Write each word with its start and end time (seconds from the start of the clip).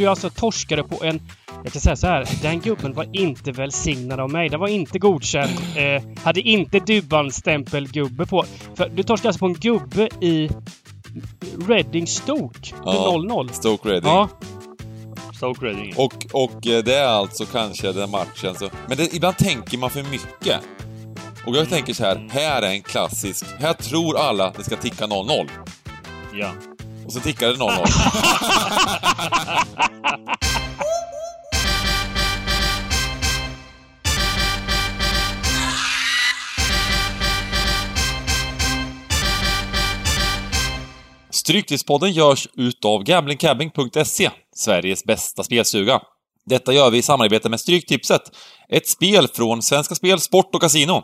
du 0.00 0.06
alltså 0.06 0.30
torskade 0.30 0.82
på 0.82 1.04
en... 1.04 1.20
Jag 1.64 1.72
kan 1.72 1.80
säga 1.80 1.96
så 1.96 2.06
här. 2.06 2.28
Den 2.42 2.60
gubben 2.60 2.94
var 2.94 3.06
inte 3.12 3.52
välsignad 3.52 4.20
av 4.20 4.30
mig. 4.30 4.48
Den 4.48 4.60
var 4.60 4.68
inte 4.68 4.98
godkänd. 4.98 5.50
Eh, 5.76 6.02
hade 6.22 6.40
inte 6.40 6.78
Dybban-stämpelgubbe 6.78 8.26
på. 8.26 8.44
För 8.74 8.88
du 8.88 9.02
torskade 9.02 9.28
alltså 9.28 9.38
på 9.38 9.46
en 9.46 9.54
gubbe 9.54 10.08
i 10.20 10.50
Reading 11.68 12.06
Stoke. 12.06 12.74
Ja. 12.84 13.12
0-0. 13.16 13.52
Stoke 13.52 13.88
Reading. 13.88 14.10
Ja. 14.10 14.28
Stoke 15.36 15.66
Reading. 15.66 15.94
Och, 15.96 16.26
och 16.32 16.66
eh, 16.66 16.84
det 16.84 16.94
är 16.94 17.08
alltså 17.08 17.44
kanske 17.44 17.92
den 17.92 18.10
matchen 18.10 18.54
så... 18.54 18.68
Men 18.88 18.96
det, 18.96 19.14
ibland 19.14 19.36
tänker 19.36 19.78
man 19.78 19.90
för 19.90 20.02
mycket. 20.02 20.60
Och 21.46 21.56
jag 21.56 21.68
tänker 21.68 21.92
så 21.92 22.04
här, 22.04 22.28
här 22.30 22.62
är 22.62 22.70
en 22.70 22.82
klassisk... 22.82 23.46
Här 23.58 23.72
tror 23.72 24.18
alla 24.18 24.46
att 24.46 24.54
det 24.54 24.64
ska 24.64 24.76
ticka 24.76 25.06
0-0. 25.06 25.48
Ja. 26.34 26.50
Och 27.10 27.14
så 27.14 27.20
tickar 27.20 27.48
det 27.48 27.54
0-0. 27.54 27.86
Stryktipspodden 41.30 42.12
görs 42.12 42.48
utav 42.56 43.02
gamblingcabbing.se, 43.02 44.30
Sveriges 44.56 45.04
bästa 45.04 45.42
spelstuga. 45.42 46.00
Detta 46.46 46.72
gör 46.72 46.90
vi 46.90 46.98
i 46.98 47.02
samarbete 47.02 47.48
med 47.48 47.60
Stryktipset, 47.60 48.22
ett 48.68 48.88
spel 48.88 49.28
från 49.28 49.62
Svenska 49.62 49.94
Spel, 49.94 50.20
Sport 50.20 50.54
och 50.54 50.60
Casino. 50.60 51.02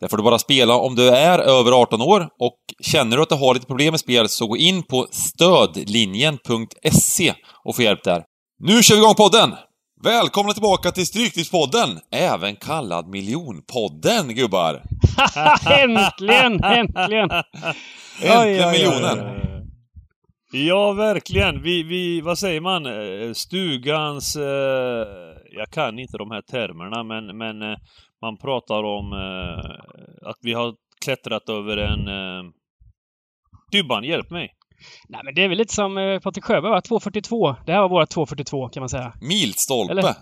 Där 0.00 0.08
får 0.08 0.16
du 0.16 0.22
bara 0.22 0.38
spela 0.38 0.76
om 0.76 0.94
du 0.94 1.08
är 1.08 1.38
över 1.38 1.72
18 1.72 2.00
år 2.00 2.28
och 2.38 2.56
känner 2.82 3.16
du 3.16 3.22
att 3.22 3.28
du 3.28 3.34
har 3.34 3.54
lite 3.54 3.66
problem 3.66 3.90
med 3.90 4.00
spel 4.00 4.28
så 4.28 4.46
gå 4.46 4.56
in 4.56 4.82
på 4.82 5.06
stödlinjen.se 5.10 7.34
och 7.64 7.76
få 7.76 7.82
hjälp 7.82 8.04
där. 8.04 8.24
Nu 8.58 8.82
kör 8.82 8.94
vi 8.94 9.00
igång 9.00 9.14
podden! 9.14 9.54
Välkomna 10.02 10.52
tillbaka 10.52 10.90
till 10.90 11.06
Stryktipspodden, 11.06 11.88
även 12.12 12.56
kallad 12.56 13.08
Miljonpodden, 13.08 14.34
gubbar! 14.34 14.82
äntligen! 15.70 16.64
Äntligen! 16.64 17.30
Äntligen 18.22 18.70
miljonen! 18.70 19.40
Ja, 20.52 20.92
verkligen. 20.92 21.62
Vi, 21.62 21.82
vi, 21.82 22.20
vad 22.20 22.38
säger 22.38 22.60
man? 22.60 22.86
Eh, 22.86 23.32
Stugans... 23.32 24.36
Eh, 24.36 25.06
jag 25.56 25.70
kan 25.70 25.98
inte 25.98 26.18
de 26.18 26.30
här 26.30 26.42
termerna, 26.42 27.02
men, 27.02 27.38
men 27.38 27.62
eh, 27.62 27.76
man 28.24 28.36
pratar 28.36 28.82
om 28.84 29.12
eh, 29.12 30.28
att 30.28 30.38
vi 30.42 30.52
har 30.52 30.74
klättrat 31.04 31.48
över 31.48 31.76
en... 31.76 32.08
Eh, 32.08 32.50
Dybban, 33.72 34.04
hjälp 34.04 34.30
mig! 34.30 34.54
Nej, 35.08 35.20
men 35.24 35.34
det 35.34 35.44
är 35.44 35.48
väl 35.48 35.58
lite 35.58 35.74
som 35.74 35.98
eh, 35.98 36.20
Patrik 36.20 36.44
Sjöberg 36.44 36.70
va? 36.70 36.80
2.42. 36.80 37.54
Det 37.66 37.72
här 37.72 37.80
var 37.80 37.88
våra 37.88 38.04
2.42 38.04 38.70
kan 38.70 38.80
man 38.80 38.88
säga. 38.88 39.12
Milstolpe! 39.20 39.92
Eller? 39.92 40.14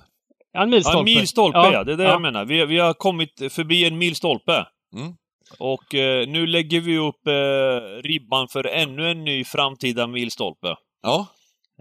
Ja, 0.52 0.62
en 0.62 0.70
milstolpe. 0.70 0.96
Ja, 0.96 0.98
en 0.98 1.04
milstolpe, 1.04 1.58
ja. 1.58 1.84
Det 1.84 1.92
är 1.92 1.96
det 1.96 2.04
jag 2.04 2.22
menar. 2.22 2.44
Vi, 2.44 2.66
vi 2.66 2.78
har 2.78 2.94
kommit 2.94 3.52
förbi 3.52 3.86
en 3.86 3.98
milstolpe. 3.98 4.66
Mm. 4.96 5.12
Och 5.58 5.94
eh, 5.94 6.28
nu 6.28 6.46
lägger 6.46 6.80
vi 6.80 6.98
upp 6.98 7.26
eh, 7.26 8.02
ribban 8.02 8.48
för 8.48 8.66
ännu 8.66 9.10
en 9.10 9.24
ny 9.24 9.44
framtida 9.44 10.06
milstolpe. 10.06 10.76
Ja, 11.02 11.26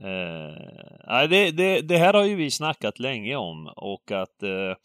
Eh, 0.03 0.55
nej, 1.07 1.27
det, 1.27 1.51
det, 1.51 1.81
det 1.81 1.97
här 1.97 2.13
har 2.13 2.23
ju 2.23 2.35
vi 2.35 2.51
snackat 2.51 2.99
länge 2.99 3.35
om 3.35 3.67
och 3.75 4.11
att 4.11 4.43
eh, 4.43 4.75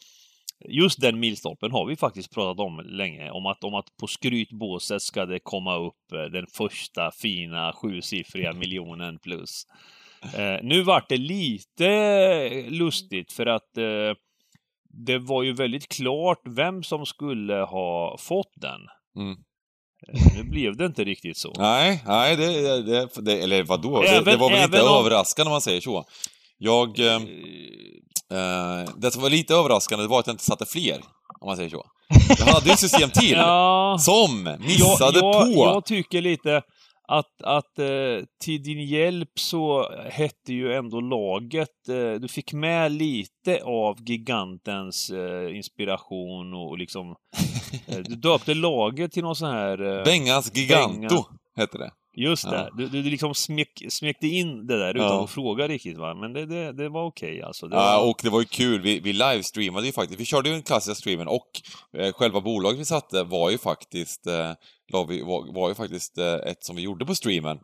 just 0.69 1.01
den 1.01 1.21
milstolpen 1.21 1.73
har 1.73 1.87
vi 1.87 1.97
faktiskt 1.97 2.35
pratat 2.35 2.61
om 2.67 2.81
länge. 2.85 3.31
Om 3.31 3.47
att, 3.47 3.65
om 3.65 3.75
att 3.75 3.97
på 4.01 4.07
skrytbåset 4.07 5.03
ska 5.03 5.27
det 5.27 5.39
komma 5.43 5.77
upp 5.77 6.13
eh, 6.15 6.23
den 6.33 6.47
första 6.57 7.11
fina 7.11 7.73
sjusiffriga 7.73 8.53
miljonen 8.63 9.19
plus. 9.19 9.63
Eh, 10.35 10.57
nu 10.63 10.83
vart 10.83 11.09
det 11.09 11.17
lite 11.17 12.65
lustigt 12.69 13.33
för 13.33 13.47
att 13.47 13.77
eh, 13.77 14.17
det 15.07 15.19
var 15.19 15.43
ju 15.43 15.53
väldigt 15.53 15.89
klart 15.89 16.41
vem 16.45 16.83
som 16.83 17.07
skulle 17.07 17.55
ha 17.55 18.17
fått 18.19 18.53
den. 18.57 18.80
Mm. 19.19 19.36
Eh, 20.13 20.36
Nu 20.36 20.45
blev 20.51 20.77
det 20.77 20.86
inte 20.86 21.05
riktigt 21.05 21.36
så. 21.36 21.53
Nej, 21.59 22.03
nej, 22.07 22.36
det, 22.36 22.83
det, 22.83 23.09
det 23.23 23.42
eller 23.42 23.63
vadå? 23.64 24.03
det, 24.03 24.09
Även- 24.09 24.25
det 24.25 24.36
var 24.36 24.51
väl 24.51 24.64
inte 24.64 24.83
om- 24.83 25.01
överraskande 25.01 25.48
om 25.48 25.53
man 25.53 25.61
säger 25.61 25.80
så. 25.80 26.05
Jag... 26.59 26.98
Eh, 27.01 27.20
eh, 28.33 28.95
det 28.97 29.11
som 29.11 29.23
var 29.23 29.31
lite 29.31 29.55
överraskande 29.55 30.07
var 30.07 30.20
att 30.20 30.27
jag 30.27 30.35
inte 30.35 30.45
satte 30.45 30.67
fler, 30.67 31.01
om 31.41 31.47
man 31.47 31.57
säger 31.57 31.70
så. 31.70 31.85
Jag 32.39 32.47
hade 32.47 32.70
ju 32.70 32.77
system 32.77 33.11
till, 33.11 33.33
Ja. 33.33 33.97
som 34.01 34.57
missade 34.59 35.19
jag, 35.19 35.35
jag, 35.35 35.55
på... 35.55 35.61
Jag 35.61 35.85
tycker 35.85 36.20
lite 36.23 36.63
att, 37.09 37.42
att 37.42 37.79
eh, 37.79 38.25
till 38.45 38.63
din 38.63 38.86
hjälp 38.86 39.31
så 39.39 39.92
hette 40.11 40.53
ju 40.53 40.75
ändå 40.75 41.01
laget, 41.01 41.89
eh, 41.89 42.20
du 42.20 42.29
fick 42.29 42.53
med 42.53 42.92
lite 42.92 43.63
av 43.65 43.97
gigantens 44.09 45.11
eh, 45.11 45.57
inspiration 45.57 46.55
och 46.55 46.79
liksom 46.79 47.11
eh, 47.86 47.98
Du 47.98 48.17
döpte 48.17 48.55
laget 48.55 49.13
till 49.13 49.23
någon 49.23 49.36
sån 49.36 49.51
här... 49.51 49.98
Eh, 49.98 50.05
Bengans 50.05 50.57
Giganto, 50.57 50.98
Benga. 50.98 51.25
Hette 51.56 51.78
det. 51.78 51.90
Just 52.18 52.50
det, 52.50 52.56
Ja. 52.56 52.70
du, 52.77 52.89
du 52.89 53.02
liksom 53.02 53.34
smek, 53.34 53.83
smekte 53.89 54.27
in 54.27 54.67
det 54.67 54.78
där 54.78 54.94
utan 54.94 55.06
Ja. 55.06 55.24
att 55.24 55.30
fråga 55.30 55.68
riktigt 55.68 55.98
va, 55.98 56.14
men 56.14 56.33
det, 56.33 56.46
det, 56.46 56.72
det 56.72 56.89
var 56.89 57.06
okej 57.06 57.42
alltså. 57.42 57.68
Det 57.68 57.77
Ja, 57.77 57.98
var... 58.00 58.11
och 58.11 58.20
det 58.22 58.30
var 58.30 58.40
ju 58.40 58.46
kul, 58.46 58.80
vi, 58.80 59.00
vi 59.00 59.12
livestreamade 59.12 59.86
ju 59.86 59.92
faktiskt. 59.92 60.20
Vi 60.20 60.24
körde 60.24 60.48
ju 60.48 60.55
den 60.55 60.62
klassiska 60.62 60.94
streamen 60.94 61.28
och 61.28 61.46
eh, 61.98 62.12
själva 62.12 62.40
bolaget 62.40 62.80
vi 62.80 62.84
satte 62.84 63.22
var 63.22 63.50
ju 63.50 63.58
faktiskt, 63.58 64.27
eh, 64.27 64.52
var, 64.92 65.52
var 65.55 65.68
ju 65.68 65.74
faktiskt 65.74 66.18
eh, 66.18 66.34
ett 66.34 66.64
som 66.64 66.77
vi 66.77 66.83
gjorde 66.83 67.06
på 67.06 67.14
streamen. 67.14 67.58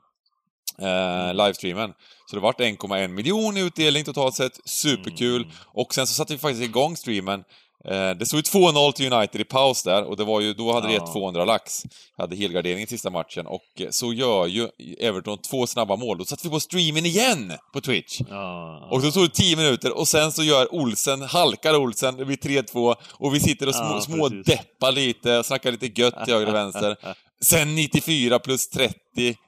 Eh, 0.78 1.34
livestreamen. 1.34 1.92
Så 2.26 2.36
det 2.36 2.42
vart 2.42 2.60
1,1 2.60 3.08
miljon 3.08 3.56
i 3.56 3.60
utdelning 3.60 4.04
totalt 4.04 4.34
sett, 4.34 4.60
superkul. 4.64 5.42
Mm. 5.42 5.54
Och 5.66 5.94
sen 5.94 6.06
så 6.06 6.14
satte 6.14 6.32
vi 6.32 6.38
faktiskt 6.38 6.64
igång 6.64 6.96
streamen. 6.96 7.44
Eh, 7.84 8.10
det 8.10 8.26
stod 8.26 8.38
ju 8.38 8.42
2-0 8.42 8.92
till 8.92 9.12
United 9.12 9.40
i 9.40 9.44
paus 9.44 9.82
där 9.82 10.04
och 10.04 10.16
det 10.16 10.24
var 10.24 10.40
ju, 10.40 10.54
då 10.54 10.72
hade 10.72 10.86
det 10.86 10.92
Ja. 10.94 11.00
gett 11.04 11.12
200 11.12 11.44
lax. 11.44 11.82
Hade 12.16 12.36
helgardering 12.36 12.82
i 12.82 12.86
sista 12.86 13.10
matchen 13.10 13.46
och 13.46 13.62
så 13.90 14.12
gör 14.12 14.46
ju 14.46 14.68
Everton 15.00 15.38
två 15.38 15.66
snabba 15.66 15.96
mål. 15.96 16.18
Då 16.18 16.24
satte 16.24 16.46
vi 16.48 16.50
på 16.50 16.60
streamen 16.60 17.06
igen 17.06 17.52
på 17.72 17.80
Twitch. 17.80 18.20
Ja, 18.30 18.88
Och 18.90 19.02
så 19.02 19.10
tog 19.12 19.22
det 19.24 19.28
10 19.34 19.56
minuter 19.56 19.98
och 19.98 20.08
sen 20.08 20.32
så 20.32 20.42
gör 20.42 20.74
Olsen, 20.74 21.22
halkar 21.22 21.76
Olsen, 21.76 22.16
det 22.16 22.24
blir 22.24 22.36
3-2 22.36 22.94
och 23.12 23.34
vi 23.34 23.40
sitter 23.40 23.68
och 23.68 23.74
små, 23.74 23.84
Ja, 23.94 24.00
små 24.00 24.28
precis. 24.28 24.46
deppar 24.46 24.92
lite 24.92 25.38
och 25.38 25.46
snackar 25.46 25.72
lite 25.72 26.00
gött 26.00 26.24
till 26.24 26.34
höger 26.34 26.48
och 26.48 26.54
vänster. 26.54 26.96
Sen 27.44 27.74
94 27.74 28.38
plus 28.38 28.68
30, 28.68 28.94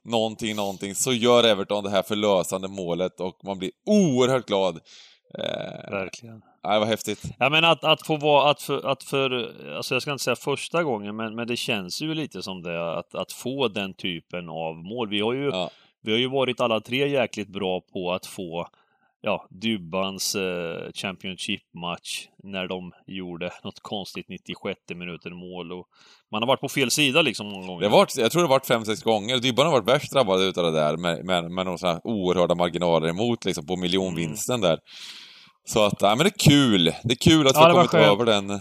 någonting, 0.04 0.56
någonting, 0.56 0.94
så 0.94 1.12
gör 1.12 1.44
Everton 1.44 1.84
det 1.84 1.90
här 1.90 2.02
förlösande 2.02 2.68
målet 2.68 3.20
och 3.20 3.38
man 3.44 3.58
blir 3.58 3.70
oerhört 3.86 4.46
glad. 4.46 4.76
Eh, 5.38 5.90
verkligen. 5.90 6.40
Ja, 6.64 6.72
det 6.72 6.78
var 6.78 6.86
häftigt. 6.86 7.22
Ja 7.38 7.50
men 7.50 7.64
att, 7.64 7.84
att 7.84 8.06
få 8.06 8.16
vara, 8.16 8.50
att 8.50 8.62
för, 8.62 8.86
att 8.86 9.02
för, 9.02 9.30
alltså 9.76 9.94
jag 9.94 10.02
ska 10.02 10.12
inte 10.12 10.24
säga 10.24 10.36
första 10.36 10.82
gången, 10.82 11.16
men, 11.16 11.34
men 11.34 11.46
det 11.46 11.56
känns 11.56 12.02
ju 12.02 12.14
lite 12.14 12.42
som 12.42 12.62
det, 12.62 12.98
att, 12.98 13.14
att 13.14 13.32
få 13.32 13.68
den 13.68 13.94
typen 13.94 14.48
av 14.48 14.76
mål. 14.76 15.08
Vi 15.08 15.20
har 15.20 15.32
ju, 15.32 15.48
Ja. 15.48 15.70
vi 16.02 16.12
har 16.12 16.18
ju 16.18 16.28
varit 16.28 16.60
alla 16.60 16.80
tre 16.80 17.08
jäkligt 17.08 17.48
bra 17.48 17.80
på 17.92 18.12
att 18.12 18.26
få, 18.26 18.68
ja, 19.20 19.46
Dybbans 19.50 20.34
eh, 20.34 20.92
Championship-match 20.94 22.28
när 22.42 22.66
de 22.68 22.92
gjorde 23.06 23.52
något 23.64 23.80
konstigt 23.82 24.28
96 24.28 24.80
minuter 24.94 25.30
mål 25.30 25.72
och 25.72 25.86
man 26.30 26.42
har 26.42 26.46
varit 26.46 26.60
på 26.60 26.68
fel 26.68 26.90
sida 26.90 27.22
liksom 27.22 27.46
många 27.46 27.66
gånger. 27.66 27.80
Det 27.80 27.88
har 27.88 27.98
varit, 27.98 28.16
jag 28.16 28.32
tror 28.32 28.42
det 28.42 28.48
har 28.48 28.54
varit 28.54 28.66
fem 28.66 28.84
sex 28.84 29.02
gånger. 29.02 29.38
Dybban 29.38 29.66
har 29.66 29.72
varit 29.72 29.88
värst 29.88 30.12
drabbad 30.12 30.42
utav 30.42 30.64
det 30.64 30.80
där 30.80 30.96
med, 30.96 31.24
med, 31.24 31.50
med 31.50 31.64
några 31.66 31.78
sådana 31.78 31.94
här 31.94 32.06
oerhörda 32.06 32.54
marginaler 32.54 33.08
emot 33.08 33.44
liksom 33.44 33.66
på 33.66 33.76
miljonvinsten 33.76 34.60
där. 34.60 34.78
Så 35.66 35.84
att, 35.84 35.94
ja 36.02 36.08
men 36.08 36.18
det 36.18 36.24
är 36.44 36.50
kul. 36.50 36.84
Det 36.84 37.12
är 37.12 37.30
kul 37.30 37.46
att 37.46 37.52
Ja, 37.54 37.60
vi 37.60 37.66
har 37.66 37.72
kommit 37.74 37.90
skönt. 37.90 38.06
över 38.06 38.24
den. 38.24 38.50
Eh, 38.50 38.58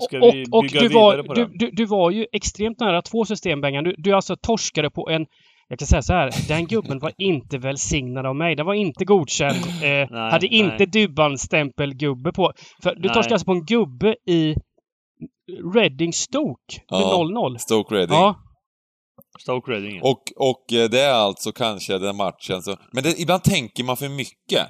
Ska 0.00 0.18
och, 0.20 0.34
vi 0.34 0.46
och 0.52 0.62
bygga 0.62 0.80
du, 0.80 0.88
vidare 0.88 1.16
var, 1.16 1.22
på 1.22 1.34
du, 1.34 1.44
det? 1.44 1.50
du, 1.58 1.70
du 1.70 1.84
var 1.86 2.10
ju 2.10 2.26
extremt 2.32 2.80
nära 2.80 3.02
två 3.02 3.24
system, 3.24 3.60
Bengan. 3.60 3.84
Du, 3.84 3.94
du 3.98 4.12
alltså 4.12 4.36
torskade 4.36 4.90
på 4.90 5.08
en... 5.10 5.26
Jag 5.68 5.78
kan 5.78 5.88
säga 5.88 6.02
så 6.02 6.12
här. 6.12 6.30
Den 6.48 6.66
gubben 6.66 6.98
var 6.98 7.12
inte 7.18 7.58
välsignad 7.58 8.26
av 8.26 8.36
mig. 8.36 8.56
Den 8.56 8.66
var 8.66 8.74
inte 8.74 9.04
godkänd. 9.04 9.56
Eh, 9.66 9.82
Nej, 9.82 10.08
hade 10.10 10.46
inte 10.46 10.76
nej. 10.78 10.86
Dybban-stämpelgubbe 10.86 12.32
på. 12.32 12.52
För 12.82 12.94
du 12.94 13.08
torskade 13.08 13.34
alltså 13.34 13.44
på 13.46 13.52
en 13.52 13.64
gubbe 13.64 14.16
i 14.26 14.54
Reading 15.74 16.12
Stoke. 16.12 16.74
Med 16.90 17.00
Ja. 17.00 17.24
0-0. 17.52 17.58
Stoke 17.58 17.94
Reading. 17.94 18.16
Ja. 18.16 18.34
Stoke 19.40 19.70
Reading. 19.72 20.00
Och, 20.02 20.22
och 20.36 20.72
eh, 20.72 20.88
det 20.90 21.00
är 21.00 21.12
alltså 21.14 21.52
kanske 21.52 21.98
den 21.98 22.16
matchen 22.16 22.62
så... 22.62 22.76
Men 22.92 23.02
det, 23.02 23.20
ibland 23.20 23.42
tänker 23.42 23.84
man 23.84 23.96
för 23.96 24.08
mycket. 24.08 24.66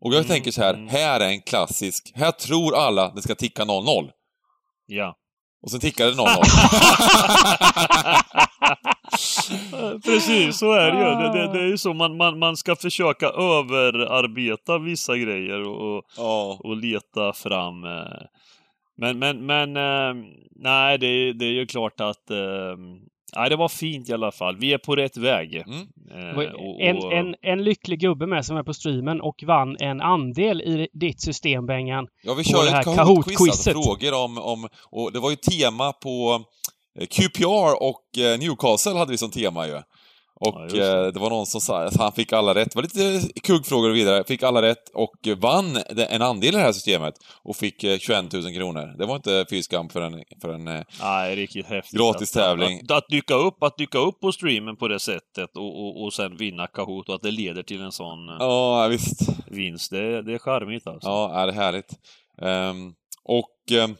Och 0.00 0.12
jag 0.14 0.18
Mm, 0.18 0.28
tänker 0.28 0.50
så 0.50 0.62
här, 0.62 0.74
mm. 0.74 0.88
här 0.88 1.20
är 1.20 1.28
en 1.28 1.40
klassisk... 1.42 2.12
Här 2.14 2.30
tror 2.30 2.76
alla 2.76 3.10
det 3.14 3.22
ska 3.22 3.34
ticka 3.34 3.64
0-0. 3.64 4.10
Ja. 4.86 5.14
Och 5.62 5.70
sen 5.70 5.80
tickar 5.80 6.06
det 6.06 6.12
0-0. 6.12 6.26
Precis, 10.04 10.58
så 10.58 10.72
är 10.72 10.90
det 10.90 10.98
ju. 10.98 11.04
Det, 11.04 11.32
det, 11.38 11.52
det 11.52 11.64
är 11.64 11.66
ju 11.68 11.78
så 11.78 11.94
man, 11.94 12.16
man, 12.16 12.38
man 12.38 12.56
ska 12.56 12.76
försöka 12.76 13.26
överarbeta 13.26 14.78
vissa 14.78 15.16
grejer 15.16 15.62
och, 15.68 16.02
ja. 16.16 16.58
och 16.64 16.76
leta 16.76 17.32
fram. 17.32 17.84
eh. 17.84 18.20
Men, 18.98 19.18
men, 19.18 19.46
men 19.46 19.76
eh, 19.76 20.14
nej, 20.56 20.98
det, 20.98 21.06
är- 21.06 21.32
det 21.32 21.44
är 21.44 21.52
ju 21.52 21.66
klart 21.66 22.00
att 22.00 22.30
Ja, 23.32 23.48
det 23.48 23.56
var 23.56 23.68
fint 23.68 24.08
i 24.08 24.12
alla 24.12 24.32
fall. 24.32 24.56
Vi 24.56 24.72
är 24.72 24.78
på 24.78 24.96
rätt 24.96 25.16
väg. 25.16 25.54
Mm. 25.54 25.88
Eh, 26.14 26.38
och- 26.52 26.80
En, 26.80 26.96
och- 26.96 27.12
en, 27.12 27.34
en 27.42 27.64
lycklig 27.64 28.00
gubbe 28.00 28.26
med 28.26 28.44
som 28.46 28.56
är 28.56 28.62
på 28.62 28.74
streamen 28.74 29.20
och 29.20 29.44
vann 29.46 29.76
en 29.80 30.00
andel 30.00 30.60
i 30.60 30.88
ditt 30.92 31.20
system, 31.20 31.66
Bengan. 31.66 32.06
Ja, 32.22 32.34
vi 32.34 32.44
kör 32.44 32.58
det 32.58 32.64
ju 32.64 32.70
här 32.70 32.80
ett 32.80 32.86
Kahoot-quiz, 32.86 33.50
alltså 33.50 33.72
frågor 33.72 34.24
om, 34.24 34.38
om... 34.38 34.68
Och 34.90 35.12
det 35.12 35.18
var 35.20 35.30
ju 35.30 35.36
tema 35.36 35.92
på 35.92 36.42
eh, 37.00 37.06
QPR 37.06 37.82
och 37.82 38.18
eh, 38.18 38.38
Newcastle 38.38 38.92
hade 38.98 39.10
vi 39.10 39.18
som 39.18 39.30
tema 39.30 39.66
ju. 39.66 39.80
Ja, 40.42 40.50
Och 40.52 40.62
just 40.62 40.76
det. 40.76 41.06
eh, 41.06 41.12
det 41.12 41.20
var 41.20 41.30
någon 41.30 41.46
som 41.46 41.60
sa 41.60 41.82
att 41.84 41.96
han 41.96 42.12
fick 42.12 42.32
alla 42.32 42.54
rätt. 42.54 42.70
Det 42.70 42.76
var 42.76 42.82
lite 42.82 43.28
kuggfrågor 43.40 43.90
och 43.90 43.96
vidare. 43.96 44.24
Fick 44.24 44.42
alla 44.42 44.62
rätt 44.62 44.88
och 44.94 45.26
eh, 45.28 45.36
vann 45.38 45.76
en 45.96 46.22
andel 46.22 46.48
i 46.48 46.56
det 46.56 46.62
här 46.62 46.72
systemet. 46.72 47.14
Och 47.42 47.56
fick 47.56 47.84
eh, 47.84 47.98
21 47.98 48.32
000 48.32 48.54
kronor. 48.54 48.98
Det 48.98 49.06
var 49.06 49.16
inte 49.16 49.46
fy 49.50 49.62
skam 49.62 49.88
för 49.88 50.00
en, 50.00 50.22
för 50.42 50.48
en 50.54 50.68
eh, 50.68 50.82
Nej, 51.02 51.36
riktigt 51.36 51.66
häftigt. 51.66 52.00
Gratis 52.00 52.32
tävling. 52.32 52.80
Att, 52.84 52.90
att, 52.90 53.08
dyka 53.08 53.34
upp, 53.34 53.62
att 53.62 53.76
dyka 53.78 53.98
upp 53.98 54.20
på 54.20 54.32
streamen 54.32 54.76
på 54.76 54.88
det 54.88 55.00
sättet 55.00 55.56
och, 55.56 55.80
och, 55.86 56.04
och 56.04 56.12
sen 56.12 56.36
vinna 56.36 56.66
Kahoot 56.66 57.08
och 57.08 57.14
att 57.14 57.22
det 57.22 57.30
leder 57.30 57.62
till 57.62 57.80
en 57.80 57.92
sån 57.92 58.28
eh, 58.28 58.36
Ja, 58.38 58.86
visst. 58.88 59.20
vinst, 59.46 59.90
det, 59.90 60.22
det 60.22 60.32
är 60.34 60.38
charmigt 60.38 60.86
alltså. 60.86 61.08
Ja, 61.08 61.46
det 61.46 61.52
är 61.52 61.56
härligt. 61.56 61.90
Ehm, 62.42 62.92
och 63.24 63.50
ehm, 63.72 63.96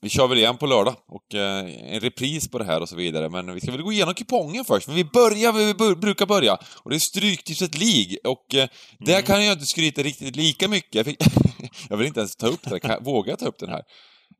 vi 0.00 0.08
kör 0.08 0.26
väl 0.28 0.38
igen 0.38 0.56
på 0.56 0.66
lördag 0.66 0.94
och 1.08 1.34
eh, 1.34 1.94
en 1.94 2.00
repris 2.00 2.50
på 2.50 2.58
det 2.58 2.64
här 2.64 2.80
och 2.80 2.88
så 2.88 2.96
vidare. 2.96 3.28
Men 3.28 3.54
vi 3.54 3.60
ska 3.60 3.72
väl 3.72 3.82
gå 3.82 3.92
igenom 3.92 4.14
kupongen 4.14 4.64
först. 4.64 4.86
Men 4.86 4.96
vi 4.96 5.04
börjar 5.04 5.52
där 5.52 5.66
vi 5.66 5.74
bör, 5.74 5.94
brukar 5.94 6.26
börja. 6.26 6.58
Och 6.82 6.90
det 6.90 6.96
är 6.96 7.00
Stryktipset 7.00 7.78
League. 7.78 8.16
Och 8.24 8.54
eh, 8.54 8.68
där 8.98 9.12
Mm. 9.12 9.22
kan 9.26 9.44
jag 9.44 9.52
inte 9.52 9.66
skryta 9.66 10.02
riktigt 10.02 10.36
lika 10.36 10.68
mycket. 10.68 10.94
Jag, 10.94 11.06
fick, 11.06 11.18
jag 11.88 11.96
vill 11.96 12.06
inte 12.06 12.20
ens 12.20 12.36
ta 12.36 12.46
upp 12.46 12.60
det. 12.70 12.80
Kan, 12.80 13.04
vågar 13.04 13.32
jag 13.32 13.38
ta 13.38 13.46
upp 13.46 13.58
den 13.58 13.68
här? 13.70 13.82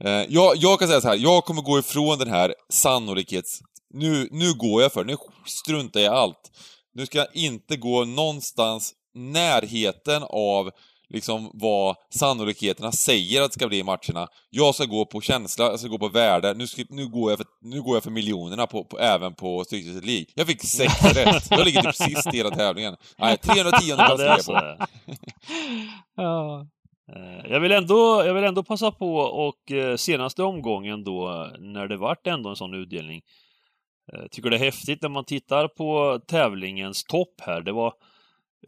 Eh, 0.04 0.26
jag, 0.28 0.56
jag 0.56 0.78
kan 0.78 0.88
säga 0.88 1.00
så 1.00 1.08
här, 1.08 1.16
jag 1.16 1.44
kommer 1.44 1.62
gå 1.62 1.78
ifrån 1.78 2.18
den 2.18 2.30
här 2.30 2.54
sannolikhets... 2.72 3.60
Nu, 3.94 4.28
nu 4.30 4.54
går 4.54 4.82
jag 4.82 4.92
för. 4.92 5.04
Nu 5.04 5.16
struntar 5.46 6.00
jag 6.00 6.14
i 6.14 6.16
allt. 6.16 6.50
Nu 6.94 7.06
ska 7.06 7.18
jag 7.18 7.36
inte 7.36 7.76
gå 7.76 8.04
någonstans 8.04 8.92
närheten 9.14 10.22
av 10.22 10.70
liksom 11.10 11.50
vad 11.54 11.96
sannolikheterna 12.14 12.92
säger 12.92 13.42
att 13.42 13.50
det 13.50 13.54
ska 13.54 13.68
bli 13.68 13.78
i 13.78 13.82
matcherna. 13.82 14.28
Jag 14.50 14.74
ska 14.74 14.84
gå 14.84 15.06
på 15.06 15.20
känsla, 15.20 15.64
jag 15.64 15.78
ska 15.80 15.88
gå 15.88 15.98
på 15.98 16.08
värde. 16.08 16.54
Nu, 16.54 16.66
ska, 16.66 16.82
nu, 16.88 17.08
går, 17.08 17.30
jag 17.30 17.38
för, 17.38 17.46
nu 17.62 17.82
går 17.82 17.96
jag 17.96 18.02
för 18.02 18.10
miljonerna 18.10 18.66
på, 18.66 18.84
på, 18.84 18.98
även 18.98 19.34
på 19.34 19.64
Stryktipset 19.64 20.04
League. 20.04 20.26
Jag 20.34 20.46
fick 20.46 20.62
sex 20.64 21.04
rätt. 21.14 21.50
Jag 21.50 21.64
ligger 21.64 21.82
typ 21.82 21.94
sist 21.94 22.34
i 22.34 22.36
hela 22.36 22.50
tävlingen. 22.50 22.96
Nej, 23.18 23.36
310 23.38 23.84
Ja, 23.88 23.96
plats 23.96 24.18
ligger 24.18 24.66
jag 24.66 24.78
på. 24.78 24.86
Ja. 26.16 26.66
Eh, 27.16 27.50
Jag 27.52 27.60
vill, 27.60 27.72
ändå, 27.72 28.22
jag 28.26 28.34
vill 28.34 28.44
ändå 28.44 28.62
passa 28.62 28.90
på 28.90 29.16
och 29.16 29.72
eh, 29.72 29.96
senaste 29.96 30.42
omgången 30.42 31.04
då, 31.04 31.50
när 31.58 31.86
det 31.88 31.96
vart 31.96 32.26
ändå 32.26 32.50
en 32.50 32.56
sån 32.56 32.74
utdelning, 32.74 33.20
eh, 34.12 34.26
tycker 34.30 34.50
det 34.50 34.56
är 34.56 34.60
häftigt 34.60 35.02
när 35.02 35.08
man 35.08 35.24
tittar 35.24 35.68
på 35.68 36.20
tävlingens 36.26 37.04
topp 37.04 37.34
här. 37.40 37.60
Det 37.60 37.72
var 37.72 37.92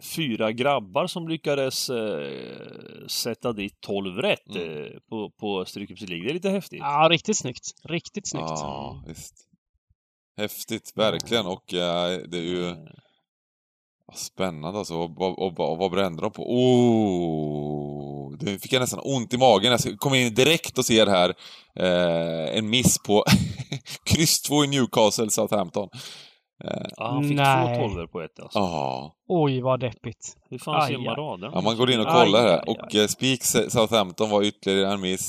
fyra 0.03 0.53
grabbar 0.53 1.07
som 1.07 1.29
lyckades 1.29 1.91
eh, 1.91 3.07
sätta 3.07 3.53
dit 3.53 3.81
12 3.81 4.17
rätt 4.17 4.57
Mm. 4.57 4.83
eh, 4.85 4.91
på, 5.11 5.31
på 5.31 5.65
Stryktipset 5.65 6.09
League. 6.09 6.25
Det 6.27 6.31
är 6.33 6.35
lite 6.35 6.51
häftigt. 6.51 6.79
ja, 6.83 7.09
riktigt 7.11 7.37
snyggt. 7.37 7.71
Riktigt 7.85 8.29
snyggt. 8.29 8.47
Ja, 8.49 9.05
visst. 9.07 9.35
Häftigt, 10.37 10.93
verkligen. 10.95 11.47
Och 11.47 11.75
eh, 11.75 12.19
det 12.29 12.39
är 12.39 12.43
ju 12.43 12.69
Eh, 12.69 12.77
spännande 14.15 14.79
alltså. 14.79 14.95
Och, 14.95 15.21
och, 15.21 15.39
och, 15.39 15.61
och 15.73 15.79
vad 15.79 15.91
brände 15.91 16.23
de 16.23 16.31
på? 16.33 16.43
Oh, 16.55 18.37
det 18.39 18.59
fick 18.59 18.73
jag 18.73 18.81
nästan 18.81 19.01
ont 19.05 19.35
i 19.35 19.39
magen. 19.39 19.79
Jag 19.85 19.99
kom 19.99 20.15
in 20.15 20.35
direkt 20.35 20.79
och 20.79 20.85
ser 20.87 21.07
här 21.07 21.35
eh, 21.77 22.59
en 22.59 22.71
miss 22.71 22.99
på 22.99 23.25
kryss 24.05 24.43
2 24.43 24.65
i 24.65 24.67
Newcastle, 24.69 25.31
Southampton. 25.31 25.89
Ja, 26.97 27.11
han 27.13 27.25
fick 27.25 27.37
Nej. 27.37 27.77
två 27.79 27.83
tolvor 27.83 28.07
på 28.07 28.21
ett 28.21 28.41
alltså. 28.41 28.59
Ja, 28.59 29.15
Oj, 29.29 29.61
vad 29.61 29.81
deppigt. 29.81 30.37
Hur 30.51 30.59
fan 30.59 30.87
ser 30.87 30.95
Aj, 30.95 30.99
man 31.05 31.09
aj. 31.09 31.15
raden? 31.17 31.51
ja 31.55 31.61
man 31.61 31.77
går 31.77 31.91
in 31.91 32.01
och 32.01 32.07
Aj, 32.15 32.25
kollar 32.25 32.43
här. 32.43 32.59
aj, 32.59 32.65
Och 32.67 32.95
eh, 32.95 33.07
Spik 33.07 33.43
Southampton 33.45 34.31
var 34.31 34.43
ytterligare 34.43 34.93
en 34.95 35.01
miss. 35.01 35.29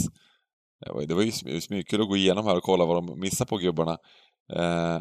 Det 0.86 0.92
var, 0.94 1.02
det 1.02 1.14
ju 1.24 1.30
sm- 1.32 1.60
smyckul 1.60 2.02
att 2.02 2.08
gå 2.08 2.16
igenom 2.16 2.46
här 2.46 2.56
och 2.58 2.64
kolla 2.64 2.86
vad 2.86 2.96
de 2.98 3.20
missar 3.20 3.46
på 3.46 3.58
gubbarna. 3.58 3.98
Eh, 4.56 4.96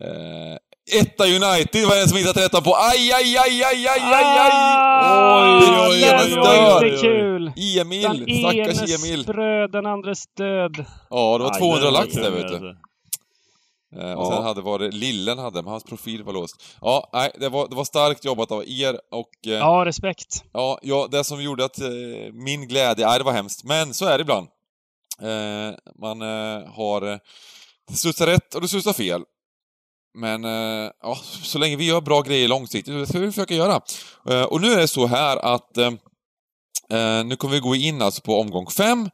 eh, 0.00 0.56
Etta 1.00 1.24
United 1.24 1.84
var 1.88 1.96
en 2.02 2.08
som 2.08 2.16
missade 2.18 2.34
tretton 2.40 2.62
på. 2.62 2.74
Aj, 2.74 3.12
aj, 3.18 3.36
aj, 3.44 3.62
aj, 3.64 3.86
aj, 3.86 4.00
aj, 4.14 4.38
aj! 4.44 4.50
Ah, 4.52 5.58
Oj, 5.58 5.68
oj, 5.88 6.00
den 6.00 6.20
oj, 6.20 6.36
var 6.36 6.82
oj, 6.82 6.88
inte 6.88 7.00
kul! 7.00 7.52
Emil, 7.80 8.02
Den 8.26 8.38
stackars 8.38 9.04
Emil. 9.04 9.24
bröd, 9.24 9.72
den 9.72 9.86
andres 9.86 10.22
död. 10.36 10.84
Ja, 11.10 11.38
det 11.38 11.44
var 11.44 11.50
Aj, 11.54 11.58
200 11.60 11.84
den 11.84 11.92
var 11.94 12.00
lax 12.00 12.14
där 12.14 12.30
vet 12.30 12.48
du. 12.48 12.76
Eh, 13.96 14.12
och 14.12 14.26
Ja. 14.26 14.30
sen 14.36 14.42
hade 14.44 14.60
var 14.60 14.78
det 14.78 14.90
Lillen 14.90 15.38
hade, 15.38 15.62
men 15.62 15.70
hans 15.70 15.84
profil 15.84 16.22
var 16.22 16.32
låst. 16.32 16.62
Ja, 16.80 17.10
nej, 17.12 17.30
det 17.40 17.48
var, 17.48 17.68
det 17.68 17.76
var 17.76 17.84
starkt 17.84 18.24
jobbat 18.24 18.52
av 18.52 18.64
er 18.68 19.00
och 19.10 19.30
eh, 19.46 19.52
Ja, 19.52 19.82
respekt. 19.86 20.44
Ja, 20.52 20.78
ja, 20.82 21.08
det 21.10 21.24
som 21.24 21.42
gjorde 21.42 21.64
att 21.64 21.80
eh, 21.80 21.88
min 22.32 22.68
glädje, 22.68 23.06
nej 23.06 23.18
det 23.18 23.24
var 23.24 23.32
hemskt, 23.32 23.64
men 23.64 23.94
så 23.94 24.06
är 24.06 24.18
det 24.18 24.22
ibland. 24.22 24.48
Man 26.00 26.20
har 26.70 27.00
det 27.00 27.96
studsar 27.96 28.26
rätt 28.26 28.54
och 28.54 28.60
det 28.60 28.68
studsar 28.68 28.92
fel. 28.92 29.22
Men 30.18 30.44
ja, 31.02 31.18
så 31.42 31.58
länge 31.58 31.76
vi 31.76 31.84
gör 31.86 32.00
bra 32.00 32.20
grejer 32.20 32.48
långsiktigt, 32.48 32.94
det 32.94 33.06
ska 33.06 33.18
vi 33.18 33.26
försöka 33.32 33.54
göra. 33.54 33.80
Och 34.48 34.60
nu 34.60 34.72
är 34.72 34.76
det 34.76 34.88
så 34.88 35.06
här 35.06 35.36
att 35.36 35.76
nu 37.26 37.36
kommer 37.36 37.54
vi 37.54 37.60
gå 37.60 37.74
in 37.74 38.02
alltså 38.02 38.22
på 38.22 38.40
omgång 38.40 38.66
fem. 38.70 39.10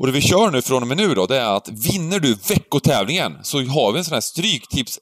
Och 0.00 0.06
det 0.06 0.12
vi 0.12 0.20
kör 0.20 0.50
nu 0.50 0.62
från 0.62 0.82
och 0.82 0.88
med 0.88 0.96
nu 0.96 1.14
då, 1.14 1.26
det 1.26 1.36
är 1.38 1.56
att 1.56 1.68
vinner 1.68 2.20
du 2.20 2.34
veckotävlingen 2.34 3.38
så 3.42 3.58
har 3.58 3.92
vi 3.92 3.98
en 3.98 4.04
sån 4.04 4.14
här 4.14 4.20
stryktips 4.20 4.98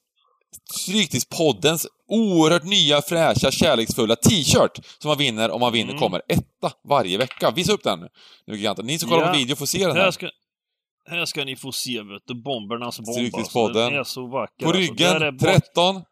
Stryktipspoddens 0.72 1.86
oerhört 2.08 2.64
nya, 2.64 3.02
fräscha, 3.02 3.50
kärleksfulla 3.50 4.16
t-shirt 4.16 4.78
som 4.98 5.08
man 5.08 5.18
vinner 5.18 5.50
om 5.50 5.60
man 5.60 5.72
vinner 5.72 5.90
Mm. 5.90 6.00
kommer 6.00 6.22
etta 6.28 6.72
varje 6.88 7.18
vecka. 7.18 7.50
Visa 7.50 7.72
upp 7.72 7.82
den 7.84 8.08
nu, 8.46 8.56
giganten. 8.56 8.86
Ni 8.86 8.98
som 8.98 9.08
kollar 9.08 9.22
Ja. 9.26 9.32
på 9.32 9.38
video 9.38 9.56
får 9.56 9.66
se 9.66 9.86
den 9.86 9.96
Här 9.96 10.02
här. 10.02 10.10
ska, 10.10 10.30
här 11.10 11.24
ska 11.24 11.44
ni 11.44 11.56
få 11.56 11.72
se, 11.72 12.02
vet 12.02 12.22
du, 12.26 12.34
bombernas 12.42 13.00
bomb. 13.00 13.34
Alltså. 13.34 13.68
Den 13.68 13.94
är 13.94 14.04
så 14.04 14.26
vacker. 14.26 14.64
På 14.64 14.68
alltså. 14.70 14.80
Ryggen, 14.82 15.20
bak- 15.20 15.40
13. 15.40 16.02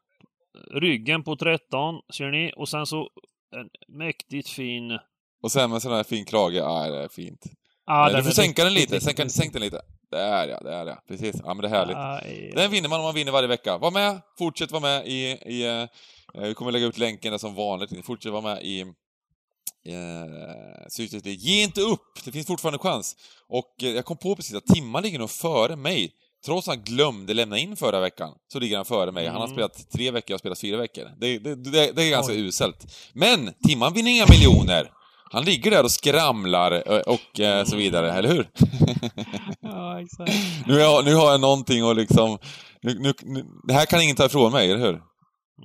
Ryggen 0.75 1.23
på 1.25 1.37
13, 1.37 1.94
ser 2.17 2.31
ni? 2.31 2.53
Och 2.56 2.69
sen 2.69 2.87
så 2.87 3.09
en 3.56 3.97
mäktigt 3.99 4.49
fin... 4.49 4.99
Och 5.43 5.53
sen 5.53 5.71
med 5.71 5.82
sån 5.82 5.93
här 5.93 6.05
fin 6.05 6.25
krage. 6.25 6.55
Ja, 6.55 6.89
det 6.91 7.05
är 7.05 7.09
fint. 7.09 7.41
Ja, 7.87 8.09
den 8.09 8.17
du 8.17 8.23
får 8.25 8.31
sänka 8.31 8.65
den 8.65 8.75
lite. 8.75 9.00
Sänk 9.00 9.31
sänk 9.31 9.53
den 9.53 9.62
lite. 9.62 9.81
Där 10.11 10.49
ja, 10.49 10.61
där 10.61 10.87
ja. 10.87 11.03
Precis. 11.09 11.37
Ja, 11.44 11.55
men 11.55 11.59
det 11.59 11.69
är 11.69 11.71
härligt. 11.71 11.97
Aj, 11.97 12.53
Den 12.56 12.71
vinner 12.71 12.88
man 12.88 12.99
om 13.00 13.05
man 13.05 13.15
vinner 13.15 13.33
varje 13.33 13.49
vecka. 13.49 13.79
Var 13.79 13.91
med! 13.91 14.21
Fortsätt 14.38 14.71
vara 14.71 14.81
med 14.83 15.06
i... 15.06 15.21
i 15.47 15.67
eh, 15.67 15.85
vi 16.43 16.55
kommer 16.55 16.73
lägga 16.73 16.87
ut 16.87 16.99
länken 16.99 17.31
där 17.31 17.38
som 17.38 17.55
vanligt. 17.55 18.06
Fortsätt 18.06 18.33
vara 18.33 18.43
med 18.43 18.62
i... 18.62 18.81
Eh. 19.87 21.25
Ge 21.25 21.63
inte 21.63 21.81
upp! 21.81 22.25
Det 22.25 22.32
finns 22.32 22.46
fortfarande 22.46 22.79
chans. 22.79 23.17
Och 23.49 23.75
eh, 23.82 23.89
jag 23.89 24.05
kom 24.05 24.17
på 24.17 24.37
precis 24.37 24.55
att 24.55 24.67
Timman 24.67 25.03
ligger 25.03 25.19
nog 25.19 25.31
före 25.31 25.77
mig. 25.77 26.13
Trots 26.44 26.69
att 26.69 26.75
han 26.77 26.84
glömde 26.84 27.34
lämna 27.34 27.58
in 27.58 27.77
förra 27.77 28.01
veckan, 28.01 28.32
så 28.53 28.58
ligger 28.58 28.77
han 28.77 28.84
före 28.84 29.13
mig. 29.13 29.27
Han 29.27 29.37
har 29.37 29.44
Mm. 29.44 29.55
spelat 29.55 29.91
tre 29.91 30.10
veckor, 30.10 30.31
jag 30.31 30.34
har 30.34 30.39
spelat 30.39 30.60
fyra 30.60 30.77
veckor. 30.77 31.10
Det, 31.20 31.39
det, 31.39 31.55
det, 31.55 31.93
det 31.93 32.03
är 32.05 32.10
ganska 32.10 32.32
Oj. 32.32 32.41
uselt. 32.41 32.94
Men 33.13 33.53
Timman 33.67 33.93
vinner 33.94 34.10
inga 34.10 34.27
miljoner. 34.31 34.91
Han 35.33 35.45
ligger 35.45 35.71
där 35.71 35.85
och 35.85 35.91
skramlar 35.91 36.73
eh, 36.73 36.99
och 37.01 37.41
eh, 37.41 37.65
så 37.65 37.77
vidare, 37.77 38.13
eller 38.13 38.29
hur? 38.29 38.47
Ja, 39.61 40.01
exakt. 40.01 40.33
nu, 40.67 40.73
har 40.73 40.81
jag, 40.81 41.05
nu 41.05 41.15
har 41.15 41.31
jag 41.31 41.41
någonting 41.41 41.91
att 41.91 41.97
liksom... 41.97 42.39
Nu, 42.83 42.95
nu, 43.01 43.13
nu, 43.23 43.45
det 43.69 43.75
här 43.75 43.87
kan 43.87 44.03
ingen 44.03 44.17
ta 44.17 44.27
ifrån 44.27 44.53
mig, 44.53 44.71
eller 44.71 44.81
hur? 44.87 45.01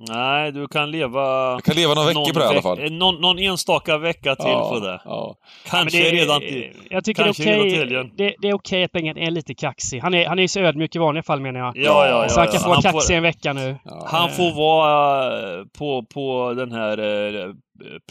Nej, 0.08 0.52
du 0.52 0.68
kan 0.68 0.90
leva... 0.90 1.20
Jag 1.50 1.64
kan 1.64 1.76
leva 1.76 1.94
några 1.94 2.08
veckor 2.08 2.32
på 2.32 2.38
det 2.38 2.44
i 2.44 2.48
alla 2.48 2.62
fall. 2.62 2.92
Någon, 2.92 3.20
någon 3.20 3.38
enstaka 3.38 3.98
vecka 3.98 4.36
till 4.36 4.48
ja, 4.50 4.68
på 4.70 4.80
det. 4.80 5.00
Ja. 5.04 5.34
Kanske 5.66 5.98
det- 5.98 6.10
redan 6.10 6.40
till... 6.40 6.72
Jag 6.90 7.04
tycker 7.04 7.24
kanske 7.24 7.42
det 7.44 7.50
är 7.50 7.54
redan 7.54 7.60
okej. 7.66 7.70
till 7.70 7.78
helgen. 7.78 8.10
Det, 8.16 8.34
det 8.40 8.48
är 8.48 8.54
okej 8.54 8.84
att 8.84 8.92
Bengan 8.92 9.16
är 9.18 9.30
lite 9.30 9.54
kaxig. 9.54 10.00
Han 10.00 10.14
är, 10.14 10.26
han 10.26 10.38
är 10.38 10.42
ju 10.42 10.48
så 10.48 10.60
ödmjuk 10.60 10.96
i 10.96 10.98
vanliga 10.98 11.22
fall 11.22 11.40
menar 11.40 11.60
jag. 11.60 11.72
Ja, 11.76 11.82
ja, 12.06 12.22
ja. 12.22 12.28
så 12.28 12.40
han 12.40 12.46
kan 12.46 12.54
ja. 12.54 12.60
få 12.60 12.68
vara 12.68 12.74
Han 12.74 12.82
får- 12.82 12.92
kaxig 12.92 13.16
en 13.16 13.22
vecka 13.22 13.52
nu. 13.52 13.76
Ja. 13.84 14.06
Han 14.10 14.30
får 14.30 14.54
vara 14.56 15.26
eh, 15.58 15.64
på, 15.78 16.04
på 16.14 16.54
den 16.56 16.72
här 16.72 16.98
eh, 16.98 17.48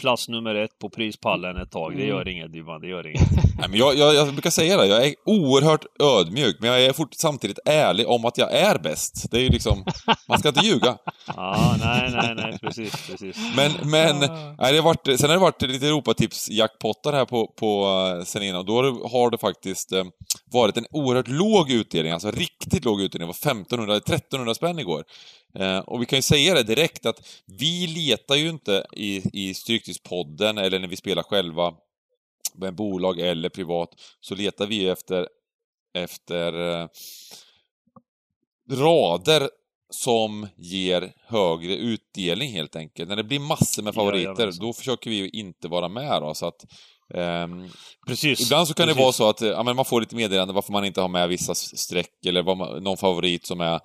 plats 0.00 0.28
nummer 0.28 0.54
ett 0.54 0.78
på 0.80 0.90
prispallen 0.90 1.56
ett 1.56 1.70
tag. 1.70 1.92
Det 1.96 2.02
Mm. 2.02 2.08
gör 2.08 2.28
inget, 2.28 2.54
Ivan. 2.54 2.80
Det 2.80 2.86
gör 2.88 3.06
inget. 3.10 3.30
Nej, 3.58 3.68
men 3.68 3.78
jag, 3.78 3.94
jag, 3.96 4.14
jag 4.14 4.32
brukar 4.32 4.50
säga 4.50 4.76
det, 4.76 4.86
jag 4.86 5.06
är 5.06 5.14
oerhört 5.26 5.84
ödmjuk, 6.02 6.56
men 6.60 6.70
jag 6.70 6.84
är 6.84 6.92
fort, 6.92 7.14
samtidigt 7.14 7.58
ärlig 7.64 8.08
om 8.08 8.24
att 8.24 8.38
jag 8.38 8.52
är 8.52 8.78
bäst. 8.78 9.30
Det 9.30 9.36
är 9.36 9.40
ju 9.42 9.48
liksom, 9.48 9.84
man 10.28 10.38
ska 10.38 10.48
inte 10.48 10.66
ljuga. 10.66 10.98
Ja, 11.36 11.76
nej, 11.84 12.10
nej, 12.12 12.34
nej. 12.34 12.58
Precis, 12.60 13.06
precis. 13.10 13.36
Men, 13.56 13.72
men, 13.90 14.18
nej, 14.58 14.72
det 14.72 14.78
har 14.78 14.82
varit, 14.82 15.20
sen 15.20 15.30
har 15.30 15.36
det 15.36 15.42
varit 15.42 15.62
lite 15.62 15.86
Europatips-jackpottar 15.86 17.12
här 17.12 17.24
på, 17.24 17.46
på 17.46 17.86
eh, 18.18 18.24
sen 18.24 18.42
innan, 18.42 18.58
och 18.60 18.66
då 18.66 18.76
har 18.76 18.82
det, 18.82 19.08
har 19.08 19.30
det 19.30 19.38
faktiskt 19.38 19.92
eh, 19.92 20.04
varit 20.52 20.76
en 20.76 20.86
oerhört 20.90 21.28
låg 21.28 21.70
utdelning, 21.70 22.12
alltså 22.12 22.30
riktigt 22.30 22.84
låg 22.84 23.00
utdelning. 23.02 23.28
Det 23.28 23.34
var 23.46 23.52
1500, 23.52 23.96
1300 23.96 24.54
spänn 24.54 24.78
igår. 24.78 25.04
Eh, 25.54 25.78
och 25.78 26.02
vi 26.02 26.06
kan 26.06 26.18
ju 26.18 26.22
säga 26.22 26.54
det 26.54 26.62
direkt 26.62 27.06
att 27.06 27.42
vi 27.46 27.86
letar 27.86 28.34
ju 28.34 28.48
inte 28.48 28.86
i, 28.92 29.22
i 29.32 29.54
Stryktipspodden 29.54 30.58
eller 30.58 30.78
när 30.78 30.88
vi 30.88 30.96
spelar 30.96 31.22
själva 31.22 31.74
med 32.54 32.74
bolag 32.74 33.20
eller 33.20 33.48
privat, 33.48 33.88
så 34.20 34.34
letar 34.34 34.66
vi 34.66 34.88
efter, 34.88 35.28
efter 35.94 36.80
eh, 36.80 36.88
rader 38.70 39.48
som 39.90 40.48
ger 40.56 41.12
högre 41.26 41.76
utdelning 41.76 42.52
helt 42.52 42.76
enkelt. 42.76 43.08
När 43.08 43.16
det 43.16 43.24
blir 43.24 43.40
massor 43.40 43.82
med 43.82 43.94
favoriter, 43.94 44.24
Jajamensan. 44.24 44.66
då 44.66 44.72
försöker 44.72 45.10
vi 45.10 45.16
ju 45.16 45.28
inte 45.28 45.68
vara 45.68 45.88
med 45.88 46.22
då, 46.22 46.34
så 46.34 46.46
att 46.46 46.64
ehm, 47.14 47.68
Precis. 48.06 48.40
Ibland 48.40 48.68
så 48.68 48.74
kan 48.74 48.86
det 48.86 48.94
Precis. 48.94 49.02
vara 49.02 49.12
så 49.12 49.28
att 49.28 49.42
eh, 49.42 49.48
ja, 49.48 49.62
men 49.62 49.76
man 49.76 49.84
får 49.84 50.00
lite 50.00 50.16
meddelande 50.16 50.54
varför 50.54 50.72
man 50.72 50.84
inte 50.84 51.00
har 51.00 51.08
med 51.08 51.28
vissa 51.28 51.54
streck 51.54 52.26
eller 52.26 52.42
man, 52.42 52.82
någon 52.82 52.96
favorit 52.96 53.46
som 53.46 53.60
är 53.60 53.80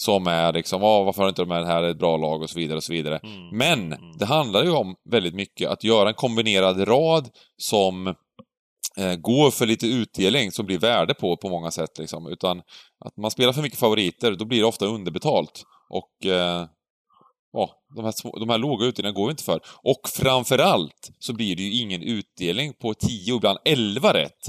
som 0.00 0.26
är 0.26 0.52
liksom, 0.52 0.82
ah, 0.84 1.02
varför 1.02 1.22
har 1.22 1.28
inte 1.28 1.42
de 1.42 1.48
med 1.48 1.62
det 1.62 1.66
här, 1.66 1.82
är 1.82 1.90
ett 1.90 1.98
bra 1.98 2.16
lag 2.16 2.42
och 2.42 2.50
så 2.50 2.58
vidare 2.58 2.76
och 2.76 2.84
så 2.84 2.92
vidare. 2.92 3.20
Mm. 3.22 3.48
Men 3.48 3.96
det 4.18 4.24
handlar 4.24 4.64
ju 4.64 4.70
om 4.70 4.94
väldigt 5.10 5.34
mycket 5.34 5.70
att 5.70 5.84
göra 5.84 6.08
en 6.08 6.14
kombinerad 6.14 6.88
rad 6.88 7.28
som 7.56 8.06
eh, 8.96 9.14
går 9.14 9.50
för 9.50 9.66
lite 9.66 9.86
utdelning 9.86 10.52
som 10.52 10.66
blir 10.66 10.78
värde 10.78 11.14
på 11.14 11.36
på 11.36 11.48
många 11.48 11.70
sätt 11.70 11.98
liksom. 11.98 12.26
Utan 12.26 12.58
att 13.04 13.16
man 13.16 13.30
spelar 13.30 13.52
för 13.52 13.62
mycket 13.62 13.78
favoriter, 13.78 14.32
då 14.32 14.44
blir 14.44 14.58
det 14.58 14.66
ofta 14.66 14.86
underbetalt. 14.86 15.62
Och 15.88 16.26
eh, 16.26 16.66
ja, 17.52 17.70
de 17.96 18.04
här, 18.04 18.12
små, 18.12 18.38
de 18.38 18.48
här 18.48 18.58
låga 18.58 18.86
utdelningarna 18.86 19.16
går 19.16 19.26
ju 19.26 19.30
inte 19.30 19.44
för. 19.44 19.60
Och 19.82 20.08
framförallt 20.08 21.10
så 21.18 21.32
blir 21.32 21.56
det 21.56 21.62
ju 21.62 21.82
ingen 21.82 22.02
utdelning 22.02 22.72
på 22.72 22.94
10 22.94 23.32
och 23.32 23.36
ibland 23.36 23.58
11 23.64 24.14
rätt. 24.14 24.48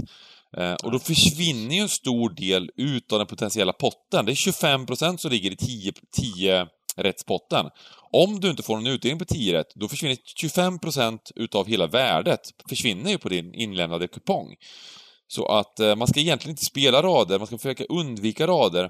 Eh, 0.58 0.74
och 0.74 0.92
då 0.92 1.00
försvinner 1.00 1.76
ju 1.76 1.82
en 1.82 1.90
stor 1.90 2.30
del 2.30 2.72
utav 2.76 3.20
den 3.20 3.28
potentiella 3.28 3.74
potten. 3.74 4.26
Det 4.26 4.32
är 4.32 4.36
25% 4.36 5.18
som 5.18 5.32
ligger 5.32 5.52
i 5.52 5.56
10, 5.56 5.94
10 6.12 6.68
rättspotten. 6.96 7.66
Om 8.12 8.40
du 8.40 8.50
inte 8.50 8.64
får 8.64 8.76
någon 8.76 8.88
utdelning 8.88 9.20
på 9.20 9.26
10 9.26 9.54
rätt, 9.54 9.76
då 9.76 9.88
försvinner 9.88 10.16
25% 10.16 11.20
utav 11.36 11.68
hela 11.68 11.88
värdet 11.88 12.42
försvinner 12.70 13.12
ju 13.12 13.18
på 13.18 13.30
din 13.30 13.54
inlämnade 13.54 14.08
kupong. 14.08 14.56
Så 15.28 15.46
att 15.46 15.80
eh, 15.80 15.96
man 15.96 16.08
ska 16.08 16.20
egentligen 16.20 16.52
inte 16.54 16.66
spela 16.66 17.02
rader, 17.02 17.38
man 17.38 17.48
ska 17.48 17.58
försöka 17.58 17.84
undvika 17.84 18.48
rader. 18.48 18.90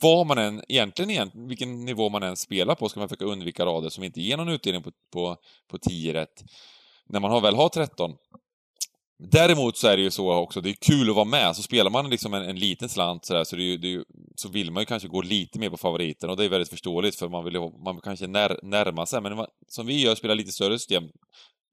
Vad 0.00 0.26
man 0.26 0.38
än, 0.38 0.62
egentligen, 0.68 1.10
egentligen, 1.10 1.48
vilken 1.48 1.84
nivå 1.84 2.08
man 2.08 2.22
än 2.22 2.36
spelar 2.36 2.74
på, 2.74 2.88
ska 2.88 3.00
man 3.00 3.08
försöka 3.08 3.24
undvika 3.24 3.66
rader 3.66 3.88
som 3.88 4.04
inte 4.04 4.20
ger 4.20 4.36
någon 4.36 4.48
utdelning 4.48 4.82
på, 4.82 4.90
på, 5.12 5.36
på 5.70 5.78
10 5.78 6.14
rätt. 6.14 6.44
När 7.08 7.20
man 7.20 7.30
har, 7.30 7.40
väl 7.40 7.54
har 7.54 7.68
13. 7.68 8.12
Däremot 9.18 9.76
så 9.76 9.88
är 9.88 9.96
det 9.96 10.02
ju 10.02 10.10
så 10.10 10.32
också, 10.32 10.60
det 10.60 10.70
är 10.70 10.74
kul 10.86 11.10
att 11.10 11.16
vara 11.16 11.24
med. 11.24 11.56
Så 11.56 11.62
spelar 11.62 11.90
man 11.90 12.10
liksom 12.10 12.34
en, 12.34 12.42
en 12.42 12.56
liten 12.58 12.88
slant 12.88 13.24
sådär, 13.24 13.44
så, 13.44 13.56
det 13.56 13.62
är 13.62 13.64
ju, 13.64 13.76
det 13.76 13.86
är 13.86 13.90
ju, 13.90 14.04
så 14.36 14.48
vill 14.48 14.70
man 14.70 14.80
ju 14.80 14.84
kanske 14.86 15.08
gå 15.08 15.22
lite 15.22 15.58
mer 15.58 15.70
på 15.70 15.76
favoriten 15.76 16.30
och 16.30 16.36
det 16.36 16.44
är 16.44 16.48
väldigt 16.48 16.68
förståeligt 16.70 17.16
för 17.18 17.28
man 17.28 17.44
vill 17.44 17.60
man 17.60 17.94
vill 17.96 18.02
kanske 18.02 18.26
när, 18.26 18.58
närma 18.62 19.06
sig. 19.06 19.20
Men 19.20 19.36
man, 19.36 19.46
som 19.68 19.86
vi 19.86 20.00
gör, 20.02 20.14
spelar 20.14 20.34
lite 20.34 20.52
större 20.52 20.78
system, 20.78 21.04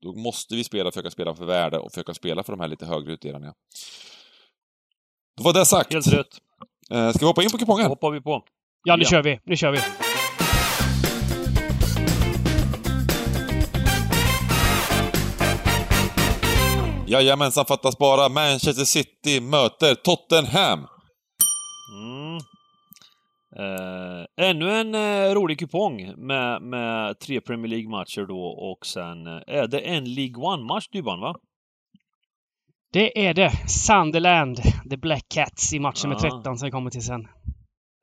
då 0.04 0.14
måste 0.14 0.56
vi 0.56 0.64
spela, 0.64 0.92
försöka 0.92 1.12
spela 1.12 1.36
för 1.36 1.46
värde 1.46 1.80
och 1.80 1.92
försöka 1.92 2.14
spela 2.14 2.44
för 2.44 2.54
de 2.54 2.60
här 2.60 2.68
lite 2.68 2.86
högre 2.86 3.14
utdelningarna. 3.14 3.54
Då 5.38 5.44
var 5.44 5.54
det 5.54 5.66
sagt. 5.66 5.94
Helt 5.94 6.08
rätt. 6.14 6.28
Eh, 6.92 7.10
ska 7.10 7.20
vi 7.20 7.26
hoppa 7.26 7.44
in 7.44 7.50
på 7.50 7.58
kupongen? 7.58 7.88
hoppar 7.88 8.12
vi 8.12 8.22
på. 8.22 8.44
Ja, 8.84 8.96
nu 8.96 9.04
Ja. 9.04 9.10
kör 9.10 9.24
vi. 9.24 9.40
Nu 9.46 9.56
kör 9.58 9.72
vi. 9.72 9.78
Jajamensan, 17.12 17.66
fattas 17.66 17.98
bara. 17.98 18.30
Manchester 18.30 18.84
City 18.86 19.42
möter 19.42 19.96
Tottenham. 19.96 20.88
Mm. 21.94 22.38
Eh, 23.56 24.48
ännu 24.50 24.72
en 24.72 24.96
eh, 24.96 25.34
rolig 25.34 25.60
kupong 25.60 26.14
med, 26.18 26.62
med 26.62 27.20
tre 27.20 27.42
Premier 27.42 27.68
League-matcher 27.68 28.26
då 28.28 28.44
och 28.46 28.86
sen 28.86 29.28
eh, 29.28 29.42
är 29.48 29.68
det 29.68 29.80
en 29.80 30.14
League 30.14 30.36
One-match 30.36 30.88
Dybban 30.92 31.20
va? 31.20 31.36
Det 32.94 33.28
är 33.28 33.34
det. 33.34 33.52
Sunderland, 33.68 34.58
The 34.90 34.98
Black 34.98 35.26
Cats 35.30 35.74
i 35.74 35.80
matchen 35.80 36.10
med 36.10 36.18
Ja. 36.22 36.30
13 36.30 36.58
som 36.58 36.66
vi 36.66 36.72
kommer 36.72 36.90
till 36.90 37.06
sen. 37.06 37.28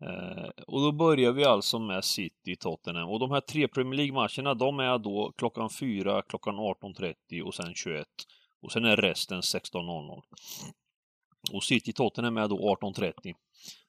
Eh, 0.04 0.48
och 0.66 0.80
då 0.80 0.92
börjar 0.92 1.32
vi 1.32 1.44
alltså 1.44 1.78
med 1.78 2.04
City 2.04 2.56
Tottenham. 2.60 3.08
Och 3.08 3.20
de 3.20 3.30
här 3.30 3.40
tre 3.40 3.68
Premier 3.68 3.96
League-matcherna 3.96 4.54
de 4.54 4.80
är 4.80 4.98
då 4.98 5.32
klockan 5.38 5.70
4, 5.80 6.22
klockan 6.22 6.54
18.30 6.54 7.42
och 7.46 7.54
sen 7.54 7.74
21. 7.74 8.06
Och 8.62 8.72
sen 8.72 8.84
är 8.84 8.96
resten 8.96 9.40
16.00. 9.40 10.22
Och 11.52 11.64
City 11.64 11.92
Tottenham 11.92 12.36
är 12.36 12.48
då 12.48 12.76
18.30. 12.82 13.12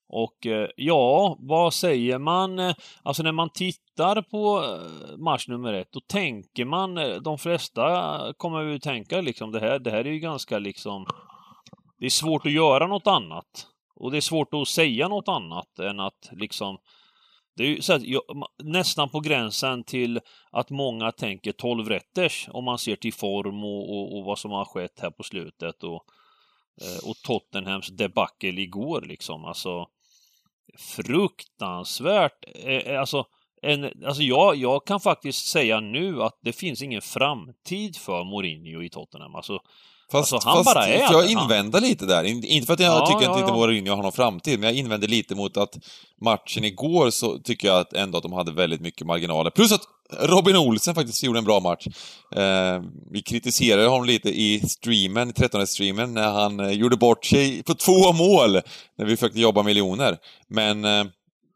Och 0.10 0.46
eh, 0.46 0.70
ja, 0.76 1.38
vad 1.40 1.74
säger 1.74 2.20
man? 2.20 2.60
Eh, 2.60 2.76
alltså 3.04 3.24
när 3.24 3.32
man 3.32 3.50
tittar 3.50 4.22
på 4.22 4.64
eh, 4.64 5.18
match 5.18 5.48
nummer 5.48 5.74
ett, 5.74 5.92
då 5.92 6.00
tänker 6.00 6.66
man, 6.66 6.96
de 7.24 7.38
flesta 7.38 8.34
kommer 8.38 8.62
ju 8.62 8.80
tänka 8.80 9.22
liksom 9.22 9.52
det 9.52 9.60
här, 9.60 9.80
det 9.80 9.92
här 9.92 10.08
är 10.08 10.12
ju 10.12 10.20
ganska 10.20 10.60
liksom, 10.60 11.06
det 12.00 12.06
är 12.06 12.10
svårt 12.10 12.46
att 12.46 12.52
göra 12.52 12.88
något 12.88 13.08
annat. 13.08 13.68
Och 13.96 14.12
det 14.12 14.18
är 14.18 14.22
svårt 14.22 14.54
att 14.54 14.68
säga 14.68 15.08
något 15.08 15.28
annat 15.28 15.80
än 15.80 16.00
att 16.00 16.30
liksom 16.32 16.78
det 17.60 17.66
är 17.66 17.68
ju 17.68 17.82
så 17.82 17.94
att, 17.94 18.04
jag, 18.04 18.22
nästan 18.64 19.10
på 19.10 19.20
gränsen 19.20 19.84
till 19.84 20.20
att 20.52 20.70
många 20.70 21.12
tänker 21.12 21.52
12 21.52 21.90
rätters 21.90 22.48
om 22.52 22.64
man 22.64 22.78
ser 22.78 22.96
till 22.96 23.14
form 23.14 23.64
och, 23.64 23.90
och, 23.90 24.18
och 24.18 24.26
vad 24.26 24.40
som 24.40 24.52
har 24.52 24.66
skett 24.66 25.00
här 25.00 25.12
på 25.12 25.24
slutet 25.24 25.84
och, 25.84 26.04
eh, 26.82 27.10
och 27.10 27.16
Tottenhams 27.24 27.88
debacle 27.88 28.62
igår 28.62 29.02
liksom. 29.02 29.46
Alltså 29.46 29.88
fruktansvärt. 30.78 32.46
Eh, 32.64 32.74
eh, 32.74 33.00
alltså, 33.00 33.26
en, 33.62 34.06
alltså 34.06 34.24
jag, 34.24 34.56
jag 34.56 34.86
kan 34.86 35.00
faktiskt 35.00 35.46
säga 35.46 35.80
nu 35.80 36.24
att 36.24 36.40
det 36.42 36.54
finns 36.54 36.82
ingen 36.82 37.02
framtid 37.02 37.98
för 37.98 38.24
Mourinho 38.24 38.84
i 38.84 38.90
Tottenham. 38.90 39.36
Alltså, 39.36 39.60
Fast, 40.12 40.34
Alltså, 40.34 40.50
han 40.50 40.64
fast 40.64 40.76
bara 40.76 40.88
är 40.88 41.00
jag 41.00 41.22
han. 41.22 41.30
invänder 41.30 41.82
lite 41.82 42.06
där. 42.06 42.24
In- 42.24 42.44
Inte 42.44 42.66
för 42.68 42.74
att 42.74 42.80
jag 42.80 42.94
Ja, 43.02 43.06
tycker 43.08 43.24
ja, 43.24 43.32
att 43.32 43.40
inte 43.40 43.52
ja. 43.52 43.56
Mourinho 43.58 43.96
har 43.96 44.04
någon 44.04 44.12
framtid, 44.12 44.60
men 44.60 44.70
jag 44.70 44.78
invänder 44.78 45.08
lite 45.08 45.36
mot 45.36 45.58
att 45.58 45.78
matchen 46.22 46.64
igår 46.64 47.10
så 47.10 47.38
tycker 47.40 47.68
jag 47.68 47.78
att 47.80 47.94
ändå 47.94 48.18
att 48.18 48.24
de 48.24 48.34
hade 48.34 48.52
väldigt 48.52 48.82
mycket 48.82 49.08
marginaler. 49.08 49.50
Plus 49.52 49.72
att 49.72 49.82
Robin 50.20 50.56
Olsen 50.56 50.96
faktiskt 50.96 51.24
gjorde 51.24 51.40
en 51.40 51.46
bra 51.46 51.60
match. 51.60 51.88
Eh, 52.36 52.82
vi 53.12 53.22
kritiserade 53.22 53.88
honom 53.88 54.06
lite 54.06 54.30
i 54.30 54.60
streamen, 54.68 55.30
i 55.30 55.32
13-streamen, 55.32 56.14
när 56.14 56.32
han 56.32 56.60
eh, 56.60 56.72
gjorde 56.72 56.98
bort 56.98 57.26
sig 57.26 57.64
på 57.64 57.74
två 57.74 58.14
mål 58.14 58.62
när 58.98 59.06
vi 59.06 59.18
försökte 59.18 59.40
jobba 59.40 59.64
miljoner. 59.64 60.18
Men 60.50 60.86
eh, 60.86 61.04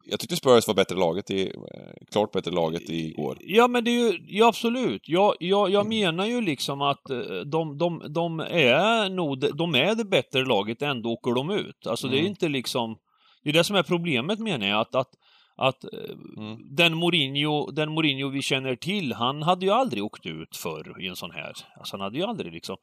jag 0.05 0.19
tyckte 0.19 0.35
Spurs 0.35 0.67
var 0.67 0.73
bättre 0.73 0.95
laget 0.95 1.31
i, 1.31 1.47
eh, 1.47 2.05
klart 2.11 2.31
bättre 2.31 2.51
laget 2.51 2.89
igår. 2.89 3.37
Ja, 3.41 3.67
men 3.67 3.83
det 3.83 3.91
är 3.91 4.11
ju, 4.11 4.19
ja 4.27 4.47
absolut. 4.47 5.09
Jag, 5.09 5.35
jag, 5.39 5.69
jag 5.69 5.87
menar 5.87 6.25
ju 6.25 6.41
liksom 6.41 6.81
att 6.81 7.09
eh, 7.09 7.19
de, 7.45 7.77
de, 7.77 8.03
de 8.09 8.39
är 8.39 9.09
nog, 9.09 9.55
de 9.57 9.75
är 9.75 9.95
det 9.95 10.05
bättre 10.05 10.45
laget, 10.45 10.81
ändå 10.81 11.09
åker 11.11 11.31
de 11.31 11.49
ut. 11.51 11.87
Alltså 11.87 12.07
det 12.07 12.15
är 12.15 12.19
Mm. 12.19 12.29
inte 12.29 12.47
liksom, 12.49 12.97
det 13.43 13.49
är 13.49 13.53
det 13.53 13.63
som 13.63 13.75
är 13.75 13.83
problemet 13.83 14.39
menar 14.39 14.67
jag, 14.67 14.79
att, 14.79 14.95
att, 14.95 15.09
att 15.55 15.83
eh, 15.83 15.89
Mm. 16.37 16.57
den, 16.75 16.93
Mourinho, 16.95 17.71
den 17.71 17.91
Mourinho 17.91 18.29
vi 18.29 18.41
känner 18.41 18.75
till, 18.75 19.13
han 19.13 19.43
hade 19.43 19.65
ju 19.65 19.71
aldrig 19.71 20.03
åkt 20.03 20.25
ut 20.25 20.55
förr 20.57 21.01
i 21.01 21.07
en 21.07 21.15
sån 21.15 21.31
här. 21.31 21.53
Alltså 21.79 21.93
han 21.97 22.01
hade 22.01 22.17
ju 22.17 22.23
aldrig 22.23 22.53
liksom 22.53 22.77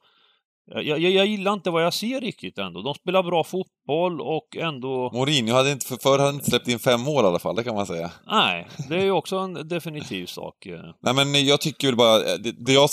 jag, 0.65 0.83
jag, 0.83 0.99
jag 0.99 1.25
gillar 1.25 1.53
inte 1.53 1.69
vad 1.69 1.83
jag 1.83 1.93
ser 1.93 2.21
riktigt 2.21 2.57
ändå. 2.57 2.81
De 2.81 2.93
spelar 2.93 3.23
bra 3.23 3.43
fotboll 3.43 4.21
och 4.21 4.57
ändå... 4.57 5.11
Mourinho 5.13 5.53
hade 5.53 5.71
inte, 5.71 5.85
för 5.85 5.97
förr 5.97 6.19
hade 6.19 6.33
inte 6.33 6.49
släppt 6.49 6.67
in 6.67 6.79
fem 6.79 7.01
mål 7.01 7.25
i 7.25 7.27
alla 7.27 7.39
fall, 7.39 7.55
det 7.55 7.63
kan 7.63 7.75
man 7.75 7.85
säga. 7.85 8.11
Nej, 8.27 8.67
det 8.89 8.95
är 8.95 9.03
ju 9.03 9.11
också 9.11 9.37
en 9.37 9.67
definitiv 9.67 10.25
sak. 10.25 10.65
eh. 10.65 10.79
Nej 11.01 11.13
men 11.13 11.45
jag 11.45 11.61
tycker 11.61 11.87
väl 11.87 11.95
bara, 11.95 12.37
det, 12.37 12.51
det 12.65 12.73
jag 12.73 12.89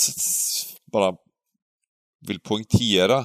bara 0.91 1.13
vill 2.27 2.39
poängtera, 2.39 3.17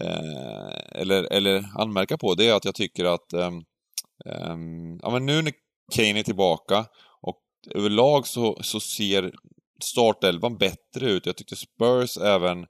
eh, 0.00 1.00
eller, 1.00 1.32
eller 1.32 1.64
anmärka 1.78 2.18
på, 2.18 2.34
det 2.34 2.48
är 2.48 2.54
att 2.54 2.64
jag 2.64 2.74
tycker 2.74 3.04
att, 3.04 3.32
ehm, 3.32 3.62
ehm, 4.30 4.98
ja 5.02 5.10
men 5.10 5.26
nu 5.26 5.42
när 5.42 5.52
Kane 5.94 6.18
är 6.18 6.22
tillbaka 6.22 6.86
och 7.22 7.40
överlag 7.74 8.26
så, 8.26 8.58
så 8.62 8.80
ser 8.80 9.32
startelvan 9.84 10.56
bättre 10.56 11.10
ut. 11.10 11.26
Jag 11.26 11.36
tyckte 11.36 11.56
Spurs 11.56 12.16
även 12.18 12.66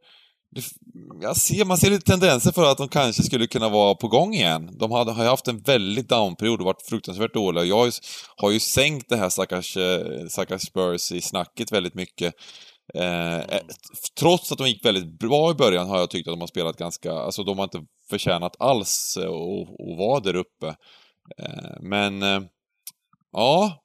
jag 1.20 1.36
ser, 1.36 1.64
man 1.64 1.76
ser 1.76 1.90
lite 1.90 2.04
tendenser 2.04 2.52
för 2.52 2.70
att 2.70 2.78
de 2.78 2.88
kanske 2.88 3.22
skulle 3.22 3.46
kunna 3.46 3.68
vara 3.68 3.94
på 3.94 4.08
gång 4.08 4.34
igen. 4.34 4.78
De 4.78 4.92
hade, 4.92 5.12
har 5.12 5.22
ju 5.22 5.30
haft 5.30 5.48
en 5.48 5.60
väldigt 5.60 6.08
downperiod 6.08 6.60
och 6.60 6.66
varit 6.66 6.88
fruktansvärt 6.88 7.34
dåliga. 7.34 7.64
Jag 7.64 7.76
har 7.76 7.86
ju, 7.86 7.92
har 8.36 8.50
ju 8.50 8.60
sänkt 8.60 9.08
det 9.08 9.16
här 9.16 9.28
stackars, 9.28 9.76
eh, 9.76 10.26
stackars 10.28 10.62
Spurs 10.62 11.12
i 11.12 11.20
snacket 11.20 11.72
väldigt 11.72 11.94
mycket. 11.94 12.34
Eh, 12.94 13.38
eh 13.38 13.60
trots 14.20 14.52
att 14.52 14.58
de 14.58 14.68
gick 14.68 14.84
väldigt 14.84 15.18
bra 15.18 15.50
i 15.50 15.54
början 15.54 15.88
har 15.88 15.98
jag 15.98 16.10
tyckt 16.10 16.28
att 16.28 16.32
de 16.32 16.40
har 16.40 16.48
spelat 16.48 16.76
ganska, 16.76 17.12
alltså 17.12 17.44
de 17.44 17.58
har 17.58 17.64
inte 17.64 17.82
förtjänat 18.10 18.56
alls 18.58 19.18
att 19.18 19.24
att 19.24 19.98
vara 19.98 20.20
där 20.20 20.36
uppe. 20.36 20.66
Eh, 21.38 21.76
men, 21.80 22.22
eh, 22.22 22.40
ja. 23.32 23.83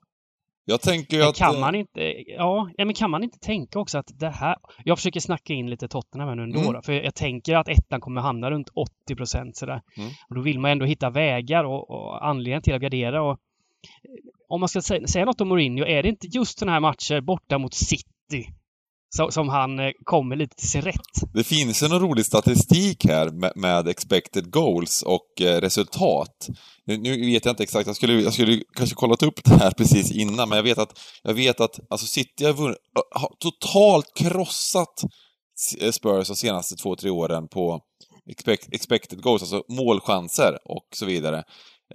Jag 0.70 0.82
tänker 0.82 1.20
Men 1.20 1.28
att... 1.28 1.36
kan 1.36 1.56
eh, 1.56 1.62
man 1.62 1.76
inte, 1.76 2.24
ja, 2.28 2.70
men 2.78 2.94
kan 2.94 3.12
man 3.12 3.24
inte 3.24 3.40
tänka 3.40 3.80
också 3.80 3.98
att 3.98 4.12
det 4.20 4.30
här... 4.30 4.56
Jag 4.84 4.98
försöker 4.98 5.20
snacka 5.20 5.54
in 5.54 5.70
lite 5.70 5.88
Tottenham 5.88 6.28
här 6.30 6.36
nu 6.36 6.44
ändå 6.44 6.60
Mm. 6.60 6.74
då, 6.74 6.82
för 6.82 6.94
jag 6.94 7.16
tänker 7.16 7.56
att 7.56 7.70
ettan 7.70 8.02
kommer 8.02 8.22
hamna 8.22 8.52
runt 8.52 8.70
80 8.74 9.16
procent 9.16 9.58
sådär. 9.58 9.82
Mm. 9.98 10.10
Och 10.30 10.36
då 10.36 10.42
vill 10.42 10.60
man 10.60 10.72
ändå 10.72 10.86
hitta 10.86 11.10
vägar 11.10 11.64
och, 11.64 11.90
och 11.90 12.28
anledningar 12.28 12.62
till 12.62 12.74
att 12.74 12.82
gardera 12.82 13.22
och... 13.24 13.38
Om 14.50 14.60
man 14.60 14.70
ska 14.70 14.82
säga, 14.82 15.08
säga 15.08 15.26
något 15.26 15.42
om 15.42 15.48
Mourinho, 15.48 15.86
är 15.86 16.04
det 16.04 16.10
inte 16.10 16.28
just 16.28 16.60
sådana 16.60 16.72
här 16.74 16.80
matcher 16.80 17.22
borta 17.22 17.58
mot 17.58 17.74
City 17.74 18.48
som, 19.16 19.32
som 19.32 19.50
han 19.50 19.80
eh, 19.80 19.92
kommer 20.04 20.36
lite 20.36 20.56
till 20.56 20.70
sin 20.70 20.82
rätt. 20.82 21.34
Det 21.34 21.44
finns 21.44 21.84
en 21.84 22.00
rolig 22.00 22.26
statistik 22.26 23.06
här 23.06 23.30
med, 23.30 23.52
med 23.56 23.88
expected 23.88 24.52
goals 24.52 25.04
och 25.04 25.42
eh, 25.42 25.62
resultat. 25.62 26.48
Nu, 26.86 27.26
vet 27.26 27.46
jag 27.46 27.52
inte 27.52 27.64
exakt, 27.64 27.88
jag 27.88 27.96
skulle, 27.96 28.14
jag 28.14 28.34
skulle 28.34 28.64
kanske 28.78 28.96
kollat 28.96 29.24
upp 29.24 29.44
det 29.44 29.56
här 29.56 29.72
precis 29.78 30.12
innan, 30.12 30.50
men 30.50 30.56
jag 30.56 30.64
vet 30.64 30.78
att, 30.78 31.00
jag 31.24 31.34
vet 31.34 31.62
att 31.62 31.80
alltså 31.90 32.08
City 32.08 32.46
har, 32.46 32.54
vunnit, 32.54 32.78
har 33.12 33.32
totalt 33.40 34.14
krossat 34.16 35.04
eh, 35.82 35.92
Spurs 35.92 36.28
de 36.28 36.36
senaste 36.36 36.76
två, 36.76 36.96
tre 36.96 37.10
åren 37.10 37.48
på 37.48 37.82
expect, 38.30 38.74
expected 38.74 39.22
goals, 39.22 39.42
alltså 39.42 39.64
målchanser 39.70 40.58
och 40.66 40.88
så 40.96 41.06
vidare. 41.06 41.44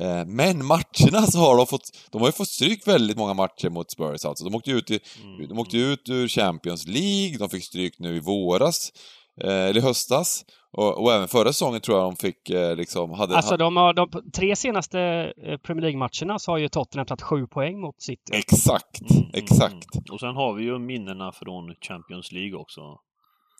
Eh, 0.00 0.24
men 0.26 0.64
matcherna 0.66 1.22
så 1.26 1.38
har 1.38 1.56
de 1.56 1.66
fått, 1.66 1.90
de 2.10 2.20
har 2.20 2.28
ju 2.28 2.32
fått 2.32 2.48
stryk 2.48 2.86
väldigt 2.86 3.16
många 3.16 3.34
matcher 3.34 3.70
mot 3.70 3.90
Spurs 3.90 4.24
alltså. 4.24 4.44
De 4.44 4.54
åkte 4.54 4.70
ut, 4.70 4.90
i, 4.90 5.00
Mm. 5.24 5.48
de 5.48 5.58
åkte 5.58 5.76
ut 5.78 6.08
ur 6.08 6.28
Champions 6.28 6.86
League, 6.86 7.38
de 7.38 7.48
fick 7.48 7.64
stryk 7.64 7.98
nu 7.98 8.16
i 8.16 8.20
våras, 8.20 8.92
eh, 9.40 9.50
eller 9.50 9.76
i 9.80 9.82
höstas. 9.82 10.44
Och, 10.76 11.02
och 11.02 11.12
även 11.12 11.28
förra 11.28 11.48
säsongen 11.52 11.80
tror 11.80 11.98
jag 11.98 12.06
de 12.06 12.16
fick 12.16 12.50
eh, 12.50 12.76
liksom, 12.76 13.10
hade... 13.10 13.36
Alltså 13.36 13.56
de 13.56 13.76
har, 13.76 13.94
de 13.94 14.10
tre 14.34 14.56
senaste 14.56 15.32
Premier 15.62 15.82
League-matcherna 15.82 16.38
så 16.38 16.50
har 16.50 16.58
ju 16.58 16.68
Tottenham 16.68 17.06
tagit 17.06 17.22
sju 17.22 17.46
poäng 17.46 17.80
mot 17.80 18.02
City. 18.02 18.32
Exakt, 18.32 19.00
Mm, 19.00 19.16
mm, 19.22 19.30
exakt. 19.34 19.94
mm. 19.94 20.04
Och 20.12 20.20
sen 20.20 20.34
har 20.34 20.52
vi 20.54 20.64
ju 20.64 20.78
minnena 20.78 21.32
från 21.32 21.74
Champions 21.88 22.32
League 22.32 22.54
också. 22.58 22.80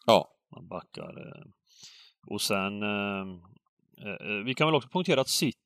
Ja. 0.07 0.29
Man 0.55 0.69
backar. 0.69 1.15
Och 2.31 2.41
sen... 2.41 2.73
Vi 4.47 4.55
kan 4.55 4.67
väl 4.69 4.75
också 4.75 4.89
punktera 4.89 5.21
att 5.21 5.29
City 5.29 5.59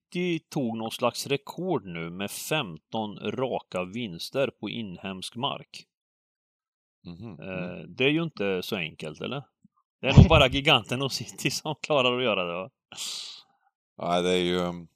tog 0.50 0.76
någon 0.78 0.90
slags 0.90 1.26
rekord 1.26 1.86
nu 1.86 2.10
med 2.10 2.30
15 2.30 3.18
raka 3.18 3.84
vinster 3.84 4.50
på 4.60 4.68
inhemsk 4.70 5.36
mark. 5.36 5.84
Mhm. 7.06 7.30
Eh, 7.40 7.84
Det 7.88 8.04
är 8.04 8.08
ju 8.10 8.22
inte 8.22 8.62
så 8.62 8.76
enkelt, 8.76 9.20
eller? 9.20 9.42
Det 10.00 10.06
är 10.08 10.16
nog 10.16 10.28
bara 10.28 10.46
giganten 10.52 11.02
och 11.02 11.12
City 11.12 11.50
som 11.50 11.74
klarar 11.82 12.18
att 12.18 12.24
göra 12.24 12.44
det. 12.44 12.52
Va? 12.54 12.70
Ja, 13.96 14.20
det 14.22 14.30
är 14.30 14.36
ju... 14.44 14.56
um, 14.58 14.88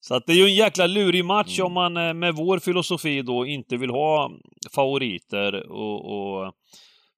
Så 0.00 0.14
att 0.14 0.26
det 0.26 0.32
är 0.32 0.36
ju 0.36 0.44
en 0.44 0.54
jäkla 0.54 0.86
lurig 0.86 1.24
match 1.24 1.58
Mm. 1.58 1.66
om 1.66 1.72
man 1.72 1.96
eh, 1.96 2.14
med 2.14 2.34
vår 2.34 2.58
filosofi 2.58 3.22
då 3.22 3.46
inte 3.46 3.76
vill 3.76 3.90
ha 3.90 4.30
favoriter 4.74 5.70
och... 5.70 6.04
och 6.44 6.54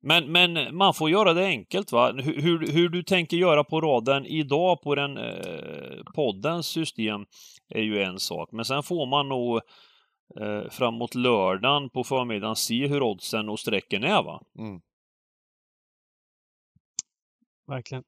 men, 0.04 0.32
men 0.32 0.76
man 0.76 0.94
får 0.94 1.11
göra 1.11 1.34
det 1.34 1.46
enkelt 1.46 1.92
va? 1.92 2.12
Hur, 2.12 2.42
hur, 2.42 2.73
hur 2.73 2.88
du 2.88 3.02
tänker 3.02 3.37
göra 3.37 3.64
på 3.64 3.80
raden 3.80 4.26
idag 4.26 4.82
på 4.82 4.94
den 4.94 5.18
eh, 5.18 6.02
poddens 6.14 6.66
system 6.66 7.26
är 7.68 7.82
ju 7.82 8.02
en 8.02 8.18
sak. 8.18 8.49
Men 8.52 8.64
sen 8.64 8.82
får 8.82 9.06
man 9.06 9.28
nog 9.28 9.56
eh, 10.40 10.70
framåt 10.70 11.14
lördagen 11.14 11.90
på 11.90 12.04
förmiddagen 12.04 12.56
se 12.56 12.87
hur 12.87 13.02
oddsen 13.02 13.49
och 13.49 13.61
strecken 13.61 14.04
är 14.04 14.23
va? 14.23 14.40
Mm. 14.58 14.80
Verkligen. 17.66 18.04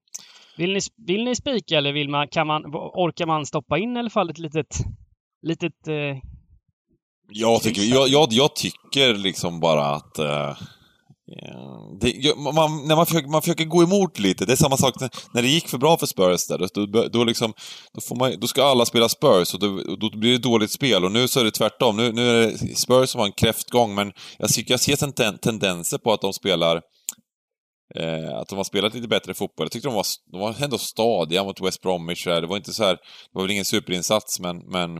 Vill 0.56 0.72
ni, 0.72 0.80
vill 1.06 1.24
ni 1.24 1.36
spika 1.36 1.78
eller 1.78 1.92
vill 1.92 2.08
man, 2.08 2.28
kan 2.28 2.46
man, 2.46 2.66
orkar 2.76 3.26
man 3.26 3.46
stoppa 3.46 3.78
in 3.78 3.96
i 3.96 3.98
alla 3.98 4.10
fall 4.10 4.30
ett 4.30 4.38
litet, 4.38 4.76
litet 5.42 5.88
eh, 5.88 6.18
Jag 7.28 7.62
tycker, 7.62 7.82
jag, 7.82 8.08
jag, 8.08 8.28
jag 8.30 8.56
tycker 8.56 9.14
liksom 9.14 9.60
bara 9.60 9.86
att... 9.86 10.18
eh, 10.18 10.56
Yeah. 11.28 11.98
det, 12.00 12.36
man, 12.36 12.88
när 12.88 12.96
man 12.96 13.06
försöker, 13.06 13.28
man 13.28 13.42
försöker 13.42 13.64
gå 13.64 13.82
emot 13.82 14.18
lite, 14.18 14.44
det 14.44 14.52
är 14.52 14.56
samma 14.56 14.76
sak 14.76 15.00
när, 15.00 15.10
när 15.34 15.42
det 15.42 15.48
gick 15.48 15.68
för 15.68 15.78
bra 15.78 15.96
för 15.96 16.06
Spurs 16.06 16.46
där, 16.46 16.58
då, 16.58 16.86
då, 16.86 17.08
då, 17.08 17.24
liksom, 17.24 17.52
då, 17.92 18.00
får 18.00 18.16
man, 18.16 18.40
då 18.40 18.46
ska 18.46 18.64
alla 18.64 18.86
spela 18.86 19.08
Spurs 19.08 19.54
och 19.54 19.60
då, 19.60 19.96
då 19.96 20.18
blir 20.18 20.32
det 20.32 20.38
dåligt 20.38 20.70
spel 20.70 21.04
och 21.04 21.12
nu 21.12 21.28
så 21.28 21.40
är 21.40 21.44
det 21.44 21.50
tvärtom. 21.50 21.96
Nu, 21.96 22.12
nu 22.12 22.28
är 22.28 22.46
det 22.46 22.76
Spurs 22.76 23.10
som 23.10 23.18
har 23.18 23.26
en 23.26 23.32
kräftgång 23.32 23.94
men 23.94 24.12
jag, 24.38 24.50
jag 24.66 24.80
ser 24.80 25.12
ten, 25.12 25.38
tendenser 25.38 25.98
på 25.98 26.12
att 26.12 26.20
de 26.20 26.32
spelar 26.32 26.80
Eh, 27.94 28.36
att 28.36 28.48
de 28.48 28.56
har 28.56 28.64
spelat 28.64 28.94
lite 28.94 29.08
bättre 29.08 29.34
fotboll. 29.34 29.64
Jag 29.64 29.72
tyckte 29.72 29.88
de 29.88 29.94
var, 29.94 30.06
de 30.32 30.40
var 30.40 30.62
ändå 30.62 30.78
stadiga 30.78 31.44
mot 31.44 31.60
West 31.60 31.82
Bromwich. 31.82 32.24
där. 32.24 32.40
Det 32.40 32.46
var 32.46 32.56
inte 32.56 32.72
så 32.72 32.84
här, 32.84 32.92
det 32.94 33.32
var 33.32 33.42
väl 33.42 33.50
ingen 33.50 33.64
superinsats, 33.64 34.40
men... 34.40 34.58
men 34.58 34.90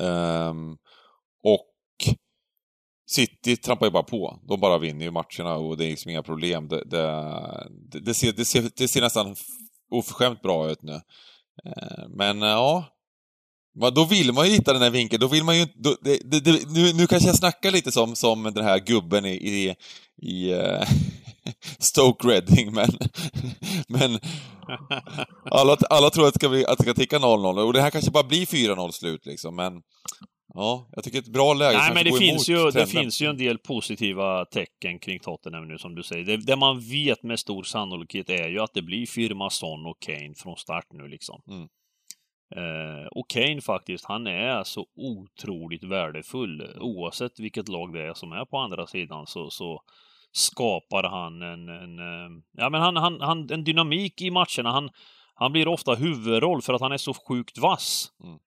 ehm, 0.00 0.72
och 1.44 1.71
City 3.12 3.56
trampar 3.56 3.86
ju 3.86 3.92
bara 3.92 4.02
på. 4.02 4.40
De 4.48 4.60
bara 4.60 4.78
vinner 4.78 5.04
ju 5.04 5.10
matcherna 5.10 5.54
och 5.54 5.76
det 5.76 5.84
är 5.84 5.90
liksom 5.90 6.10
inga 6.10 6.22
problem. 6.22 6.68
Det, 6.68 6.84
det, 6.84 8.00
det, 8.00 8.14
ser, 8.14 8.32
det, 8.32 8.44
ser, 8.44 8.70
det 8.76 8.88
ser 8.88 9.00
nästan 9.00 9.36
oförskämt 9.90 10.42
bra 10.42 10.70
ut 10.70 10.82
nu. 10.82 11.00
Eh, 11.64 12.08
men 12.08 12.42
eh, 12.42 12.48
ja, 12.48 12.84
men 13.74 13.94
då 13.94 14.04
vill 14.04 14.32
man 14.32 14.46
ju 14.46 14.52
hitta 14.52 14.72
den 14.72 14.82
här 14.82 14.90
vinkeln. 14.90 15.20
Då 15.20 15.28
vill 15.28 15.44
man 15.44 15.58
ju 15.58 15.66
då, 15.74 15.96
det, 16.02 16.18
det, 16.24 16.40
det, 16.40 16.70
nu, 16.70 16.92
nu 16.92 17.06
kanske 17.06 17.28
jag 17.28 17.36
snackar 17.36 17.70
lite 17.70 17.92
som, 17.92 18.16
som 18.16 18.42
den 18.42 18.64
här 18.64 18.78
gubben 18.78 19.24
i, 19.24 19.34
i, 19.34 19.74
i 20.22 20.54
uh, 20.54 20.82
Stoke 21.78 22.28
Reading, 22.28 22.72
men, 22.72 22.88
men 23.88 24.18
alla, 25.50 25.76
alla 25.90 26.10
tror 26.10 26.26
att 26.26 26.34
det 26.34 26.40
ska, 26.40 26.48
bli, 26.48 26.66
att 26.66 26.78
det 26.78 26.84
ska 26.84 26.94
ticka 26.94 27.18
0-0 27.18 27.58
och 27.58 27.72
det 27.72 27.80
här 27.80 27.90
kanske 27.90 28.10
bara 28.10 28.24
blir 28.24 28.46
4-0 28.46 28.90
slut 28.90 29.26
liksom, 29.26 29.56
men 29.56 29.72
ja, 30.54 30.88
jag 30.92 31.04
tycker 31.04 31.18
ett 31.18 31.32
bra 31.32 31.54
läge 31.54 31.78
Nej, 31.78 31.94
men 31.94 32.04
det 32.04 32.18
finns, 32.18 32.48
ju, 32.48 32.56
det 32.56 32.72
trenden. 32.72 32.86
finns 32.86 33.22
ju 33.22 33.26
en 33.26 33.36
del 33.36 33.58
positiva 33.58 34.44
tecken 34.44 34.98
kring 34.98 35.18
Tottenham 35.18 35.68
nu, 35.68 35.78
som 35.78 35.94
du 35.94 36.02
säger. 36.02 36.24
Det, 36.24 36.36
det 36.36 36.56
man 36.56 36.80
vet 36.80 37.22
med 37.22 37.38
stor 37.38 37.62
sannolikhet 37.62 38.30
är 38.30 38.48
ju 38.48 38.60
att 38.60 38.74
det 38.74 38.82
blir 38.82 39.06
firma 39.06 39.50
Son 39.50 39.86
och 39.86 40.00
Kane 40.00 40.34
från 40.36 40.56
start 40.56 40.86
nu 40.92 41.08
liksom. 41.08 41.42
Mm. 41.48 41.68
Eh, 42.56 43.06
och 43.06 43.30
Kane 43.30 43.60
faktiskt, 43.60 44.04
han 44.04 44.26
är 44.26 44.64
så 44.64 44.86
otroligt 44.96 45.84
värdefull. 45.84 46.76
Oavsett 46.80 47.40
vilket 47.40 47.68
lag 47.68 47.92
det 47.92 48.02
är 48.02 48.14
som 48.14 48.32
är 48.32 48.44
på 48.44 48.58
andra 48.58 48.86
sidan 48.86 49.26
så, 49.26 49.50
så 49.50 49.82
skapar 50.32 51.02
han 51.02 51.42
en, 51.42 51.68
en, 51.68 51.98
eh, 51.98 52.42
ja, 52.52 52.70
men 52.70 52.80
han, 52.80 52.96
han, 52.96 53.20
han, 53.20 53.50
en 53.50 53.64
dynamik 53.64 54.22
i 54.22 54.30
matcherna. 54.30 54.72
Han, 54.72 54.90
han 55.34 55.52
blir 55.52 55.68
ofta 55.68 55.94
huvudroll 55.94 56.62
för 56.62 56.74
att 56.74 56.80
han 56.80 56.92
är 56.92 56.96
så 56.96 57.14
sjukt 57.14 57.58
vass. 57.58 58.12
Mm. 58.24 58.38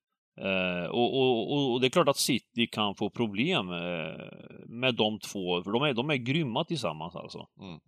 Eh, 0.41 0.89
och, 0.89 1.19
och, 1.19 1.73
och, 1.73 1.81
det 1.81 1.87
är 1.87 1.89
klart 1.89 2.07
att 2.07 2.17
City 2.17 2.67
kan 2.67 2.95
få 2.95 3.09
problem 3.09 3.69
eh, 3.69 4.25
med 4.65 4.95
de 4.95 5.19
två, 5.19 5.63
för 5.63 5.71
de 5.71 5.83
är, 5.83 5.93
de 5.93 6.09
är 6.09 6.15
grymma 6.15 6.63
tillsammans 6.63 7.15
alltså. 7.15 7.47
Mm. 7.59 7.79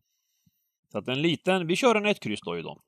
Så 0.91 0.97
att 0.97 1.07
en 1.07 1.21
liten, 1.21 1.67
vi 1.67 1.75
kör 1.75 1.95
en 1.95 2.05
ett 2.05 2.19
kryss 2.19 2.39
då 2.45 2.57
idag. 2.57 2.81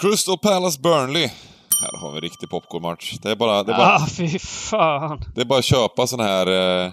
Crystal 0.00 0.38
Palace 0.38 0.80
Burnley. 0.80 1.30
Här 1.80 2.00
har 2.00 2.10
vi 2.10 2.16
en 2.16 2.20
riktig 2.20 2.50
popcornmatch. 2.50 3.12
Det 3.22 3.30
är 3.30 3.36
bara, 3.36 3.62
det 3.62 3.72
är 3.72 3.76
bara, 3.76 3.94
Ah, 3.94 4.06
fy 4.16 4.38
fan! 4.38 5.20
det 5.34 5.40
är 5.40 5.44
bara 5.44 5.58
att 5.58 5.64
köpa 5.64 6.06
sån 6.06 6.20
här... 6.20 6.46
Eh, 6.86 6.92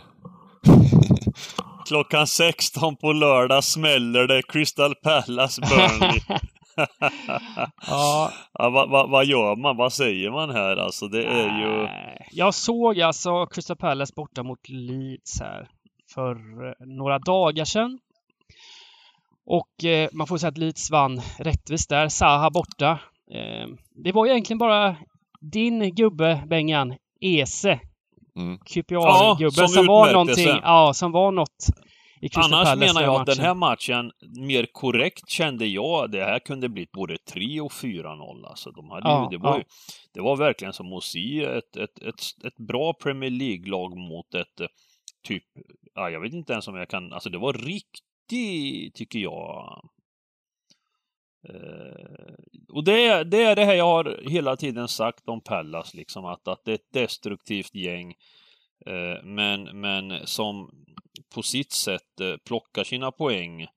Klockan 1.86 2.28
16 2.28 2.96
på 2.96 3.14
lördag 3.14 3.64
smäller 3.64 4.28
det 4.28 4.42
Crystal 4.48 4.96
Palace 4.96 5.62
Burnley. 5.62 6.22
Ja, 7.88 8.32
ja, 8.54 8.70
vad, 8.70 8.90
vad, 8.90 9.10
vad 9.10 9.26
gör 9.26 9.56
man? 9.56 9.78
Vad 9.78 9.94
säger 9.94 10.32
man 10.32 10.50
här? 10.50 10.78
Alltså 10.78 11.08
det 11.08 11.24
är 11.24 11.60
ju... 11.60 11.88
Jag 12.32 12.54
såg 12.54 13.02
alltså 13.02 13.46
Crystal 13.46 13.78
Palace 13.78 14.14
borta 14.16 14.44
mot 14.44 14.70
Leeds 14.70 15.42
här 15.42 15.68
för 16.14 16.36
eh, 16.68 16.74
några 16.80 17.20
dagar 17.20 17.66
sedan. 17.66 18.00
Och 19.46 19.84
eh, 19.86 20.10
man 20.14 20.28
får 20.28 20.38
säga 20.38 20.50
att 20.50 20.58
Leeds 20.58 20.92
vann 20.92 21.22
rättvist 21.40 21.90
där. 21.90 22.10
Zaha 22.10 22.50
borta. 22.50 23.00
Eh, 23.32 23.68
det 24.04 24.12
var 24.12 24.26
ju 24.26 24.32
egentligen 24.32 24.58
bara 24.58 24.96
din 25.42 25.96
gubbe, 25.96 26.44
Bengan, 26.48 26.96
Ese, 27.22 27.80
mm. 28.36 28.58
QPR-gubben, 28.58 29.52
som 29.52 29.68
som, 29.68 29.88
var 29.88 30.14
någonting, 30.14 30.60
ja, 30.64 30.94
som 30.94 31.12
var 31.12 31.32
något 31.32 31.66
i 32.22 32.30
Crystal 32.30 32.54
Annars 32.54 32.66
Palace 32.68 32.94
menar 32.94 33.02
jag 33.02 33.22
att 33.22 33.26
den 33.28 33.40
här 33.46 33.54
matchen, 33.56 34.12
mer 34.38 34.66
korrekt 34.72 35.30
kände 35.30 35.66
jag, 35.68 36.12
det 36.12 36.24
här 36.24 36.40
kunde 36.40 36.70
blivit 36.70 36.92
både 36.92 37.18
3 37.18 37.62
och 37.62 37.72
4-0. 37.72 38.46
Alltså, 38.48 38.72
de 38.72 38.90
hade 38.90 39.10
Ja, 39.10 39.30
ju, 39.32 39.38
det, 39.38 39.44
var 39.44 39.52
ja. 39.52 39.58
ju, 39.58 39.64
det 40.14 40.22
var 40.22 40.36
verkligen 40.38 40.74
som 40.74 40.94
att 40.94 41.04
se 41.04 41.44
ett, 41.44 41.76
ett, 41.78 42.00
ett, 42.04 42.22
ett 42.46 42.58
bra 42.58 42.94
Premier 42.94 43.30
League-lag 43.32 43.98
mot 43.98 44.34
ett 44.36 44.60
eh, 44.62 44.68
typ, 45.28 45.44
ja, 45.96 46.10
jag 46.10 46.22
vet 46.22 46.34
inte 46.34 46.54
ens 46.54 46.68
om 46.68 46.76
jag 46.76 46.90
kan, 46.90 47.14
alltså 47.14 47.30
det 47.30 47.38
var 47.38 47.54
riktigt, 47.54 48.96
tycker 48.96 49.20
jag. 49.20 49.82
Eh, 51.50 52.34
och 52.70 52.84
det, 52.84 53.06
är- 53.06 53.24
det 53.26 53.44
är 53.44 53.56
det 53.56 53.66
här 53.66 53.74
jag 53.76 53.86
har 53.86 54.20
hela 54.30 54.56
tiden 54.56 54.88
sagt 54.88 55.30
om 55.30 55.42
Pallas, 55.42 55.94
liksom 55.94 56.26
att, 56.26 56.48
att 56.48 56.62
det 56.66 56.72
är 56.72 56.76
ett 56.76 56.94
destruktivt 56.94 57.76
gäng. 57.76 58.14
Eh, 58.86 59.24
men, 59.24 59.82
men 59.82 60.28
som 60.28 60.70
på 61.36 61.42
sitt 61.44 61.72
sätt 61.72 62.20
eh, 62.22 62.38
plockar 62.38 62.84
sina 62.84 63.12
poäng. 63.12 63.68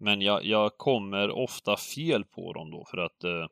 Men 0.00 0.20
jag, 0.20 0.44
jag 0.44 0.76
kommer 0.76 1.30
ofta 1.30 1.76
fel 1.76 2.24
på 2.24 2.52
dem 2.52 2.70
då 2.70 2.84
för 2.90 2.98
att 2.98 3.24
eh, 3.24 3.46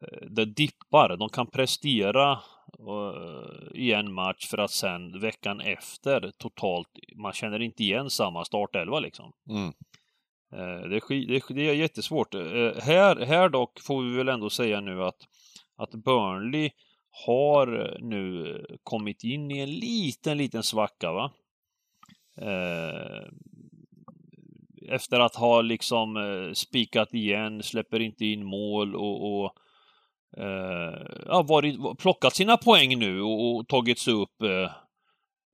eh, 0.00 0.26
det 0.30 0.44
dippar. 0.44 1.16
De 1.16 1.28
kan 1.28 1.46
prestera 1.46 2.32
eh, 2.78 3.72
i 3.74 3.92
en 3.92 4.12
match 4.12 4.46
för 4.46 4.58
att 4.58 4.70
sen 4.70 5.20
veckan 5.20 5.60
efter 5.60 6.32
totalt, 6.38 6.88
man 7.16 7.32
känner 7.32 7.62
inte 7.62 7.82
igen 7.82 8.10
samma 8.10 8.44
startelva 8.44 9.00
liksom. 9.00 9.32
Mm. 9.48 9.72
Eh, 10.52 10.88
Det 10.88 10.96
är, 10.96 11.26
det 11.26 11.36
är, 11.36 11.54
det 11.54 11.68
är 11.68 11.74
jättesvårt. 11.74 12.34
Här, 12.82 13.26
här 13.26 13.48
dock 13.48 13.80
får 13.80 14.02
vi 14.02 14.16
väl 14.16 14.28
ändå 14.28 14.50
säga 14.50 14.80
nu 14.80 15.04
att, 15.04 15.26
att 15.76 15.90
Burnley 15.90 16.70
har 17.26 17.96
nu 18.00 18.66
kommit 18.82 19.24
in 19.24 19.50
i 19.50 19.58
en 19.58 19.70
liten, 19.70 20.38
liten 20.38 20.62
svacka 20.62 21.12
va. 21.12 21.32
Eh, 22.36 23.28
efter 24.88 25.20
att 25.20 25.36
ha 25.36 25.62
liksom 25.62 26.16
eh, 26.16 26.52
spikat 26.52 27.14
igen, 27.14 27.62
släpper 27.62 28.00
inte 28.00 28.24
in 28.24 28.44
mål 28.44 28.96
och, 28.96 29.42
och 29.42 29.56
eh, 30.36 31.06
ja, 31.26 31.42
varit, 31.42 31.98
plockat 31.98 32.34
sina 32.34 32.56
poäng 32.56 32.98
nu 32.98 33.20
och, 33.20 33.56
och 33.56 33.68
tagit 33.68 33.98
sig 33.98 34.14
upp 34.14 34.42
eh, 34.42 34.70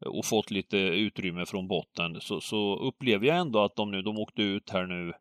och 0.07 0.25
fått 0.25 0.51
lite 0.51 0.77
utrymme 0.77 1.47
från 1.47 1.69
botten 1.69 2.21
så, 2.21 2.41
så 2.41 2.77
upplever 2.77 3.27
jag 3.27 3.37
ändå 3.37 3.65
att 3.65 3.77
de 3.77 3.91
nu, 3.91 4.03
de 4.03 4.19
åkte 4.19 4.43
ut 4.43 4.71
här 4.71 4.87
nu 4.87 5.13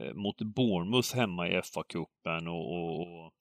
eh, 0.00 0.14
mot 0.14 0.42
Bournemouth 0.42 1.16
hemma 1.16 1.48
i 1.48 1.60
FA-cupen 1.62 2.48
och, 2.48 2.72
och, 2.72 3.00
och 3.00 3.32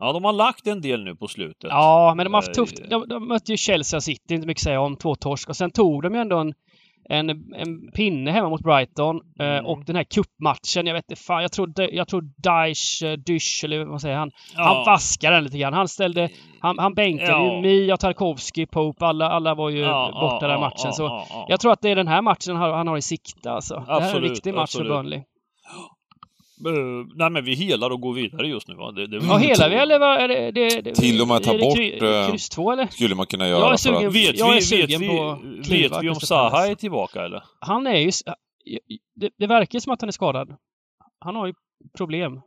Ja, 0.00 0.12
de 0.12 0.24
har 0.24 0.32
lagt 0.32 0.66
en 0.66 0.80
del 0.80 1.04
nu 1.04 1.16
på 1.16 1.28
slutet. 1.28 1.70
Ja, 1.70 2.14
men 2.16 2.26
de 2.26 2.34
har 2.34 2.42
haft 2.42 2.54
tufft. 2.54 2.80
Eh, 2.80 2.86
De, 2.88 3.08
de 3.08 3.28
mötte 3.28 3.52
ju 3.52 3.56
Chelsea 3.56 4.00
City, 4.00 4.34
inte 4.34 4.46
mycket 4.46 4.60
att 4.60 4.64
säga 4.64 4.80
om, 4.80 4.96
två 4.96 5.14
torsk. 5.14 5.48
Och 5.48 5.56
sen 5.56 5.70
tog 5.70 6.02
de 6.02 6.14
ju 6.14 6.20
ändå 6.20 6.38
en, 6.38 6.54
en, 7.10 7.30
en 7.30 7.90
pinne 7.92 8.30
hemma 8.30 8.48
mot 8.48 8.60
Brighton. 8.62 9.16
Eh, 9.40 9.46
Mm. 9.46 9.66
och 9.66 9.84
den 9.84 9.96
här 9.96 10.04
cupmatchen, 10.04 10.86
jag 10.86 10.94
vet 10.94 11.10
inte 11.10 11.22
fan, 11.22 11.42
jag 11.42 11.52
tror, 11.52 11.72
jag 11.94 12.08
tror 12.08 12.22
Daesh, 12.42 13.16
Dysch, 13.26 13.60
eller 13.64 13.84
vad 13.84 14.00
säger 14.00 14.16
han? 14.16 14.30
Ja. 14.56 14.62
Han 14.64 14.84
vaskade 14.84 15.36
den 15.36 15.44
lite 15.44 15.58
grann. 15.58 15.72
Han 15.72 15.88
ställde, 15.88 16.28
han, 16.60 16.78
han 16.78 16.94
bänkade 16.94 17.30
Ja. 17.30 17.54
ju 17.54 17.60
Mia, 17.62 17.96
Tarkovsky, 17.96 18.66
Pope, 18.66 19.06
alla, 19.06 19.28
alla 19.30 19.54
var 19.54 19.70
ju 19.70 19.78
Ja, 19.80 20.10
borta 20.20 20.38
ja, 20.46 20.48
den 20.48 20.60
matchen. 20.60 20.92
så 20.92 21.02
ja, 21.02 21.26
ja. 21.30 21.46
jag 21.48 21.60
tror 21.60 21.72
att 21.72 21.80
det 21.82 21.90
är 21.90 21.96
den 21.96 22.08
här 22.08 22.22
matchen 22.22 22.56
han, 22.56 22.72
han 22.72 22.88
har 22.88 22.96
i 22.96 23.02
sikte 23.02 23.50
alltså. 23.50 23.74
det 23.74 23.80
här 23.92 23.96
är 23.96 24.00
en 24.00 24.06
Absolut, 24.06 24.30
viktig 24.30 24.54
match 24.54 24.62
absolut. 24.62 24.88
för 24.88 24.96
Burnley. 24.96 25.22
Eh, 26.66 27.06
nej, 27.14 27.30
men 27.30 27.44
vi 27.44 27.54
helar 27.54 27.90
och 27.90 28.00
går 28.00 28.12
vidare 28.14 28.48
just 28.48 28.68
nu 28.68 28.74
va? 28.74 28.92
Det, 28.92 29.06
det, 29.06 29.16
Ja, 29.16 29.36
hela 29.36 29.68
vi 29.68 29.74
eller 29.74 29.98
vad 29.98 30.20
är 30.20 30.28
det? 30.28 30.50
det, 30.50 30.80
det 30.80 30.94
Till 30.94 31.20
och 31.20 31.28
med 31.28 31.42
ta 31.42 31.50
är 31.54 31.58
det 31.58 31.64
bort, 31.64 31.76
kry- 31.78 32.22
eh, 32.24 32.30
Kryss 32.30 32.48
två 32.48 32.72
eller? 32.72 32.86
Skulle 32.86 33.14
man 33.14 33.26
kunna 33.26 33.48
Jag 33.48 33.56
är 33.58 33.60
göra 33.60 33.70
för 33.70 33.76
sugen- 33.76 34.08
att... 34.08 34.14
Vet 34.14 34.38
Jag 34.38 34.48
är 34.48 34.52
vi, 34.52 34.56
vet 34.56 34.64
sugen 34.64 35.00
vi, 35.00 35.08
på 35.08 35.38
vet 35.56 35.66
kliva 35.66 36.00
vi 36.00 36.08
om 36.08 36.14
Zaha 36.14 36.66
är 36.66 36.74
tillbaka 36.74 37.24
eller? 37.24 37.42
Han 37.60 37.86
är 37.86 37.96
ju... 37.98 38.10
Det, 39.16 39.30
det 39.38 39.46
verkar 39.46 39.78
som 39.78 39.92
att 39.92 40.00
han 40.00 40.08
är 40.08 40.12
skadad. 40.12 40.56
Han 41.18 41.36
har 41.36 41.46
ju 41.46 41.54
problem. 41.96 42.32
Eh, 42.36 42.40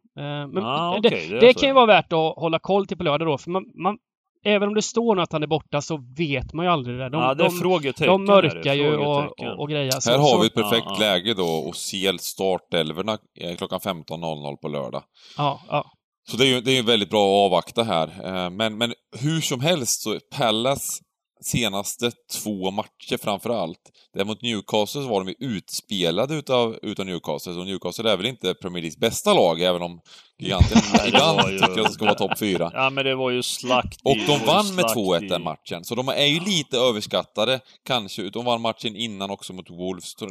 Men 0.48 0.58
Ah, 0.58 1.00
det, 1.02 1.08
okej, 1.10 1.28
det 1.30 1.38
är 1.38 1.42
det 1.42 1.54
så. 1.54 1.60
kan 1.60 1.70
ju 1.70 1.74
vara 1.74 1.86
värt 1.86 2.14
att 2.14 2.36
hålla 2.36 2.60
koll 2.60 2.86
till 2.88 2.98
på 2.98 3.04
lördag 3.04 3.28
då. 3.28 3.38
För 3.38 3.52
man, 3.52 3.64
man, 3.84 3.98
även 4.44 4.68
om 4.68 4.76
det 4.76 4.82
står 4.82 5.16
nu 5.16 5.22
att 5.22 5.32
han 5.32 5.44
är 5.44 5.48
borta 5.48 5.82
så 5.82 6.00
vet 6.18 6.54
man 6.54 6.66
ju 6.66 6.72
aldrig 6.72 6.98
det. 6.98 7.10
De, 7.10 7.22
ja, 7.22 7.34
det 7.34 7.44
är 7.46 7.50
de, 7.50 7.58
frågetecken. 7.58 8.08
de 8.08 8.26
mörkar 8.26 8.74
ju 8.74 8.96
och, 8.98 9.40
och, 9.40 9.60
och 9.60 9.70
grejer. 9.70 9.92
Så, 9.92 10.12
Här 10.12 10.18
har 10.18 10.28
så, 10.28 10.40
vi 10.42 10.48
ett 10.48 10.54
perfekt 10.54 10.88
ja, 10.88 10.98
läge 11.00 11.34
då 11.34 11.48
och 11.48 11.76
se 11.76 12.18
startelverna 12.20 13.18
klockan 13.58 13.80
15.00 13.80 14.56
på 14.56 14.68
lördag. 14.68 15.04
Ja, 15.38 15.62
ja. 15.70 15.92
Så 16.32 16.38
det 16.38 16.46
är 16.46 16.48
ju 16.48 16.62
det 16.62 16.78
är 16.78 16.84
väldigt 16.84 17.10
bra 17.10 17.24
att 17.24 17.46
avvakta 17.46 17.84
här. 17.84 18.08
Eh, 18.24 18.50
Men, 18.50 18.78
men 18.78 18.94
hur 19.20 19.42
som 19.42 19.60
helst 19.60 20.02
så 20.02 20.20
Pallas 20.38 21.00
senaste 21.42 22.12
två 22.44 22.72
matcher 22.72 23.18
framför 23.22 23.50
allt. 23.50 23.80
Där 24.14 24.26
mot 24.26 24.42
Newcastle 24.42 25.02
så 25.02 25.08
var 25.08 25.24
de 25.24 25.28
ju 25.30 25.36
utspelade 25.56 26.36
utav, 26.36 26.80
utav 26.82 27.06
Newcastle. 27.06 27.54
Så 27.54 27.64
Newcastle 27.64 28.12
är 28.12 28.18
väl 28.18 28.26
inte 28.26 28.54
Premier 28.54 28.82
Leagues 28.82 28.98
bästa 28.98 29.34
lag, 29.34 29.62
även 29.62 29.82
om 29.82 30.02
giganten 30.40 30.78
det 30.98 31.52
ju- 31.52 31.60
tycker 31.60 31.72
att 31.72 31.76
de 31.76 31.94
ska 31.94 32.06
vara 32.06 32.16
topp 32.16 32.40
fyra. 32.40 32.72
Ja, 32.74 32.90
men 32.90 33.06
det 33.06 33.16
var 33.16 33.32
ju 33.32 33.44
slakt 33.44 34.00
Och 34.04 34.16
det 34.18 34.26
de 34.28 34.46
vann 34.46 34.76
med 34.76 34.86
slakt 34.86 34.96
2-1 34.98 35.24
i- 35.24 35.28
den 35.28 35.44
matchen, 35.44 35.84
så 35.84 35.96
de 35.96 36.08
är 36.10 36.26
ju 36.26 36.40
lite 36.40 36.78
överskattade 36.78 37.60
kanske. 37.86 38.30
De 38.30 38.46
vann 38.46 38.62
matchen 38.62 38.96
innan 38.96 39.30
också 39.30 39.54
mot 39.54 39.70
Wolves. 39.70 40.12
Så, 40.20 40.30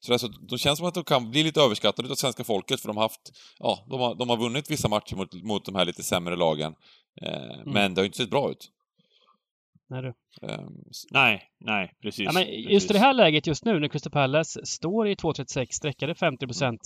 så 0.00 0.12
alltså, 0.12 0.28
de 0.28 0.58
känns 0.58 0.78
som 0.78 0.88
att 0.88 0.94
de 0.94 1.04
kan 1.04 1.30
bli 1.30 1.42
lite 1.42 1.60
överskattade 1.60 2.10
av 2.10 2.14
svenska 2.14 2.44
folket, 2.44 2.80
för 2.80 2.88
de 2.88 2.96
har 2.96 3.04
haft, 3.04 3.32
ja, 3.58 3.84
de 3.90 4.00
har, 4.00 4.14
de 4.14 4.28
har 4.28 4.36
vunnit 4.36 4.70
vissa 4.70 4.88
matcher 4.88 5.16
mot, 5.16 5.34
mot 5.34 5.64
de 5.64 5.74
här 5.74 5.84
lite 5.84 6.02
sämre 6.02 6.36
lagen. 6.36 6.74
Eh, 7.22 7.32
Men 7.66 7.94
det 7.94 8.00
har 8.00 8.04
ju 8.04 8.06
inte 8.06 8.18
sett 8.18 8.30
bra 8.30 8.50
ut. 8.50 8.68
Nej, 9.88 10.02
du. 10.02 10.08
Eh, 10.42 10.60
Nej, 11.12 11.42
nej, 11.60 11.92
precis. 12.02 12.24
Ja, 12.24 12.32
men 12.32 12.44
precis. 12.44 12.70
just 12.70 12.90
i 12.90 12.92
det 12.92 12.98
här 12.98 13.12
läget 13.14 13.46
just 13.46 13.64
nu 13.64 13.80
när 13.80 13.88
Crystal 13.88 14.12
Palace 14.12 14.66
står 14.66 15.08
i 15.08 15.14
2.36, 15.14 15.66
sträckade 15.70 16.14
50 16.14 16.46
procent. 16.46 16.80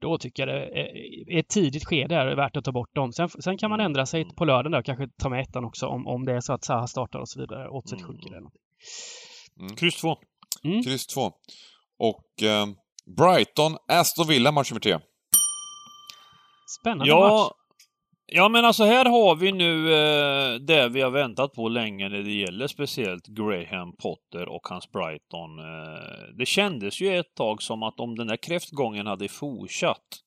Då 0.00 0.18
tycker 0.18 0.46
jag 0.46 0.56
det 0.56 0.80
är, 0.80 1.38
ett 1.38 1.48
tidigt 1.48 1.84
skede 1.84 2.14
är 2.16 2.36
värt 2.36 2.56
att 2.56 2.64
ta 2.64 2.72
bort 2.72 2.94
dem. 2.94 3.12
Sen, 3.12 3.28
sen 3.28 3.58
kan 3.58 3.70
man 3.70 3.80
Mm. 3.80 3.86
ändra 3.86 4.06
sig 4.06 4.24
på 4.36 4.44
lördagen 4.44 4.72
där 4.72 4.78
och 4.78 4.84
kanske 4.84 5.08
ta 5.18 5.28
med 5.28 5.40
ettan 5.40 5.64
också 5.64 5.86
om, 5.86 6.06
om 6.06 6.24
det 6.24 6.32
är 6.32 6.40
så 6.40 6.52
att 6.52 6.64
Zaha 6.64 6.86
startar 6.86 7.18
och 7.18 7.28
så 7.28 7.40
vidare. 7.40 7.68
Oddset 7.68 7.98
Mm. 7.98 8.08
sjunker 8.08 8.30
eller 8.30 8.40
något. 8.40 9.78
Kryss 9.78 10.00
två. 10.00 10.16
Mm. 10.64 10.82
Kryss 10.82 11.06
2. 11.06 11.32
Och 11.98 12.42
eh, 12.42 12.66
Brighton, 13.16 13.76
Aston 13.88 14.26
Villa, 14.28 14.52
match 14.52 14.70
nummer 14.70 14.80
tre. 14.80 14.98
Spännande 16.80 17.04
match. 17.14 17.50
Ja, 18.34 18.48
men 18.48 18.64
alltså 18.64 18.84
här 18.84 19.04
har 19.04 19.36
vi 19.36 19.52
nu 19.52 19.92
eh, 19.92 20.54
det 20.54 20.88
vi 20.88 21.00
har 21.00 21.10
väntat 21.10 21.52
på 21.52 21.68
länge 21.68 22.08
när 22.08 22.22
det 22.22 22.32
gäller 22.32 22.66
speciellt 22.66 23.26
Graham 23.26 23.96
Potter 23.96 24.48
och 24.48 24.66
hans 24.68 24.90
Brighton. 24.90 25.58
Eh, 25.58 26.34
det 26.38 26.46
kändes 26.46 27.00
ju 27.00 27.18
ett 27.18 27.34
tag 27.34 27.62
som 27.62 27.82
att 27.82 28.00
om 28.00 28.16
den 28.16 28.26
där 28.26 28.36
kräftgången 28.36 29.06
hade 29.06 29.28
fortsatt 29.28 30.20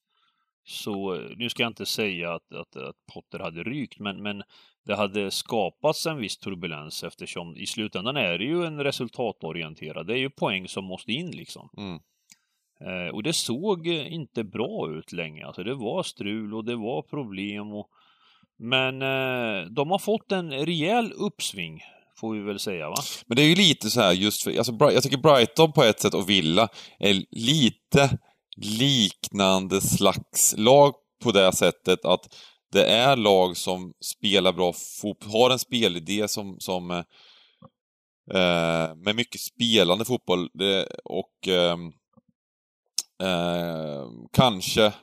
så, 0.64 1.16
eh, 1.16 1.22
nu 1.38 1.50
ska 1.50 1.64
jag 1.64 1.70
inte 1.70 1.86
säga 1.86 2.34
att, 2.34 2.54
att, 2.54 2.76
att 2.76 2.96
Potter 3.14 3.40
hade 3.40 3.64
rykt, 3.64 4.00
men, 4.00 4.24
men 4.24 4.44
det 4.86 4.96
hade 4.96 5.32
skapats 5.32 6.06
en 6.06 6.18
viss 6.18 6.38
turbulens 6.38 7.04
eftersom 7.04 7.58
i 7.58 7.66
slutändan 7.66 8.18
är 8.18 8.38
det 8.38 8.46
ju 8.46 8.66
en 8.66 8.84
resultatorienterad. 8.84 10.08
Det 10.08 10.14
är 10.14 10.18
ju 10.18 10.30
poäng 10.30 10.68
som 10.68 10.86
måste 10.86 11.12
in 11.12 11.32
liksom. 11.32 11.70
Mm. 11.78 12.00
Eh, 12.82 13.16
och 13.16 13.24
det 13.24 13.34
såg 13.34 13.88
inte 13.88 14.44
bra 14.44 14.90
ut 14.98 15.12
länge. 15.12 15.46
Alltså 15.46 15.64
det 15.64 15.76
var 15.76 16.04
strul 16.04 16.54
och 16.54 16.66
det 16.66 16.76
var 16.76 17.02
problem. 17.02 17.74
Och... 17.74 17.90
Men 18.60 19.02
eh, 19.02 19.66
de 19.72 19.92
har 19.92 20.00
fått 20.00 20.32
en 20.32 20.52
rejäl 20.52 21.12
uppsving, 21.12 21.82
får 22.20 22.34
vi 22.34 22.42
väl 22.42 22.60
säga 22.60 22.90
va? 22.90 22.96
Men 23.26 23.36
det 23.36 23.42
är 23.42 23.48
ju 23.48 23.56
lite 23.56 23.90
så 23.90 24.02
här 24.02 24.14
just 24.14 24.44
för, 24.44 24.58
alltså, 24.58 24.78
jag 24.80 25.04
tycker 25.04 25.18
Brighton 25.18 25.72
på 25.72 25.84
ett 25.84 26.00
sätt 26.00 26.14
och 26.14 26.30
Villa 26.30 26.68
är 27.00 27.24
lite 27.32 28.18
liknande 28.58 29.82
slags 29.82 30.56
lag 30.58 30.94
på 31.24 31.32
det 31.32 31.52
sättet 31.52 32.06
att 32.06 32.36
det 32.72 32.86
är 32.86 33.16
lag 33.16 33.58
som 33.58 33.94
spelar 34.00 34.54
bra 34.54 34.74
fotboll, 35.02 35.32
har 35.32 35.50
en 35.50 35.60
spelidé 35.60 36.28
som, 36.28 36.56
som 36.60 36.92
eh, 36.92 37.04
eh, 38.32 38.96
med 38.96 39.16
mycket 39.16 39.42
spelande 39.42 40.06
fotboll 40.06 40.50
det, 40.54 40.88
och 41.06 41.48
eh, 41.48 41.78
eh, 43.24 44.06
kanske 44.34 44.94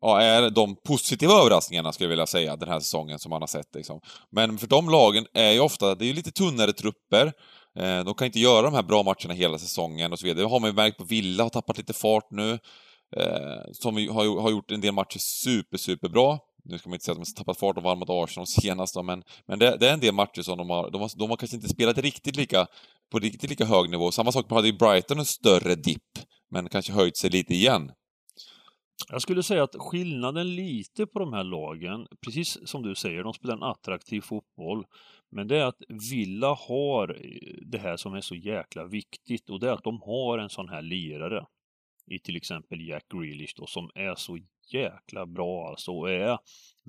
ja, 0.00 0.20
är 0.20 0.50
de 0.50 0.76
positiva 0.76 1.32
överraskningarna 1.32 1.92
skulle 1.92 2.04
jag 2.04 2.10
vilja 2.10 2.26
säga 2.26 2.56
den 2.56 2.68
här 2.68 2.80
säsongen 2.80 3.18
som 3.18 3.30
man 3.30 3.42
har 3.42 3.46
sett. 3.46 3.74
Liksom. 3.74 4.00
Men 4.30 4.58
för 4.58 4.66
de 4.66 4.90
lagen 4.90 5.26
är 5.34 5.52
ju 5.52 5.60
ofta, 5.60 5.94
det 5.94 6.04
är 6.04 6.06
ju 6.06 6.12
lite 6.12 6.30
tunnare 6.30 6.72
trupper. 6.72 7.32
Eh, 7.78 8.04
de 8.04 8.14
kan 8.14 8.26
inte 8.26 8.40
göra 8.40 8.62
de 8.62 8.74
här 8.74 8.82
bra 8.82 9.02
matcherna 9.02 9.34
hela 9.34 9.58
säsongen 9.58 10.12
och 10.12 10.18
så 10.18 10.26
vidare. 10.26 10.44
Det 10.44 10.50
har 10.50 10.60
man 10.60 10.70
ju 10.70 10.76
märkt 10.76 10.98
på 10.98 11.04
Villa, 11.04 11.42
har 11.42 11.50
tappat 11.50 11.78
lite 11.78 11.92
fart 11.92 12.30
nu. 12.30 12.58
Eh, 13.16 13.72
som 13.72 13.98
ju 13.98 14.10
har, 14.10 14.40
har 14.40 14.50
gjort 14.50 14.70
en 14.70 14.80
del 14.80 14.92
matcher 14.92 15.18
super, 15.18 15.78
super 15.78 16.08
bra. 16.08 16.38
Nu 16.64 16.78
ska 16.78 16.88
man 16.88 16.94
inte 16.94 17.04
säga 17.04 17.12
att 17.12 17.24
de 17.24 17.30
har 17.30 17.44
tappat 17.44 17.58
fart 17.58 17.76
och 17.76 17.82
vann 17.82 17.98
mot 17.98 18.10
Arsenal 18.10 18.46
senast 18.46 18.94
då, 18.94 19.02
men, 19.02 19.22
men 19.46 19.58
det, 19.58 19.76
det 19.76 19.88
är 19.88 19.92
en 19.92 20.00
del 20.00 20.14
matcher 20.14 20.42
som 20.42 20.58
de 20.58 20.70
har, 20.70 20.90
de 20.90 21.00
har, 21.00 21.10
de 21.16 21.30
har 21.30 21.36
kanske 21.36 21.56
inte 21.56 21.68
spelat 21.68 21.98
riktigt 21.98 22.36
lika, 22.36 22.66
på 23.12 23.18
riktigt 23.18 23.50
lika 23.50 23.64
hög 23.64 23.90
nivå. 23.90 24.12
Samma 24.12 24.32
sak 24.32 24.50
hade 24.50 24.68
ju 24.68 24.72
Brighton 24.72 25.18
en 25.18 25.24
större 25.24 25.74
dipp, 25.74 26.18
men 26.50 26.68
kanske 26.68 26.92
höjt 26.92 27.16
sig 27.16 27.30
lite 27.30 27.54
igen. 27.54 27.92
Jag 29.08 29.22
skulle 29.22 29.42
säga 29.42 29.62
att 29.62 29.76
skillnaden 29.78 30.54
lite 30.54 31.06
på 31.06 31.18
de 31.18 31.32
här 31.32 31.44
lagen, 31.44 32.06
precis 32.24 32.68
som 32.68 32.82
du 32.82 32.94
säger, 32.94 33.22
de 33.22 33.32
spelar 33.32 33.56
en 33.56 33.62
attraktiv 33.62 34.20
fotboll. 34.20 34.84
Men 35.30 35.48
det 35.48 35.58
är 35.58 35.64
att 35.64 35.82
Villa 36.12 36.54
har 36.68 37.08
eh, 37.08 37.66
det 37.66 37.78
här 37.78 37.96
som 37.96 38.14
är 38.14 38.20
så 38.20 38.34
jäkla 38.34 38.84
viktigt 38.84 39.50
och 39.50 39.60
det 39.60 39.68
är 39.68 39.72
att 39.72 39.84
de 39.84 40.02
har 40.02 40.38
en 40.38 40.50
sån 40.50 40.68
här 40.68 40.82
lirare 40.82 41.46
i 42.10 42.18
till 42.18 42.36
exempel 42.36 42.88
Jack 42.88 43.04
Grealish 43.08 43.54
då, 43.56 43.66
som 43.66 43.90
är 43.94 44.14
så 44.14 44.38
jäkla 44.72 45.26
bra 45.26 45.68
alltså 45.68 45.92
och 45.92 46.10
är 46.10 46.38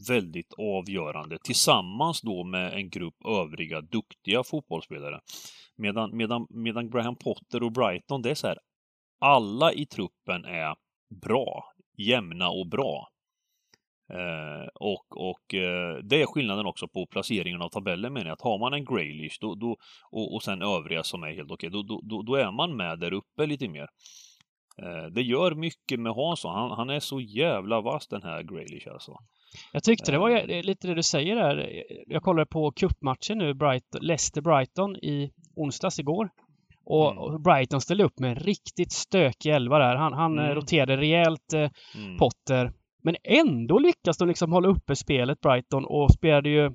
väldigt 0.08 0.54
avgörande 0.58 1.38
tillsammans 1.44 2.22
då 2.22 2.44
med 2.44 2.74
en 2.74 2.90
grupp 2.90 3.26
övriga 3.26 3.82
duktiga 3.82 4.44
fotbollsspelare. 4.44 5.20
Medan, 5.76 6.18
medan, 6.18 6.48
medan 6.50 6.90
Graham 6.90 7.16
Potter 7.16 7.64
och 7.64 7.72
Brighton, 7.72 8.22
det 8.22 8.32
är 8.32 8.36
så 8.36 8.48
här, 8.48 8.58
alla 9.22 9.74
i 9.74 9.86
truppen 9.86 10.46
är 10.46 10.76
bra, 11.22 11.64
jämna 11.98 12.50
och 12.50 12.68
bra. 12.68 13.08
Eh, 14.14 14.68
och 14.76 15.06
och 15.32 15.54
eh, 15.54 15.98
det 16.04 16.22
är 16.22 16.26
skillnaden 16.26 16.66
också 16.66 16.88
på 16.88 17.06
placeringen 17.06 17.62
av 17.62 17.70
tabellen 17.70 18.14
menar 18.14 18.26
jag. 18.28 18.34
Att 18.34 18.42
har 18.42 18.60
man 18.60 18.74
en 18.74 18.86
Graylish 18.86 19.38
då, 19.42 19.56
då, 19.56 19.78
och, 20.12 20.34
och 20.36 20.44
sen 20.44 20.62
övriga 20.62 21.04
som 21.04 21.24
är 21.24 21.34
helt 21.36 21.52
okej, 21.52 21.70
då, 21.70 21.84
då, 21.84 22.22
då, 22.22 22.36
är 22.36 22.52
man 22.52 22.76
med 22.78 23.00
där 23.00 23.14
uppe 23.14 23.46
lite 23.46 23.68
mer. 23.70 23.88
Eh, 24.84 25.06
det 25.12 25.22
gör 25.22 25.56
mycket 25.56 26.00
med 26.00 26.14
Hansson. 26.14 26.56
Han, 26.56 26.72
han 26.72 26.90
är 26.90 27.00
så 27.00 27.22
jävla 27.22 27.82
vass 27.82 28.08
den 28.08 28.24
här 28.24 28.44
Graylish 28.44 28.88
alltså. 28.92 29.18
Jag 29.74 29.84
tyckte 29.84 30.12
det 30.12 30.18
var 30.20 30.30
Eh. 30.30 30.50
ju- 30.56 30.62
lite 30.64 30.88
det 30.88 30.94
du 30.96 31.04
säger 31.04 31.36
där. 31.36 31.84
Jag 32.08 32.24
kollade 32.24 32.46
på 32.46 32.72
cupmatchen 32.72 33.38
nu, 33.38 33.54
Brighton, 33.54 34.02
Leicester-Brighton 34.02 34.96
i 34.98 35.32
onsdags 35.56 36.00
igår. 36.00 36.30
Och 36.92 37.30
Mm. 37.30 37.44
Brighton 37.44 37.82
ställde 37.82 38.04
upp 38.04 38.20
med 38.20 38.30
en 38.32 38.36
riktigt 38.36 38.92
stökig 38.92 39.50
elva 39.50 39.80
där. 39.80 39.96
Han, 39.96 40.14
han 40.14 40.40
eh, 40.40 40.46
Mm. 40.46 40.56
roterade 40.56 40.98
rejält 40.98 41.54
eh, 41.54 41.70
Mm. 41.96 42.18
Potter. 42.18 42.72
Men 43.04 43.16
ändå 43.24 43.80
lyckas 43.80 44.18
de 44.18 44.28
liksom 44.28 44.52
hålla 44.52 44.68
uppe 44.70 44.96
spelet, 44.96 45.42
Brighton, 45.42 45.86
och 45.86 46.12
spelade 46.12 46.50
ju 46.50 46.72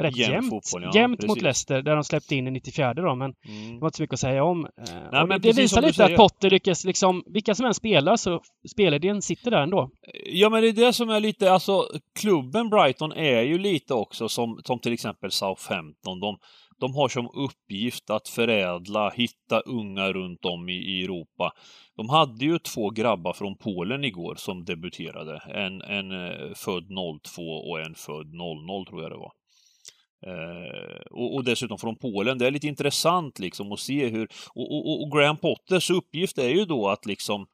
rätt 0.00 0.16
Jämn 0.16 0.32
jämnt. 0.32 0.50
fotboll, 0.50 0.82
ja, 0.82 1.00
jämnt 1.00 1.26
mot. 1.26 1.42
Leicester 1.42 1.82
där 1.82 1.94
de 1.94 2.04
släppte 2.04 2.36
in 2.36 2.46
i 2.48 2.50
94 2.50 2.94
då, 2.94 3.14
men 3.14 3.32
Mm. 3.48 3.74
det 3.74 3.80
var 3.80 3.88
inte 3.88 3.96
så 3.96 4.02
mycket 4.02 4.14
att 4.14 4.20
säga 4.20 4.44
om. 4.44 4.64
Eh, 4.66 5.10
men 5.12 5.28
det, 5.28 5.38
det 5.38 5.52
visar 5.56 5.82
lite 5.82 6.04
att. 6.04 6.16
Potter 6.16 6.50
lyckas 6.50 6.84
liksom, 6.84 7.22
vilka 7.26 7.54
som 7.54 7.66
än 7.66 7.74
spelar 7.74 8.16
så 8.16 8.40
spelidén 8.72 9.22
sitter 9.22 9.50
där 9.50 9.62
ändå. 9.62 9.90
Ja, 10.26 10.48
men 10.50 10.62
det 10.62 10.68
är 10.68 10.72
det 10.72 10.92
som 10.92 11.10
är 11.10 11.20
lite, 11.20 11.52
alltså 11.52 11.84
klubben 12.20 12.70
Brighton 12.70 13.12
är 13.12 13.42
ju 13.42 13.58
lite 13.58 13.94
också 13.94 14.28
som, 14.28 14.60
som 14.64 14.78
till 14.78 14.92
exempel 14.92 15.30
Southampton. 15.30 16.20
De, 16.20 16.38
de 16.80 16.94
har 16.94 17.08
som 17.08 17.30
uppgift 17.34 18.10
att 18.10 18.28
förädla, 18.28 19.10
hitta 19.10 19.60
unga 19.60 20.12
runt 20.12 20.44
om 20.44 20.68
i, 20.68 20.72
i 20.72 21.04
Europa. 21.04 21.52
De 21.96 22.08
hade 22.08 22.44
ju 22.44 22.58
två 22.58 22.90
grabbar 22.90 23.32
från 23.32 23.56
Polen 23.56 24.04
igår 24.04 24.34
som 24.34 24.64
debuterade. 24.64 25.38
En, 25.38 25.82
en 25.82 26.10
eh, 26.10 26.54
född 26.54 26.88
02 27.22 27.42
och 27.42 27.80
en 27.80 27.94
född 27.94 28.34
00 28.34 28.86
tror 28.86 29.02
jag 29.02 29.10
det 29.10 29.16
var. 29.16 29.32
Eh, 30.26 31.00
och, 31.10 31.34
och 31.34 31.44
dessutom 31.44 31.78
från 31.78 31.96
Polen. 31.96 32.38
Det 32.38 32.46
är 32.46 32.50
lite 32.50 32.68
intressant 32.68 33.38
liksom 33.38 33.72
att 33.72 33.80
se 33.80 34.08
hur... 34.08 34.28
Och, 34.54 34.76
och, 34.76 35.02
och 35.02 35.10
Graham 35.12 35.36
Potters 35.36 35.90
uppgift 35.90 36.38
är 36.38 36.48
ju 36.48 36.64
då 36.64 36.88
att 36.88 37.06
liksom 37.06 37.46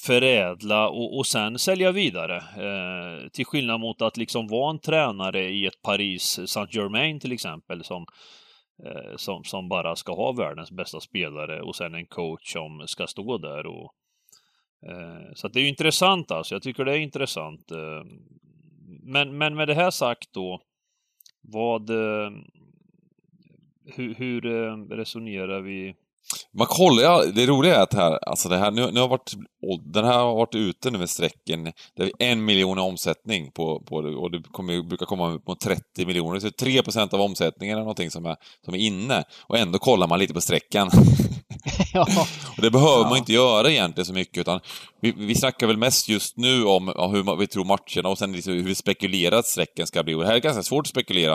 förädla 0.00 0.88
och, 0.88 1.18
och 1.18 1.26
sen 1.26 1.58
sälja 1.58 1.92
vidare. 1.92 2.36
Eh, 2.36 3.28
till 3.28 3.46
skillnad 3.46 3.80
mot 3.80 4.02
att 4.02 4.16
liksom 4.16 4.48
vara 4.48 4.70
en 4.70 4.78
tränare 4.78 5.50
i 5.50 5.66
ett 5.66 5.82
Paris 5.82 6.40
Saint-Germain 6.46 7.20
till 7.20 7.32
exempel 7.32 7.84
som, 7.84 8.06
Eh, 8.84 9.16
som, 9.16 9.44
som 9.44 9.68
bara 9.68 9.96
ska 9.96 10.14
ha 10.14 10.32
världens 10.32 10.70
bästa 10.70 11.00
spelare 11.00 11.62
och 11.62 11.76
sen 11.76 11.94
en 11.94 12.06
coach 12.06 12.52
som 12.52 12.88
ska 12.88 13.06
stå 13.06 13.38
där 13.38 13.66
och 13.66 13.94
eh, 14.86 15.32
så 15.34 15.46
att 15.46 15.52
det 15.52 15.60
är 15.60 15.62
ju 15.62 15.68
intressant 15.68 16.30
alltså. 16.30 16.54
Jag 16.54 16.62
tycker 16.62 16.84
det 16.84 16.92
är 16.92 16.98
intressant. 16.98 17.70
Eh, 17.70 18.04
men, 19.02 19.38
men 19.38 19.54
med 19.54 19.68
det 19.68 19.74
här 19.74 19.90
sagt 19.90 20.32
då, 20.32 20.60
vad... 21.40 21.90
Eh, 21.90 22.30
hur, 23.94 24.14
hur 24.14 24.40
resonerar 24.96 25.60
vi? 25.60 25.94
Man 26.58 26.66
kollar, 26.66 27.02
ja, 27.02 27.24
det 27.34 27.46
roliga 27.46 27.76
är 27.76 27.82
att 27.82 27.94
här, 27.94 28.28
alltså 28.28 28.48
det 28.48 28.56
här, 28.56 28.70
nu, 28.70 28.90
nu 28.92 29.00
har 29.00 29.08
varit, 29.08 29.32
den 29.84 30.04
här 30.04 30.18
har 30.18 30.34
varit 30.34 30.54
ute 30.54 30.90
nu 30.90 30.98
med 30.98 31.10
strecken, 31.10 31.64
det 31.96 32.02
är 32.02 32.12
en 32.18 32.44
miljon 32.44 32.78
i 32.78 32.80
omsättning 32.80 33.50
på, 33.50 33.82
på 33.88 33.96
och 33.96 34.30
det 34.30 34.42
kommer, 34.50 34.82
brukar 34.82 35.06
komma 35.06 35.30
upp 35.30 35.48
mot 35.48 35.60
30 35.60 36.06
miljoner, 36.06 36.40
så 36.40 36.48
3% 36.48 37.14
av 37.14 37.20
omsättningen 37.20 37.78
är 37.78 37.80
någonting 37.80 38.10
som 38.10 38.26
är, 38.26 38.36
som 38.64 38.74
är 38.74 38.78
inne. 38.78 39.24
Och 39.46 39.58
ändå 39.58 39.78
kollar 39.78 40.08
man 40.08 40.18
lite 40.18 40.34
på 40.34 40.40
sträckan. 40.40 40.90
ja. 41.94 42.06
Och 42.56 42.62
det 42.62 42.70
behöver 42.70 43.02
Ja. 43.02 43.08
man 43.08 43.18
inte 43.18 43.32
göra 43.32 43.70
egentligen 43.70 44.06
så 44.06 44.12
mycket, 44.12 44.38
utan 44.38 44.60
vi, 45.00 45.12
vi 45.16 45.34
snackar 45.34 45.66
väl 45.66 45.76
mest 45.76 46.08
just 46.08 46.36
nu 46.36 46.64
om, 46.64 46.88
om 46.88 47.14
hur 47.14 47.36
vi 47.36 47.46
tror 47.46 47.64
matcherna 47.64 48.08
och 48.08 48.18
sen 48.18 48.32
liksom 48.32 48.52
hur 48.52 48.62
vi 48.62 48.74
spekulerar 48.74 49.38
att 49.38 49.46
strecken 49.46 49.86
ska 49.86 50.02
bli. 50.02 50.14
Och 50.14 50.20
det 50.20 50.26
här 50.26 50.34
är 50.34 50.38
ganska 50.40 50.62
svårt 50.62 50.86
att 50.86 50.90
spekulera. 50.90 51.34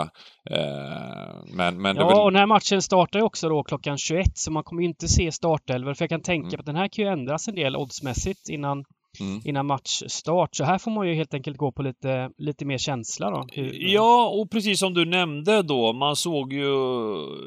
Eh, 0.50 1.34
men, 1.56 1.82
men 1.82 1.96
Ja, 1.96 2.08
väl... 2.08 2.18
och 2.18 2.32
den 2.32 2.38
här 2.38 2.46
matchen 2.46 2.82
startar 2.82 3.18
ju 3.18 3.24
också 3.24 3.48
då 3.48 3.62
klockan 3.62 3.98
21, 3.98 4.26
så 4.34 4.52
man 4.52 4.62
kommer 4.62 4.82
ju 4.82 4.88
inte 4.88 5.08
se 5.08 5.32
startelvor. 5.32 5.94
För 5.94 6.02
jag 6.02 6.10
kan 6.10 6.22
tänka 6.22 6.48
Mm. 6.48 6.60
att 6.60 6.66
den 6.66 6.76
här 6.76 6.88
kan 6.88 7.04
ju 7.04 7.10
ändras 7.10 7.48
en 7.48 7.54
del 7.54 7.76
oddsmässigt 7.76 8.48
innan, 8.48 8.84
Mm. 9.20 9.40
innan 9.44 9.66
matchstart. 9.66 10.54
Så 10.56 10.64
här 10.64 10.78
får 10.78 10.90
man 10.90 11.08
ju 11.08 11.14
helt 11.14 11.34
enkelt 11.34 11.56
gå 11.56 11.72
på 11.72 11.82
lite, 11.82 12.30
lite 12.38 12.64
mer 12.64 12.78
känsla 12.78 13.30
då. 13.30 13.46
Ja, 13.72 14.28
och 14.28 14.50
precis 14.50 14.78
som 14.78 14.94
du 14.94 15.04
nämnde 15.04 15.62
då, 15.62 15.92
man 15.92 16.16
såg 16.16 16.52
ju 16.52 16.68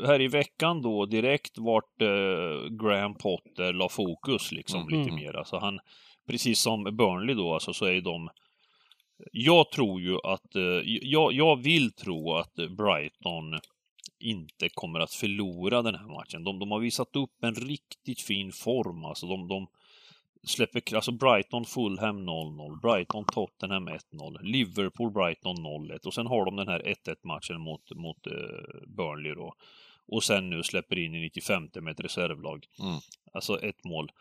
här 0.05 0.21
i 0.21 0.27
veckan 0.27 0.81
då 0.81 1.05
direkt 1.05 1.57
vart 1.57 2.01
eh, 2.01 2.69
Graham 2.81 3.15
Potter 3.17 3.73
la 3.73 3.89
fokus 3.89 4.51
liksom 4.51 4.81
Mm. 4.87 4.99
lite 4.99 5.15
mer. 5.15 5.33
Alltså 5.37 5.57
han, 5.57 5.79
precis 6.27 6.59
som 6.59 6.83
Burnley 6.83 7.35
då, 7.35 7.53
alltså 7.53 7.73
så 7.73 7.85
är 7.85 8.01
de 8.01 8.29
jag 9.31 9.71
tror 9.71 10.01
ju 10.01 10.17
att, 10.23 10.55
eh, 10.55 10.81
jag, 11.01 11.33
jag 11.33 11.63
vill 11.63 11.91
tro 11.91 12.33
att 12.33 12.55
Brighton 12.55 13.59
inte 14.19 14.69
kommer 14.73 14.99
att 14.99 15.13
förlora 15.13 15.81
den 15.81 15.95
här 15.95 16.07
matchen. 16.07 16.43
De, 16.43 16.59
de 16.59 16.71
har 16.71 16.79
visat 16.79 17.15
upp 17.15 17.43
en 17.43 17.55
riktigt 17.55 18.21
fin 18.21 18.51
form. 18.51 19.05
Alltså 19.05 19.27
de, 19.27 19.47
de 19.47 19.67
släpper, 20.43 20.95
alltså 20.95 21.11
Brighton 21.11 21.65
Fulham 21.65 22.29
0-0, 22.29 22.81
Brighton 22.81 23.25
Tottenham 23.25 23.89
1-0, 23.89 24.41
Liverpool 24.41 25.11
Brighton 25.11 25.55
0-1 25.55 26.05
och 26.05 26.13
sen 26.13 26.27
har 26.27 26.45
de 26.45 26.55
den 26.55 26.67
här 26.67 26.79
1-1 26.79 27.15
matchen 27.23 27.61
mot, 27.61 27.95
mot 27.95 28.27
eh, 28.27 28.87
Burnley 28.87 29.33
då. 29.33 29.53
Och 30.07 30.23
sen 30.23 30.49
nu 30.49 30.63
släpper 30.63 30.97
in 30.97 31.15
i 31.15 31.21
95 31.21 31.69
med 31.81 31.91
ett 31.91 31.99
reservlag. 31.99 32.65
Mm. 32.79 32.99
Alltså 33.33 33.59
ett 33.59 33.83
mål. 33.83 34.11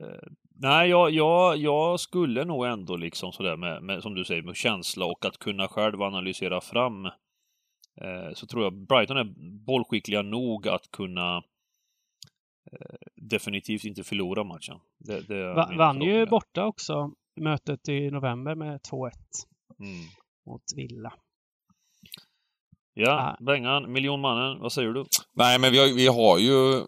Eh, 0.00 0.28
nej, 0.60 0.90
jag, 0.90 1.10
jag, 1.10 1.56
jag 1.56 2.00
skulle 2.00 2.44
nog 2.44 2.66
ändå 2.66 2.96
liksom 2.96 3.32
sådär 3.32 3.56
med, 3.56 3.82
med, 3.82 4.02
som 4.02 4.14
du 4.14 4.24
säger, 4.24 4.42
med 4.42 4.56
känsla 4.56 5.06
och 5.06 5.24
att 5.24 5.38
kunna 5.38 5.68
själv 5.68 6.02
analysera 6.02 6.60
fram 6.60 7.06
eh, 8.00 8.32
så 8.34 8.46
tror 8.46 8.64
jag 8.64 8.86
Brighton 8.86 9.16
är 9.16 9.34
bollskickliga 9.66 10.22
nog 10.22 10.68
att 10.68 10.90
kunna 10.90 11.36
eh, 12.72 12.96
definitivt 13.16 13.84
inte 13.84 14.04
förlora 14.04 14.44
matchen. 14.44 14.78
Det, 14.98 15.20
det 15.28 15.54
Va, 15.54 15.70
vann 15.78 16.02
ju 16.02 16.26
borta 16.26 16.66
också 16.66 17.10
mötet 17.40 17.88
i 17.88 18.10
november 18.10 18.54
med 18.54 18.80
2-1 18.80 19.10
Mm. 19.80 20.04
mot 20.46 20.62
Villa. 20.76 21.12
Ja, 22.94 23.36
Bengan, 23.40 23.92
miljonmannen, 23.92 24.60
vad 24.60 24.72
säger 24.72 24.88
du? 24.88 25.04
Nej, 25.34 25.58
men 25.58 25.72
vi 25.72 25.78
har, 25.78 25.86
vi 25.86 26.06
har 26.06 26.38
ju... 26.38 26.80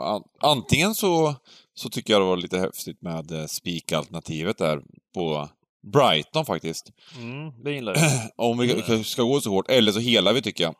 an, 0.00 0.22
antingen 0.40 0.94
så, 0.94 1.34
så 1.74 1.88
tycker 1.88 2.12
jag 2.12 2.22
det 2.22 2.26
var 2.26 2.36
lite 2.36 2.58
häftigt 2.58 3.02
med 3.02 3.32
eh, 3.32 3.44
spik-alternativet 3.46 4.58
där 4.58 4.82
på 5.14 5.48
Brighton 5.92 6.44
faktiskt. 6.46 6.92
Mm, 7.18 7.62
det 7.64 7.72
gillar 7.72 7.94
jag. 7.96 8.30
Om 8.50 8.58
vi 8.58 9.04
ska- 9.04 9.22
gå 9.22 9.40
så 9.40 9.50
hårt. 9.50 9.70
Eller 9.70 9.92
så 9.92 10.00
helar 10.00 10.32
vi 10.32 10.42
tycker 10.42 10.64
jag. 10.64 10.74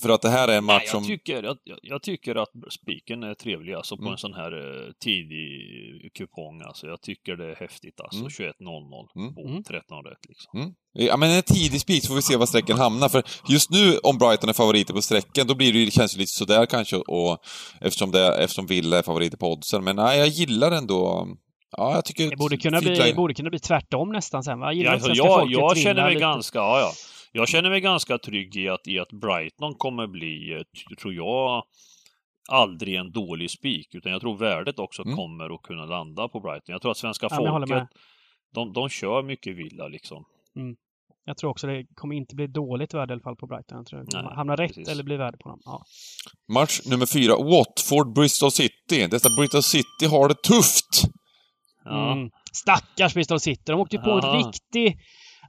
För 0.00 0.08
att 0.08 0.22
det 0.22 0.28
här 0.28 0.48
är 0.48 0.58
en 0.58 0.66
Nej, 0.66 0.74
match 0.76 0.82
jag, 0.84 0.90
som... 0.90 1.04
tycker, 1.06 1.42
jag, 1.42 1.56
jag- 1.64 1.78
jag 1.82 2.02
tycker 2.02 2.34
att 2.34 2.48
spiken 2.70 3.22
är 3.22 3.34
trevlig 3.34 3.72
alltså 3.74 3.96
på 3.96 4.02
Mm. 4.02 4.12
en 4.12 4.18
sån 4.18 4.34
här 4.34 4.52
eh, 4.86 4.92
tidig 5.04 6.12
kupong. 6.14 6.62
Alltså, 6.62 6.86
jag 6.86 7.02
tycker 7.02 7.36
det 7.36 7.50
är 7.50 7.54
häftigt 7.56 8.00
alltså. 8.00 8.18
Mm. 8.20 8.28
21.00 8.28 9.06
Mm. 9.16 9.34
på 9.34 9.40
Mm. 9.48 9.62
13 9.62 10.04
rätt 10.04 10.18
liksom. 10.28 10.60
Mm. 10.60 10.72
Ja, 10.92 11.16
men 11.16 11.30
en 11.30 11.42
tidig 11.42 11.80
spik 11.80 12.02
så 12.02 12.08
får 12.08 12.14
vi 12.14 12.22
se 12.22 12.36
var 12.36 12.46
strecken 12.46 12.78
hamnar. 12.78 13.08
För 13.08 13.22
just 13.48 13.70
nu, 13.70 13.98
om 13.98 14.18
Brighton 14.18 14.48
är 14.48 14.52
favoriter 14.52 14.94
på 14.94 15.02
strecken, 15.02 15.46
då 15.46 15.54
blir 15.54 15.72
det 15.72 15.78
ju, 15.78 15.90
känns 15.90 16.12
det 16.14 16.18
lite 16.20 16.32
sådär 16.32 16.66
kanske, 16.66 16.96
och, 16.96 17.38
eftersom, 17.80 18.10
det, 18.10 18.34
eftersom 18.36 18.66
Villa 18.66 18.98
är 18.98 19.02
favoriter 19.02 19.36
på 19.36 19.52
oddsen. 19.52 19.84
Men 19.84 19.96
nej, 19.96 20.18
jag 20.18 20.28
gillar 20.28 20.72
ändå... 20.72 21.28
Ja, 21.76 21.94
jag 21.94 22.04
tycker... 22.04 22.30
Det 22.30 22.36
borde 22.36 22.56
kunna, 22.56 22.80
bli, 22.80 23.12
borde 23.16 23.34
kunna 23.34 23.50
bli 23.50 23.58
tvärtom 23.58 24.12
nästan 24.12 24.42
sen 24.44 24.60
va? 24.60 24.72
Gillar 24.72 24.90
Ja, 24.90 24.94
alltså, 24.94 25.12
jag, 25.14 25.50
jag 25.50 25.76
känner 25.78 26.02
mig 26.02 26.10
lite? 26.14 26.20
ganska, 26.20 26.58
ja, 26.58 26.80
ja. 26.80 26.92
Jag 27.32 27.48
känner 27.48 27.70
mig 27.70 27.80
ganska 27.80 28.18
trygg 28.18 28.56
i 28.56 28.68
att, 28.68 28.86
i 28.86 28.98
att 28.98 29.12
Brighton 29.12 29.74
kommer 29.74 30.06
bli, 30.06 30.52
eh, 30.52 30.94
tror 31.00 31.14
jag, 31.14 31.62
aldrig 32.50 32.94
en 32.94 33.12
dålig 33.12 33.50
spik. 33.50 33.94
Utan 33.94 34.12
jag 34.12 34.20
tror 34.20 34.38
värdet 34.38 34.78
också 34.78 35.02
Mm. 35.02 35.16
kommer 35.16 35.54
att 35.54 35.62
kunna 35.62 35.84
landa 35.86 36.28
på 36.28 36.40
Brighton. 36.40 36.72
Jag 36.72 36.82
tror 36.82 36.90
att 36.90 36.96
svenska 36.96 37.26
Ja, 37.30 37.36
folket, 37.36 37.88
de, 38.54 38.72
de 38.72 38.88
kör 38.88 39.22
mycket 39.22 39.56
villa 39.56 39.88
liksom. 39.88 40.24
Jag 41.24 41.36
tror 41.36 41.50
också 41.50 41.66
det 41.66 41.86
kommer 41.94 42.14
inte 42.16 42.34
bli 42.34 42.46
dåligt 42.46 42.94
värde 42.94 43.12
i 43.12 43.14
alla 43.14 43.22
fall 43.22 43.36
på 43.36 43.46
Brighton. 43.46 43.78
Jag 43.78 43.86
tror 43.86 43.98
det 44.00 44.06
kommer 44.06 44.34
hamna 44.34 44.56
rätt 44.56 44.68
precis. 44.74 44.88
eller 44.88 45.02
bli 45.04 45.16
värde 45.16 45.38
på 45.38 45.48
dem. 45.48 45.60
Ja. 45.64 45.84
Match 46.52 46.80
nummer 46.86 47.06
fyra, 47.06 47.34
Watford-Bristol 47.36 48.50
City. 48.50 49.06
Detta 49.10 49.28
Bristol 49.38 49.62
City 49.62 50.06
har 50.10 50.28
det 50.28 50.42
tufft! 50.42 51.02
Ja. 51.84 52.12
Mm. 52.12 52.30
Stackars 52.52 53.14
Bristol 53.14 53.40
City. 53.40 53.62
De 53.66 53.80
åkte 53.80 53.96
ju 53.96 54.02
på 54.02 54.10
en 54.10 54.44
riktig... 54.44 54.98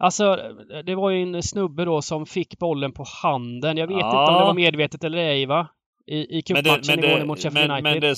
Alltså, 0.03 0.37
det 0.85 0.95
var 0.95 1.09
ju 1.09 1.21
en 1.21 1.43
snubbe 1.43 1.85
då 1.85 2.01
som 2.01 2.25
fick 2.25 2.59
bollen 2.59 2.91
på 2.91 3.05
handen. 3.23 3.77
Jag 3.77 3.87
vet 3.87 3.97
Ja. 3.97 4.21
inte 4.21 4.31
om 4.33 4.39
det 4.39 4.45
var 4.45 4.53
medvetet 4.53 5.03
eller 5.03 5.17
ej, 5.17 5.45
va? 5.45 5.67
I, 6.07 6.37
i 6.37 6.41
cupmatchen 6.41 6.99
igår 7.03 7.25
mot 7.25 7.39
Sheffield 7.39 7.71
United. 7.71 7.83
men 7.83 8.01
det, 8.01 8.15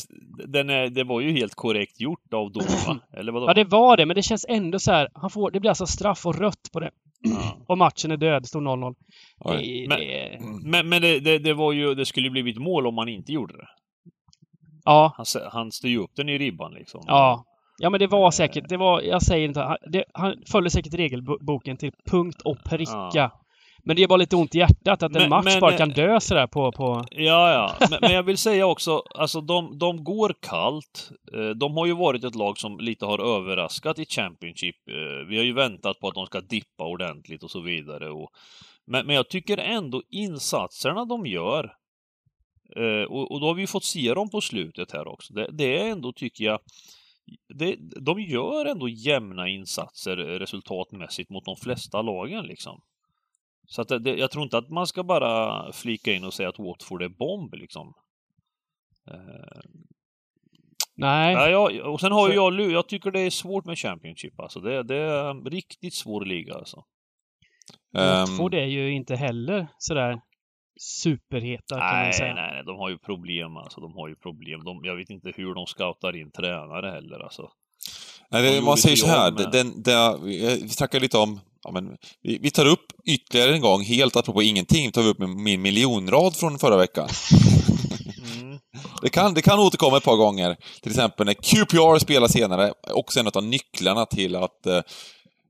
den 0.47 0.69
är, 0.69 0.89
det 0.89 1.03
var 1.03 1.21
ju 1.21 1.31
helt 1.31 1.55
korrekt 1.55 1.99
gjort 2.01 2.33
av 2.33 2.51
domaren, 2.51 3.01
eller 3.17 3.31
vadå? 3.31 3.45
Ja, 3.49 3.53
det 3.53 3.63
var 3.63 3.97
det, 3.97 4.05
men 4.05 4.15
det 4.15 4.21
känns 4.23 4.45
ändå 4.49 4.79
så 4.79 4.91
här. 4.91 5.09
Han 5.13 5.29
får, 5.29 5.51
det 5.51 5.59
blir 5.59 5.69
alltså 5.71 5.85
straff 5.87 6.25
och 6.25 6.39
rött 6.39 6.69
på 6.73 6.79
det. 6.79 6.91
Ja. 7.19 7.57
Och 7.67 7.77
matchen 7.77 8.11
är 8.11 8.17
död. 8.17 8.45
Står 8.47 8.61
0-0. 8.61 8.95
Oj. 9.39 9.81
Det, 9.81 9.87
Men- 9.89 9.99
det, 9.99 10.37
Men, 10.69 10.89
men 10.89 11.01
det, 11.01 11.37
det, 11.39 11.53
var 11.53 11.71
ju, 11.73 11.95
det 11.95 12.05
skulle 12.05 12.27
ju 12.27 12.31
blivit 12.31 12.57
mål 12.57 12.87
om 12.87 12.95
man 12.95 13.07
inte 13.09 13.31
gjorde 13.31 13.53
det. 13.57 13.67
ja, 14.85 15.13
Han, 15.17 15.25
han 15.51 15.71
styr 15.71 15.89
ju 15.89 15.97
upp 15.97 16.11
den 16.15 16.29
i 16.29 16.37
ribban 16.37 16.73
liksom. 16.73 17.03
ja. 17.07 17.45
Ja, 17.77 17.89
men 17.89 17.99
det 17.99 18.07
var 18.07 18.31
säkert, 18.31 18.69
det 18.69 18.77
var, 18.77 19.01
jag 19.01 19.21
säger 19.23 19.47
inte, 19.47 19.59
han, 19.59 19.77
det, 19.91 20.03
han 20.13 20.35
följde 20.51 20.69
säkert 20.69 20.93
regelboken 20.93 21.77
till 21.77 21.91
punkt 22.11 22.41
och 22.41 22.57
pricka. 22.65 23.09
Ja. 23.13 23.41
Men 23.87 23.95
det 23.95 24.03
är 24.03 24.07
bara 24.07 24.17
lite 24.17 24.35
ont 24.35 24.55
i 24.55 24.57
hjärtat 24.57 25.03
att 25.03 25.03
en 25.03 25.11
Men- 25.11 25.29
match 25.29 25.45
men- 25.45 25.59
bara 25.59 25.77
kan 25.77 25.89
dö 25.89 26.19
sådär 26.19 26.47
på, 26.47 26.71
på... 26.71 27.03
Ja, 27.11 27.51
ja. 27.51 27.87
Men, 27.89 27.99
men 28.01 28.11
jag 28.13 28.23
vill 28.23 28.37
säga 28.37 28.65
också, 28.67 29.01
alltså 29.15 29.41
de, 29.41 29.77
de 29.77 30.03
går 30.03 30.33
kallt. 30.41 31.11
Eh, 31.33 31.49
De 31.49 31.77
har 31.77 31.85
ju 31.85 31.93
varit 31.95 32.23
ett 32.23 32.35
lag 32.35 32.57
som 32.57 32.77
lite 32.79 33.05
har 33.05 33.37
överraskat 33.37 33.99
i 33.99 34.05
Championship. 34.05 34.75
Eh, 34.89 35.27
Vi 35.29 35.37
har 35.37 35.43
ju 35.43 35.53
väntat 35.53 35.99
på 35.99 36.07
att 36.07 36.15
de 36.15 36.25
ska 36.25 36.41
dippa 36.41 36.83
ordentligt 36.87 37.43
och 37.43 37.51
så 37.51 37.59
vidare. 37.61 38.09
Och, 38.09 38.29
men, 38.87 39.05
men 39.05 39.15
jag 39.15 39.29
tycker 39.29 39.57
ändå 39.57 40.01
insatserna 40.09 41.05
de 41.05 41.25
gör, 41.25 41.63
eh, 42.77 43.03
och, 43.11 43.31
och 43.31 43.39
då 43.39 43.47
har 43.47 43.53
vi 43.53 43.61
ju 43.61 43.67
fått 43.67 43.85
se 43.85 44.13
dem 44.13 44.29
på 44.29 44.41
slutet 44.41 44.91
här 44.91 45.07
också. 45.07 45.33
Det, 45.33 45.49
det 45.51 45.79
är 45.79 45.91
ändå, 45.91 46.13
tycker 46.13 46.43
jag, 46.45 46.59
det, 47.55 47.75
de 48.01 48.21
gör 48.21 48.65
ändå 48.65 48.89
jämna 48.89 49.47
insatser 49.47 50.17
eh, 50.17 50.39
resultatmässigt 50.39 51.29
mot 51.29 51.45
de 51.45 51.55
flesta 51.55 52.01
lagen 52.01 52.45
liksom. 52.45 52.81
Så 53.67 53.81
att 53.81 53.87
det, 53.87 54.15
jag 54.15 54.31
tror 54.31 54.43
inte 54.43 54.57
att 54.57 54.69
man 54.69 54.87
ska 54.87 55.03
bara 55.03 55.71
flika 55.71 56.13
in 56.13 56.23
och 56.23 56.33
säga 56.33 56.49
att 56.49 56.59
Watford 56.59 57.01
är 57.01 57.09
bomb 57.09 57.53
liksom. 57.53 57.93
Eh, 59.11 59.61
Nej. 60.97 61.33
Ja, 61.33 61.71
jag, 61.71 61.93
och 61.93 61.99
sen 61.99 62.11
har 62.11 62.29
ju 62.29 62.35
jag, 62.35 62.71
jag 62.71 62.89
tycker 62.89 63.11
det 63.11 63.19
är 63.19 63.29
svårt 63.29 63.65
med 63.65 63.77
Championship 63.77 64.39
alltså. 64.39 64.59
Det, 64.59 64.83
det 64.83 64.95
är 64.95 65.29
en 65.29 65.45
riktigt 65.45 65.93
svår 65.93 66.25
liga 66.25 66.53
alltså. 66.53 66.83
Watford 67.93 68.53
Ehm, 68.53 68.59
är 68.59 68.65
ju 68.65 68.91
inte 68.91 69.15
heller 69.15 69.67
sådär 69.77 70.21
superheta 70.79 71.75
kan 71.75 71.85
man 71.85 72.03
Nej, 72.03 72.13
säga. 72.13 72.33
nej, 72.33 72.51
nej, 72.53 72.63
de 72.65 72.75
har 72.77 72.89
ju 72.89 72.97
problem 72.97 73.57
alltså. 73.57 73.81
De 73.81 73.93
har 73.93 74.07
ju 74.09 74.15
problem. 74.15 74.63
De, 74.63 74.79
jag 74.83 74.95
vet 74.95 75.09
inte 75.09 75.31
hur 75.35 75.55
de 75.55 75.65
scoutar 75.67 76.15
in 76.21 76.31
tränare 76.31 76.89
heller 76.91 77.19
alltså. 77.23 77.49
nej, 78.31 78.43
de 78.43 78.55
det, 78.55 78.61
man 78.61 78.77
säger 78.77 78.95
så 78.95 79.07
här, 79.07 79.31
med- 79.31 79.51
den, 79.51 79.81
det, 79.83 80.17
vi 80.23 80.69
snackar 80.69 80.99
lite 80.99 81.17
om 81.17 81.39
Ja, 81.67 81.71
men 81.71 81.97
vi, 82.21 82.37
vi 82.41 82.51
tar 82.51 82.65
upp 82.65 82.85
ytterligare 83.05 83.53
en 83.53 83.61
gång, 83.61 83.81
helt 83.83 84.15
apropå 84.15 84.41
ingenting, 84.43 84.91
tar 84.91 85.01
vi 85.03 85.09
upp 85.09 85.19
min 85.19 85.61
miljonrad 85.61 86.35
från 86.35 86.59
förra 86.59 86.77
veckan. 86.77 87.09
Mm. 88.41 88.59
Det 89.01 89.09
kan, 89.09 89.33
det 89.33 89.41
kan 89.41 89.59
återkomma 89.59 89.97
ett 89.97 90.03
par 90.03 90.15
gånger. 90.15 90.55
Till 90.81 90.91
exempel 90.91 91.25
när 91.25 91.33
QPR 91.33 91.99
spelar 91.99 92.27
senare, 92.27 92.73
också 92.93 93.19
en 93.19 93.27
av 93.27 93.43
nycklarna 93.43 94.05
till 94.05 94.35
att 94.35 94.65
eh, 94.65 94.81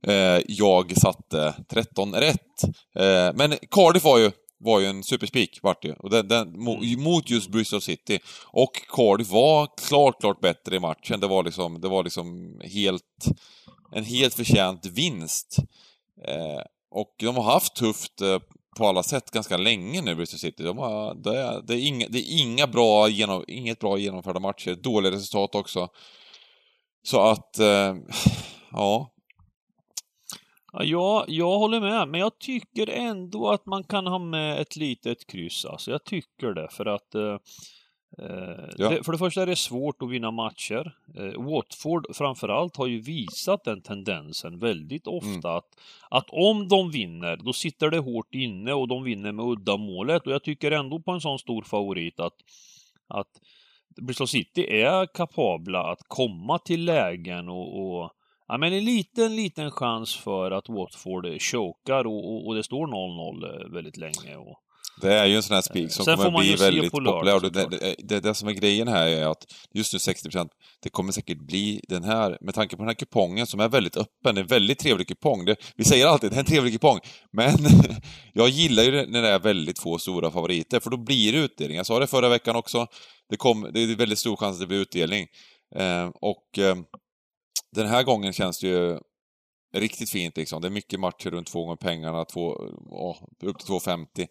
eh, 0.07 0.41
jag 0.47 0.97
satte 0.97 1.53
13 1.69 2.15
rätt. 2.15 2.63
Eh, 2.99 3.33
men 3.35 3.53
Cardiff 3.71 4.03
var 4.03 4.17
ju, 4.17 4.31
var 4.57 4.79
ju 4.79 4.85
en 4.85 5.03
superspik, 5.03 5.59
vart 5.63 5.81
det. 5.81 5.93
Och 5.93 6.09
den, 6.09 6.27
den, 6.27 6.47
Mm. 6.47 7.03
Mot 7.03 7.29
just 7.29 7.49
Bristol 7.49 7.81
City. 7.81 8.19
Och 8.45 8.71
Cardiff 8.87 9.29
var 9.29 9.69
klart, 9.87 10.19
klart 10.19 10.39
bättre 10.39 10.75
i 10.75 10.79
matchen. 10.79 11.19
Det 11.19 11.27
var 11.27 11.43
liksom, 11.43 11.81
det 11.81 11.87
var 11.87 12.03
liksom 12.03 12.59
helt, 12.63 13.25
en 13.91 14.03
helt 14.03 14.33
förtjänt 14.33 14.85
vinst. 14.85 15.57
Eh, 16.27 16.61
och 16.91 17.15
de 17.19 17.35
har 17.35 17.43
haft 17.43 17.75
tufft 17.75 18.21
eh, 18.21 18.39
på 18.77 18.87
alla 18.87 19.03
sätt 19.03 19.31
ganska 19.31 19.57
länge 19.57 20.01
nu, 20.01 20.15
Bristol 20.15 20.39
City. 20.39 20.63
De 20.63 20.77
har, 20.77 21.15
det, 21.15 21.37
är, 21.39 21.61
det, 21.61 21.73
är 21.73 21.87
inga, 21.87 22.07
det 22.09 22.19
är 22.19 22.41
inga 22.41 22.67
bra 22.67 23.09
genom, 23.09 23.43
inget 23.47 23.79
bra 23.79 23.97
genomförda 23.97 24.39
matcher, 24.39 24.75
dåliga 24.75 25.11
resultat 25.11 25.55
också. 25.55 25.89
Så 27.03 27.21
att, 27.21 27.59
eh, 27.59 27.95
ja. 28.71 29.14
Ja, 30.79 31.25
jag, 31.27 31.57
håller 31.57 31.79
med, 31.81 32.07
men 32.07 32.19
jag 32.19 32.39
tycker 32.39 32.89
ändå 32.89 33.49
att 33.49 33.65
man 33.65 33.83
kan 33.83 34.07
ha 34.07 34.19
med 34.19 34.61
ett 34.61 34.75
litet 34.75 35.27
kryss. 35.27 35.65
Alltså, 35.65 35.91
jag 35.91 36.03
tycker 36.03 36.53
det, 36.53 36.67
för 36.71 36.85
att 36.85 37.15
eh, 37.15 37.37
eh, 38.19 38.69
Ja. 38.77 38.89
det, 38.89 39.03
för 39.03 39.11
det 39.11 39.17
första 39.17 39.41
är 39.41 39.45
det 39.45 39.55
svårt 39.55 40.01
att 40.01 40.09
vinna 40.09 40.31
matcher. 40.31 40.95
Eh, 41.17 41.43
Watford 41.43 42.15
framförallt 42.15 42.75
har 42.75 42.87
ju 42.87 43.01
visat 43.01 43.63
den 43.63 43.81
tendensen 43.81 44.59
väldigt 44.59 45.07
ofta 45.07 45.55
att, 45.55 45.79
att 46.09 46.29
om 46.29 46.67
de 46.67 46.91
vinner, 46.91 47.37
då 47.37 47.53
sitter 47.53 47.89
det 47.89 47.99
hårt 47.99 48.35
inne 48.35 48.73
och 48.73 48.87
de 48.87 49.03
vinner 49.03 49.31
med 49.31 49.45
uddamålet. 49.45 50.27
Och 50.27 50.33
jag 50.33 50.43
tycker 50.43 50.71
ändå 50.71 50.99
på 50.99 51.11
en 51.11 51.21
sån 51.21 51.39
stor 51.39 51.61
favorit 51.61 52.19
att, 52.19 52.35
att 53.07 53.41
Bristol 54.01 54.27
City 54.27 54.81
är 54.81 55.05
kapabla 55.05 55.91
att 55.91 55.99
komma 56.07 56.59
till 56.59 56.85
lägen 56.85 57.49
och, 57.49 58.01
och 58.01 58.11
Ja, 58.47 58.57
men 58.57 58.73
en 58.73 58.85
liten, 58.85 59.35
liten 59.35 59.71
chans 59.71 60.15
för 60.15 60.51
att 60.51 60.69
Watford 60.69 61.41
chokar 61.41 62.07
och, 62.07 62.31
och, 62.31 62.47
och 62.47 62.55
det 62.55 62.63
står 62.63 62.87
0-0 62.87 63.73
väldigt 63.73 63.97
länge. 63.97 64.35
Och, 64.35 64.59
Det 65.01 65.13
är 65.13 65.25
ju 65.25 65.35
en 65.35 65.43
sån 65.43 65.55
här 65.55 65.61
spik 65.61 65.91
som 65.91 66.05
Sen 66.05 66.17
kommer 66.17 66.39
bli 66.39 66.55
väldigt 66.55 66.91
populär. 66.91 67.35
Och 67.35 67.41
det, 67.41 67.61
såklart. 67.61 67.81
det, 67.81 67.95
det, 67.99 68.19
det 68.19 68.33
som 68.33 68.47
är 68.47 68.53
grejen 68.53 68.87
här 68.87 69.07
är 69.07 69.27
att 69.27 69.45
just 69.73 69.93
nu 69.93 69.99
60%, 69.99 70.49
det 70.83 70.89
kommer 70.89 71.11
säkert 71.11 71.37
bli 71.37 71.81
den 71.87 72.03
här, 72.03 72.37
med 72.41 72.55
tanke 72.55 72.75
på 72.75 72.81
den 72.81 72.87
här 72.87 72.95
kupongen 72.95 73.47
som 73.47 73.59
är 73.59 73.69
väldigt 73.69 73.97
öppen, 73.97 74.37
en 74.37 74.47
väldigt 74.47 74.79
trevlig 74.79 75.07
kupong. 75.07 75.45
Det, 75.45 75.55
vi 75.75 75.83
säger 75.83 76.07
alltid 76.07 76.31
det 76.31 76.35
är 76.35 76.39
en 76.39 76.45
trevlig 76.45 76.73
kupong, 76.73 76.99
men 77.33 77.57
jag 78.33 78.49
gillar 78.49 78.83
ju 78.83 78.91
det 78.91 79.05
när 79.05 79.21
det 79.21 79.29
är 79.29 79.39
väldigt 79.39 79.79
få 79.79 79.97
stora 79.97 80.31
favoriter, 80.31 80.79
för 80.79 80.89
då 80.89 80.97
blir 80.97 81.33
det 81.33 81.39
utdelning. 81.39 81.77
Jag 81.77 81.85
sa 81.85 81.99
det 81.99 82.07
förra 82.07 82.29
veckan 82.29 82.55
också, 82.55 82.87
det, 83.29 83.37
kom, 83.37 83.69
det 83.73 83.79
är 83.83 83.95
väldigt 83.95 84.19
stor 84.19 84.35
chans 84.35 84.55
att 84.55 84.59
det 84.59 84.67
blir 84.67 84.79
utdelning. 84.79 85.27
Eh, 85.75 86.09
och 86.21 86.59
eh, 86.59 86.75
den 87.71 87.87
här 87.87 88.03
gången 88.03 88.33
känns 88.33 88.59
det 88.59 88.67
ju 88.67 88.99
riktigt 89.75 90.09
fint 90.09 90.37
liksom. 90.37 90.61
Det 90.61 90.67
är 90.67 90.71
mycket 90.71 90.99
matcher 90.99 91.29
runt 91.29 91.47
två 91.47 91.61
gånger 91.61 91.75
pengarna, 91.75 92.25
två, 92.25 92.57
åh, 92.89 93.17
upp 93.43 93.59
till 93.59 93.67
2,50. 93.67 94.27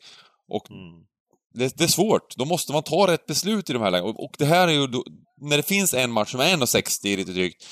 Och 0.48 0.70
mm. 0.70 1.04
det, 1.54 1.76
det 1.76 1.84
är 1.84 1.88
svårt. 1.88 2.36
Då 2.36 2.44
måste 2.44 2.72
man 2.72 2.82
ta 2.82 3.06
rätt 3.06 3.26
beslut 3.26 3.70
i 3.70 3.72
de 3.72 3.82
här 3.82 3.90
lägena. 3.90 4.08
Och, 4.08 4.24
och 4.24 4.34
det 4.38 4.44
här 4.44 4.68
är 4.68 4.72
ju 4.72 4.86
då, 4.86 5.04
när 5.40 5.56
det 5.56 5.62
finns 5.62 5.94
en 5.94 6.12
match 6.12 6.30
som 6.30 6.40
är 6.40 6.56
1,60 6.56 7.16
lite 7.16 7.32
drygt, 7.32 7.64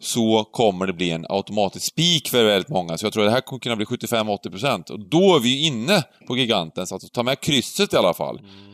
så 0.00 0.44
kommer 0.44 0.86
det 0.86 0.92
bli 0.92 1.10
en 1.10 1.26
automatisk 1.28 1.86
spik 1.86 2.28
för 2.28 2.44
väldigt 2.44 2.68
många. 2.68 2.98
Så 2.98 3.06
jag 3.06 3.12
tror 3.12 3.22
att 3.24 3.28
det 3.28 3.32
här 3.32 3.40
kommer 3.40 3.60
kunna 3.60 3.76
bli 3.76 3.84
75-80%. 3.84 4.90
Och 4.90 5.08
då 5.08 5.36
är 5.36 5.40
vi 5.40 5.48
ju 5.48 5.66
inne 5.66 6.02
på 6.26 6.36
giganten, 6.36 6.86
så 6.86 6.96
att 6.96 7.12
ta 7.12 7.22
med 7.22 7.40
krysset 7.40 7.92
i 7.92 7.96
alla 7.96 8.14
fall. 8.14 8.38
Mm. 8.38 8.69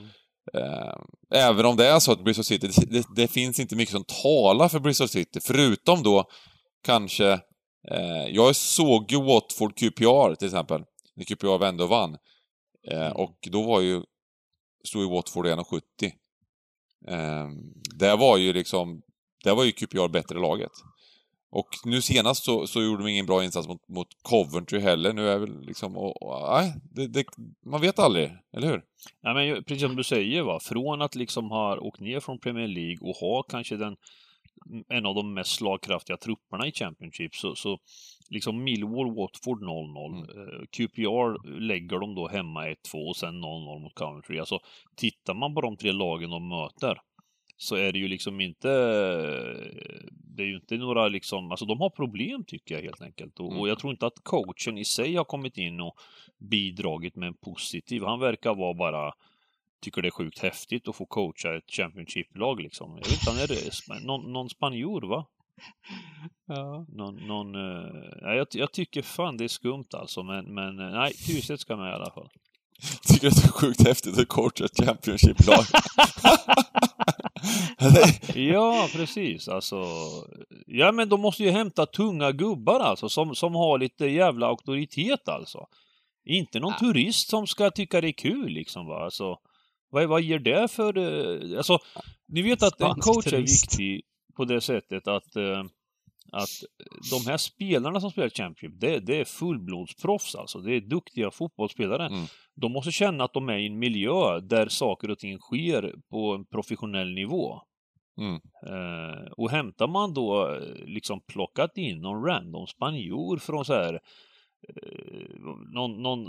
Eh, 0.55 0.95
Även 1.31 1.67
om 1.67 1.77
det 1.77 1.87
är 1.87 1.99
så 1.99 2.13
att 2.13 2.25
Bristol 2.25 2.45
City, 2.45 2.67
det, 2.67 2.91
det, 2.91 3.07
det 3.17 3.29
finns 3.29 3.61
inte 3.61 3.77
mycket 3.77 3.93
som 3.93 4.05
talar 4.05 4.69
för 4.69 4.79
Bristol 4.79 5.09
City, 5.09 5.41
förutom 5.41 6.03
då 6.03 6.25
kanske... 6.83 7.41
Eh, 7.91 8.27
jag 8.31 8.57
såg 8.57 9.13
ju 9.13 9.23
Watford 9.23 9.77
QPR 9.77 10.35
till 10.35 10.47
exempel, 10.49 10.85
när 11.15 11.25
QPR 11.25 11.59
vände 11.59 11.83
och 11.85 11.89
vann. 11.89 12.17
Eh, 12.91 13.11
och 13.11 13.49
då 13.51 13.63
var 13.63 13.81
ju... 13.81 14.03
Stod 14.85 15.03
ju 15.03 15.11
Watford 15.11 15.47
i 15.47 15.51
1,70. 15.51 15.81
Eh, 17.09 17.49
det 17.99 18.17
var 18.17 18.37
ju 18.37 18.53
liksom... 18.53 19.03
Där 19.45 19.55
var 19.55 19.65
ju 19.65 19.73
QPR 19.73 20.09
bättre 20.09 20.39
laget. 20.39 20.73
Och 21.51 21.69
nu 21.85 22.03
senast 22.03 22.45
så, 22.45 22.67
så 22.67 22.83
gjorde 22.83 23.03
de 23.03 23.09
ingen 23.09 23.27
bra 23.27 23.45
insats 23.45 23.69
mot, 23.69 23.89
mot 23.89 24.09
Coventry 24.23 24.79
heller. 24.79 25.13
Nu 25.13 25.29
är 25.29 25.39
väl 25.39 25.61
liksom... 25.61 25.97
Och, 25.97 26.23
och, 26.23 26.51
nej, 26.51 26.75
det, 26.91 27.07
det, 27.07 27.25
man 27.67 27.81
vet 27.81 27.99
aldrig, 27.99 28.33
eller 28.53 28.69
hur? 28.69 28.83
Ja, 29.21 29.35
men 29.35 29.65
precis 29.65 29.83
som 29.83 29.97
du 29.97 30.05
säger, 30.05 30.43
va? 30.43 30.61
från 30.63 31.03
att 31.03 31.15
liksom 31.15 31.51
ha 31.51 31.79
åkt 31.79 32.01
ner 32.01 32.21
från 32.21 32.39
Premier 32.39 32.69
League 32.69 32.99
och 33.01 33.17
ha 33.17 33.43
kanske 33.43 33.77
den 33.77 33.97
en 34.89 35.07
av 35.07 35.15
de 35.15 35.35
mest 35.35 35.51
slagkraftiga 35.51 36.17
trupperna 36.17 36.67
i 36.67 36.73
Championship 36.73 37.35
så, 37.35 37.55
så 37.55 37.79
liksom 38.31 38.65
Millwall, 38.65 39.15
Watford 39.15 39.63
0-0. 39.63 40.07
Mm. 40.07 40.23
Eh, 40.23 40.67
QPR 40.71 41.59
lägger 41.61 41.99
de 41.99 42.15
då 42.15 42.29
hemma 42.29 42.67
1-2 42.67 43.09
och 43.09 43.17
sen 43.17 43.35
0-0 43.35 43.79
mot 43.83 43.95
Coventry. 43.95 44.39
Alltså 44.39 44.61
tittar 44.97 45.35
man 45.35 45.55
på 45.55 45.61
de 45.61 45.77
tre 45.77 45.93
lagen 45.93 46.31
de 46.31 46.49
möter 46.49 47.01
så 47.57 47.77
är 47.77 47.93
det 47.93 47.99
ju 47.99 48.09
liksom 48.09 48.41
inte 48.41 48.69
det 50.11 50.43
är 50.43 50.47
ju 50.47 50.57
inte 50.57 50.77
några 50.77 51.09
liksom, 51.09 51.51
alltså 51.51 51.67
de 51.67 51.81
har 51.81 51.91
problem 51.91 52.45
tycker 52.47 52.75
jag 52.75 52.83
helt 52.83 53.03
enkelt. 53.03 53.41
Och, 53.41 53.47
Mm. 53.51 53.61
och 53.61 53.69
jag 53.69 53.79
tror 53.79 53.91
inte 53.93 54.07
att 54.07 54.23
coachen 54.23 54.79
i 54.79 54.85
sig 54.85 55.15
har 55.17 55.25
kommit 55.25 55.59
in 55.59 55.81
och 55.81 55.95
bidragit 56.51 57.17
med 57.17 57.27
en 57.27 57.35
positiv. 57.35 58.03
Han 58.03 58.21
verkar 58.21 58.55
vara 58.55 58.75
bara 58.75 59.13
tycker 59.83 60.03
det 60.03 60.09
är 60.09 60.11
sjukt 60.11 60.39
häftigt 60.39 60.89
att 60.89 60.97
få 60.97 61.07
coacha 61.07 61.57
ett 61.57 61.71
Championship-lag 61.71 62.61
liksom. 62.61 62.91
Jag 62.91 62.97
vet 62.97 63.13
inte, 63.13 63.31
han 63.31 63.39
är 63.41 64.07
någon, 64.07 64.33
någon 64.33 64.49
spanjor 64.49 65.03
va? 65.09 65.27
Ja. 66.49 66.87
Någon, 66.89 67.17
någon, 67.27 67.55
eh, 67.55 67.93
nej, 68.23 68.37
jag, 68.37 68.47
jag 68.53 68.73
tycker 68.73 69.03
fan 69.03 69.37
det 69.37 69.45
är 69.45 69.49
skumt 69.49 69.89
alltså, 69.93 70.23
men, 70.23 70.55
men 70.55 70.79
eh, 70.79 70.91
nej, 70.91 71.13
Tyreseth 71.13 71.61
ska 71.61 71.77
med 71.77 71.91
i 71.91 71.95
alla 71.95 72.11
fall. 72.11 72.29
Tycker 73.09 73.29
att 73.29 73.43
det 73.43 73.49
är 73.49 73.53
sjukt 73.53 73.87
häftigt 73.87 74.19
att 74.19 74.29
coacha 74.29 74.65
ett 74.65 74.87
Championship-lag. 74.87 75.65
Ja, 78.35 78.89
precis. 78.93 79.49
Alltså, 79.49 79.85
ja 80.67 80.93
men 80.93 81.09
de 81.09 81.21
måste 81.21 81.43
ju 81.43 81.51
hämta 81.51 81.87
tunga 81.87 82.33
gubbar 82.33 82.81
alltså, 82.81 83.09
som, 83.09 83.35
som 83.35 83.55
har 83.55 83.79
lite 83.79 84.07
jävla 84.07 84.47
auktoritet 84.47 85.29
alltså. 85.29 85.67
Inte 86.25 86.61
någon 86.61 86.73
turist 86.79 87.29
som 87.29 87.47
ska 87.47 87.71
tycka 87.71 88.01
det 88.01 88.09
är 88.09 88.13
kul 88.13 88.49
liksom 88.49 88.87
va. 88.87 89.05
Alltså, 89.05 89.37
vad, 89.91 90.09
vad 90.09 90.23
ger 90.23 90.39
det 90.39 90.69
för... 90.69 90.99
eh, 90.99 91.57
Alltså, 91.57 91.79
ni 92.29 92.43
vet 92.43 92.63
att 92.63 92.81
en 92.81 92.87
coach 93.01 93.27
är 93.27 93.31
viktig 93.41 94.03
på 94.37 94.45
det 94.45 94.61
sättet 94.61 95.09
att 95.09 95.37
eh, 95.37 95.65
att 96.33 96.49
de 97.11 97.31
här 97.31 97.37
spelarna 97.37 98.01
som 98.01 98.11
spelar 98.11 98.29
Championship, 98.29 98.81
det, 98.81 98.99
det 98.99 99.21
är 99.21 99.25
fullblodsproffs 99.25 100.35
alltså. 100.35 100.59
Det 100.59 100.75
är 100.75 100.81
duktiga 100.81 101.31
fotbollsspelare. 101.31 102.07
Mm. 102.07 102.27
De 102.55 102.73
måste 102.73 102.93
känna 102.93 103.25
att 103.25 103.33
de 103.33 103.49
är 103.49 103.59
i 103.59 103.67
en 103.67 103.79
miljö 103.79 104.41
där 104.41 104.69
saker 104.69 105.11
och 105.11 105.19
ting 105.19 105.39
sker 105.39 105.95
på 106.11 106.35
en 106.35 106.45
professionell 106.45 107.15
nivå. 107.15 107.61
Mm. 108.19 108.35
Eh, 108.67 109.33
och 109.37 109.51
hämtar 109.51 109.87
man 109.87 110.15
då 110.15 110.55
eh, 110.55 110.87
liksom 110.87 111.21
plockat 111.21 111.77
in 111.77 112.01
någon 112.01 112.25
random 112.25 112.67
spanjor 112.67 113.37
från 113.37 113.65
så 113.65 113.73
här 113.73 113.95
eh, 114.69 115.37
någon, 115.75 116.03
någon, 116.03 116.27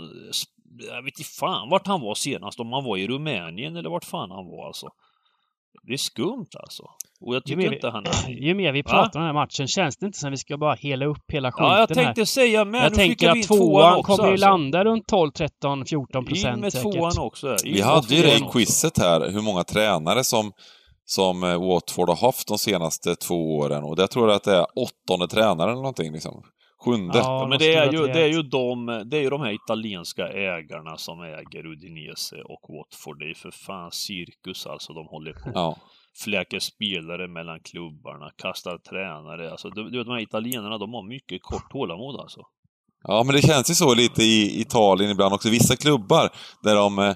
jag 0.88 1.02
vet 1.02 1.18
inte 1.18 1.30
fan 1.30 1.68
vart 1.68 1.86
han 1.86 2.00
var 2.00 2.14
senast, 2.14 2.60
om 2.60 2.72
han 2.72 2.84
var 2.84 2.96
i 2.96 3.08
Rumänien 3.08 3.76
eller 3.76 3.90
vart 3.90 4.04
fan 4.04 4.30
han 4.30 4.46
var 4.46 4.66
alltså. 4.66 4.88
Det 5.82 5.92
är 5.92 5.96
skumt 5.96 6.46
alltså. 6.62 6.82
Och 7.20 7.34
jag 7.34 7.42
Ju 7.46 7.56
tycker 7.56 7.56
mer, 7.68 7.74
inte 7.74 7.88
han 7.90 8.06
är... 8.06 8.28
ju 8.46 8.54
mer 8.54 8.72
vi 8.72 8.82
pratar 8.82 9.02
om 9.04 9.10
den 9.12 9.22
här 9.26 9.32
matchen 9.32 9.66
känns 9.68 9.96
det 9.96 10.06
inte 10.06 10.18
som 10.18 10.30
vi 10.30 10.36
ska 10.36 10.56
bara 10.58 10.74
hela 10.74 11.06
upp 11.06 11.24
hela 11.32 11.52
skiten 11.52 11.66
Ja, 11.66 11.72
jag 11.80 11.88
här. 11.88 11.94
tänkte 12.04 12.26
säga 12.26 12.64
med. 12.64 12.84
Jag 12.84 12.94
tänker 12.94 13.26
vi 13.26 13.30
att 13.30 13.36
in 13.36 13.42
tvåan 13.42 13.94
också, 13.98 14.16
kommer 14.16 14.28
ju 14.28 14.32
alltså. 14.32 14.46
landa 14.48 14.84
runt 14.84 15.06
12, 15.06 15.30
13, 15.30 15.84
14 15.86 16.22
In 16.22 16.26
procent 16.28 16.60
med 16.60 16.72
säkert. 16.72 16.92
tvåan 16.92 17.18
också. 17.18 17.48
In 17.64 17.74
Vi 17.74 17.80
hade 17.80 18.14
ju 18.14 18.22
det 18.22 18.36
i 18.36 18.40
quizet 18.52 18.98
här, 18.98 19.30
hur 19.30 19.42
många 19.42 19.64
tränare 19.64 20.24
som, 20.24 20.52
som 21.04 21.44
eh, 21.44 21.68
Watford 21.68 22.08
har 22.08 22.16
haft 22.16 22.48
de 22.48 22.58
senaste 22.58 23.16
två 23.16 23.56
åren. 23.58 23.84
Och 23.84 23.96
där 23.96 24.06
tror 24.06 24.28
jag 24.28 24.36
att 24.36 24.44
det 24.44 24.56
är 24.56 24.66
åttonde 24.74 25.28
tränaren 25.28 25.70
eller 25.70 25.82
någonting 25.82 26.12
liksom. 26.12 26.42
Sjunde. 26.84 27.18
Ja, 27.18 27.46
men 27.48 27.58
de 27.58 27.64
det 27.64 27.74
är, 27.74 27.92
ju, 27.92 28.06
det, 28.06 28.22
är 28.22 28.28
ju 28.28 28.42
de, 28.42 28.86
det 29.06 29.16
är 29.16 29.20
ju 29.20 29.30
de 29.30 29.40
här 29.40 29.52
italienska 29.52 30.28
ägarna 30.28 30.96
som 30.96 31.20
äger 31.20 31.66
Udinese 31.66 32.42
och 32.42 32.60
Watford. 32.74 33.18
Det 33.18 33.24
är 33.24 33.28
ju 33.28 33.34
för 33.34 33.50
fan 33.50 33.90
cirkus 33.92 34.66
alltså 34.66 34.92
de 34.92 35.06
håller 35.06 35.32
på. 35.32 35.50
Ja. 35.54 35.76
Fläker 36.24 36.58
spelare 36.58 37.28
mellan 37.28 37.60
klubbarna, 37.60 38.30
kastar 38.36 38.78
tränare. 38.78 39.50
Alltså, 39.50 39.70
du, 39.70 39.90
du 39.90 39.98
vet, 39.98 40.06
de 40.06 40.12
här 40.12 40.22
italienarna, 40.22 40.78
de 40.78 40.94
har 40.94 41.08
mycket 41.08 41.42
kort 41.42 41.70
tålamod 41.70 42.20
alltså. 42.20 42.40
ja, 43.02 43.22
men 43.26 43.34
det 43.34 43.42
känns 43.42 43.70
ju 43.70 43.74
så 43.74 43.94
lite 43.94 44.22
i 44.22 44.60
Italien 44.60 45.10
ibland 45.10 45.34
också. 45.34 45.50
Vissa 45.50 45.76
klubbar 45.76 46.30
där 46.62 46.74
de 46.74 46.98
eh, 46.98 47.14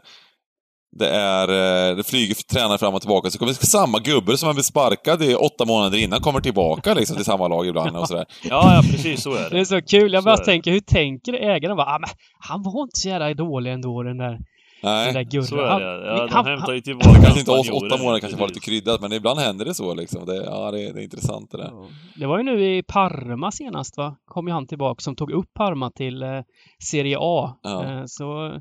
det 0.98 1.08
är, 1.08 1.48
eh, 1.90 1.96
det 1.96 2.02
flyger 2.06 2.34
tränare 2.34 2.78
fram 2.78 2.94
och 2.94 3.00
tillbaka, 3.00 3.30
så 3.30 3.38
kommer 3.38 3.52
samma 3.52 3.98
gubbe 3.98 4.36
som 4.36 4.46
har 4.46 4.54
blivit 4.54 4.66
sparkad 4.66 5.22
i 5.22 5.34
åtta 5.34 5.64
månader 5.64 5.98
innan 5.98 6.20
kommer 6.20 6.40
tillbaka 6.40 6.94
liksom 6.94 7.16
till 7.16 7.24
samma 7.24 7.48
lag 7.48 7.66
ibland 7.66 7.96
och 7.96 8.08
sådär. 8.08 8.24
Ja, 8.42 8.74
ja 8.74 8.82
precis 8.90 9.22
så 9.22 9.30
är 9.34 9.40
Det 9.50 9.56
är 9.56 9.58
det. 9.58 9.66
så 9.66 9.82
kul. 9.82 10.12
Jag 10.12 10.22
Så 10.22 10.24
bara 10.26 10.34
är 10.34 10.44
tänker, 10.44 10.70
hur 10.70 10.80
tänker 10.80 11.32
ägarna? 11.32 11.74
Bara, 11.76 11.86
ah, 11.86 11.98
men 11.98 12.10
han 12.38 12.62
var 12.62 12.82
inte 12.82 12.98
så 13.00 13.08
jävla 13.08 13.34
dålig 13.34 13.72
ändå 13.72 14.02
den 14.02 14.18
där, 14.18 14.30
den 14.30 15.14
där 15.14 15.24
Nej. 15.32 15.42
Så 15.44 15.56
är 15.56 15.66
Han- 15.68 15.80
det. 15.80 16.06
Ja, 16.06 16.26
de 16.26 16.32
han- 16.32 16.46
hämtar 16.46 16.72
ju 16.72 16.80
tillbaka 16.80 17.12
kanske 17.22 17.40
inte 17.40 17.50
oss 17.50 17.70
åtta 17.70 17.96
månader 18.02 18.20
kanske 18.20 18.38
var 18.40 18.48
lite 18.48 18.60
kryddat, 18.60 19.00
men 19.00 19.12
ibland 19.12 19.38
händer 19.40 19.64
det 19.64 19.74
så 19.74 19.94
liksom. 19.94 20.26
Det, 20.26 20.36
ja, 20.44 20.70
det, 20.70 20.92
det 20.92 21.00
är 21.00 21.04
intressant 21.04 21.50
det 21.50 21.58
där. 21.58 21.68
Ja. 21.72 21.86
Det 22.16 22.26
var 22.26 22.38
ju 22.38 22.44
nu 22.44 22.76
i 22.76 22.82
Parma 22.82 23.50
senast 23.52 23.96
va? 23.96 24.16
Kom 24.26 24.46
ju 24.46 24.52
han 24.52 24.66
tillbaka 24.66 25.00
som 25.00 25.16
tog 25.16 25.30
upp 25.30 25.54
Parma 25.54 25.90
till 25.90 26.22
eh, 26.22 26.28
Serie 26.90 27.16
A. 27.20 27.54
Ja. 27.62 27.84
Eh, 27.84 28.02
så 28.06 28.58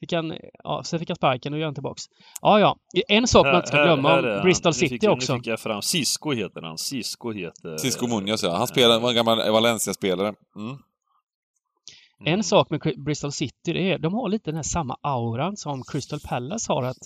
fick 0.00 0.12
han, 0.12 0.34
ja, 0.64 0.82
sen 0.84 0.98
fick 0.98 1.08
han 1.08 1.16
sparken 1.16 1.52
och 1.52 1.58
gör 1.58 1.66
han 1.66 1.74
tillbaks. 1.74 2.02
Ja, 2.42 2.60
ja. 2.60 2.76
En 3.08 3.26
sak 3.26 3.46
man 3.46 3.56
inte 3.56 3.68
ska 3.68 3.76
Här- 3.76 3.84
glömma 3.84 4.08
här 4.08 4.18
är 4.22 4.28
om 4.30 4.34
han. 4.34 4.44
Bristol 4.44 4.70
Nu 4.70 4.74
City 4.74 4.88
fick 5.00 5.10
också. 5.10 5.32
Nu 5.32 5.38
fick 5.38 5.46
jag 5.46 5.60
fram, 5.60 5.82
Cisco 5.82 6.32
heter 6.32 6.62
han. 6.62 6.78
Cisco 6.78 7.32
heter... 7.32 7.78
Cisco 7.78 8.06
Munoz 8.06 8.42
ja, 8.42 8.56
han 8.56 8.66
spelade, 8.66 9.00
var 9.00 9.08
en 9.10 9.16
gammal 9.16 9.50
Valencia-spelare. 9.52 10.34
Mm. 10.56 10.68
Mm. 12.20 12.34
En 12.34 12.44
sak 12.44 12.70
med 12.70 12.80
Bristol 13.04 13.32
City, 13.32 13.72
det 13.72 13.92
är 13.92 13.98
de 13.98 14.14
har 14.14 14.28
lite 14.28 14.50
den 14.50 14.56
här 14.56 14.62
samma 14.62 14.96
auran 15.02 15.56
som 15.56 15.82
Crystal 15.82 16.20
Palace 16.20 16.72
har 16.72 16.82
att 16.82 16.98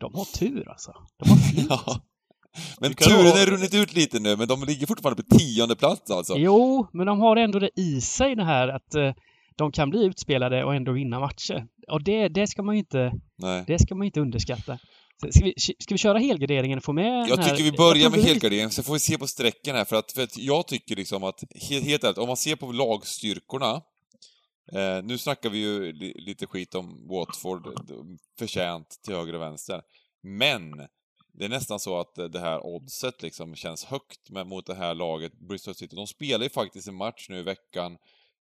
de 0.00 0.14
har 0.14 0.24
tur 0.24 0.68
alltså. 0.68 0.92
De 1.24 1.28
har 1.30 1.36
flyt. 1.52 1.66
Ja. 1.70 2.00
Men 2.80 2.94
turen 2.94 3.26
ha- 3.26 3.38
är 3.38 3.46
runnit 3.46 3.74
ut 3.74 3.94
lite 3.94 4.18
nu, 4.20 4.36
men 4.36 4.48
de 4.48 4.64
ligger 4.64 4.86
fortfarande 4.86 5.22
på 5.22 5.36
tionde 5.38 5.76
plats 5.76 6.10
alltså. 6.10 6.34
Jo, 6.36 6.86
men 6.92 7.06
de 7.06 7.20
har 7.20 7.36
ändå 7.36 7.58
det 7.58 7.70
i 7.76 8.00
sig 8.00 8.34
det 8.36 8.44
här 8.44 8.68
att 8.68 8.94
eh, 8.94 9.12
de 9.56 9.72
kan 9.72 9.90
bli 9.90 10.04
utspelade 10.04 10.64
och 10.64 10.74
ändå 10.74 10.92
vinna 10.92 11.20
matcher. 11.20 11.66
Och 11.88 12.04
det, 12.04 12.28
det 12.28 12.46
ska 12.46 12.62
man 12.62 12.74
ju 12.74 12.78
inte, 12.78 13.12
Nej. 13.38 13.64
det 13.66 13.78
ska 13.78 13.94
man 13.94 14.06
inte 14.06 14.20
underskatta. 14.20 14.78
Ska 15.30 15.44
vi, 15.44 15.54
ska 15.58 15.94
vi 15.94 15.98
köra 15.98 16.18
helgarderingen 16.18 16.78
och 16.78 16.84
få 16.84 16.92
med 16.92 17.28
Jag 17.28 17.44
tycker 17.44 17.64
vi 17.64 17.72
börjar 17.72 18.10
med 18.10 18.18
vi- 18.18 18.26
helgardering, 18.28 18.70
så 18.70 18.82
får 18.82 18.92
vi 18.92 18.98
se 19.00 19.18
på 19.18 19.26
strecken 19.26 19.76
här, 19.76 19.84
för 19.84 19.96
att, 19.96 20.12
för 20.12 20.22
att 20.22 20.38
jag 20.38 20.66
tycker 20.66 20.96
liksom 20.96 21.24
att, 21.24 21.40
helt, 21.70 21.84
helt 21.84 22.04
ärligt, 22.04 22.18
om 22.18 22.26
man 22.26 22.36
ser 22.36 22.56
på 22.56 22.72
lagstyrkorna, 22.72 23.82
eh, 24.72 25.02
nu 25.04 25.18
snackar 25.18 25.50
vi 25.50 25.58
ju 25.58 25.92
li, 25.92 26.14
lite 26.18 26.46
skit 26.46 26.74
om 26.74 27.08
Watford, 27.08 27.66
förtjänt 28.38 28.88
till 29.04 29.14
höger 29.14 29.34
och 29.34 29.42
vänster, 29.42 29.82
men 30.22 30.70
det 31.38 31.44
är 31.44 31.48
nästan 31.48 31.80
så 31.80 32.00
att 32.00 32.14
det 32.32 32.40
här 32.40 32.66
oddset 32.66 33.22
liksom 33.22 33.54
känns 33.54 33.84
högt 33.84 34.30
mot 34.46 34.66
det 34.66 34.74
här 34.74 34.94
laget, 34.94 35.32
Bristol 35.48 35.74
City. 35.74 35.96
De 35.96 36.06
spelar 36.06 36.44
ju 36.44 36.50
faktiskt 36.50 36.88
en 36.88 36.94
match 36.94 37.26
nu 37.28 37.38
i 37.38 37.42
veckan 37.42 37.96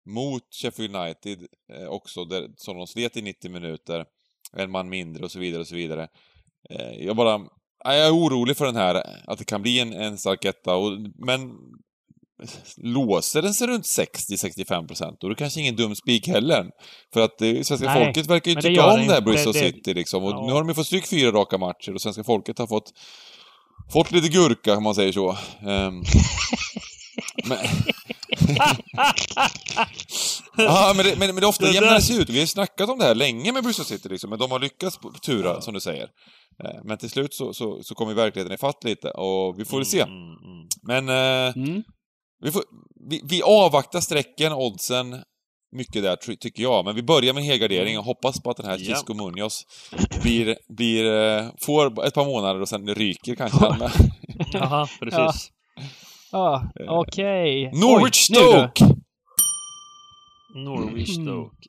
mot 0.05 0.43
Sheffield 0.61 0.95
United 0.95 1.39
eh, 1.73 1.87
också, 1.87 2.25
där, 2.25 2.47
som 2.57 2.77
de 2.77 2.87
slet 2.87 3.17
i 3.17 3.21
90 3.21 3.51
minuter, 3.51 4.05
en 4.57 4.71
man 4.71 4.89
mindre 4.89 5.23
och 5.25 5.31
så 5.31 5.39
vidare 5.39 5.61
och 5.61 5.67
så 5.67 5.75
vidare. 5.75 6.07
Eh, 6.69 7.05
jag 7.05 7.15
bara... 7.15 7.41
ja, 7.83 7.95
Jag 7.95 8.07
är 8.07 8.11
orolig 8.15 8.57
för 8.57 8.65
den 8.65 8.75
här, 8.75 9.03
att 9.27 9.37
det 9.37 9.45
kan 9.45 9.61
bli 9.61 9.79
en, 9.79 9.93
en 9.93 10.17
stark 10.17 10.45
etta, 10.45 10.75
och, 10.75 10.91
men 11.25 11.51
låser 12.77 13.41
den 13.41 13.53
sig 13.53 13.67
runt 13.67 13.85
60-65 13.85 14.87
procent, 14.87 15.17
då 15.19 15.27
är 15.27 15.29
det 15.29 15.35
kanske 15.35 15.59
ingen 15.59 15.75
dum 15.75 15.95
spik 15.95 16.27
heller. 16.27 16.69
För 17.13 17.21
att 17.21 17.41
eh, 17.41 17.61
svenska 17.61 17.87
Nej, 17.93 18.05
folket 18.05 18.27
verkar 18.27 18.51
ju 18.51 18.55
det 18.55 18.61
tycka 18.61 18.85
om 18.85 18.99
det 18.99 19.05
det 19.05 19.13
här. 19.13 19.21
Bristol 19.21 19.53
Det- 19.53 19.59
det- 19.59 19.65
City 19.73 19.93
liksom, 19.93 20.23
och 20.23 20.31
Ja. 20.31 20.45
nu 20.47 20.51
har 20.53 20.59
de 20.59 20.67
ju 20.69 20.75
fått 20.75 20.87
stryk 20.87 21.07
fyra 21.07 21.31
raka 21.31 21.57
matcher 21.57 21.93
och 21.93 22.01
svenska 22.01 22.23
folket 22.23 22.57
har 22.57 22.67
fått 22.67 22.91
fått 23.93 24.11
lite 24.11 24.27
gurka, 24.29 24.77
om 24.77 24.83
man 24.83 24.95
säger 24.95 25.11
så. 25.11 25.31
Ehm, 25.67 26.03
men... 27.47 27.57
Ja, 30.57 30.93
men 30.95 31.05
det, 31.05 31.15
men, 31.19 31.27
men 31.27 31.35
det 31.41 31.47
ofta 31.47 31.65
Det 31.65 32.01
sig 32.01 32.17
ut. 32.21 32.29
Vi 32.29 32.39
har 32.39 32.45
snackat 32.45 32.89
om 32.89 32.99
det 32.99 33.05
här 33.05 33.15
länge 33.15 33.51
med 33.51 33.63
Bristol 33.63 33.85
City, 33.85 34.09
liksom, 34.09 34.29
men 34.29 34.39
de 34.39 34.51
har 34.51 34.59
lyckats 34.59 34.97
på 34.97 35.09
tura, 35.09 35.61
som 35.61 35.73
du 35.73 35.79
säger. 35.79 36.03
Eh, 36.63 36.79
Men 36.83 36.97
till 36.97 37.09
slut 37.09 37.33
så, 37.33 37.53
så, 37.53 37.83
så 37.83 37.95
kommer 37.95 38.13
verkligheten 38.13 38.53
ifatt 38.53 38.83
lite, 38.83 39.09
och 39.09 39.59
vi 39.59 39.65
får 39.65 39.77
väl 39.77 39.85
se. 39.85 40.01
Mm, 40.01 40.13
mm, 40.13 40.33
mm. 40.33 40.67
Men 41.05 41.09
eh, 41.47 41.53
Mm. 41.55 41.83
vi, 42.43 42.51
får, 42.51 42.63
vi, 43.09 43.21
vi 43.23 43.41
avvaktar 43.43 43.99
strecken, 43.99 44.53
oddsen, 44.53 45.23
mycket 45.75 46.03
där 46.03 46.15
ty- 46.15 46.35
tycker 46.37 46.63
jag. 46.63 46.85
Men 46.85 46.95
vi 46.95 47.03
börjar 47.03 47.33
med 47.33 47.43
helgardering 47.43 47.97
och 47.99 48.05
hoppas 48.05 48.41
på 48.41 48.49
att 48.49 48.57
den 48.57 48.65
här 48.65 48.77
Ja. 48.79 48.95
Cisco 48.95 49.13
Munoz 49.13 49.61
blir, 50.21 50.57
blir, 50.77 51.05
eh, 51.13 51.45
får 51.65 52.05
ett 52.05 52.13
par 52.13 52.25
månader 52.25 52.61
och 52.61 52.69
sen 52.69 52.95
ryker 52.95 53.35
kanske. 53.35 53.65
Jaha, 54.53 54.87
precis. 54.99 55.17
Ja, 55.17 55.33
okej. 56.89 57.71
Norwich 57.73 58.29
Oj. 58.31 58.35
Stoke! 58.35 58.85
Norwich 60.55 61.17
Mm. 61.17 61.25
Stoke. 61.27 61.67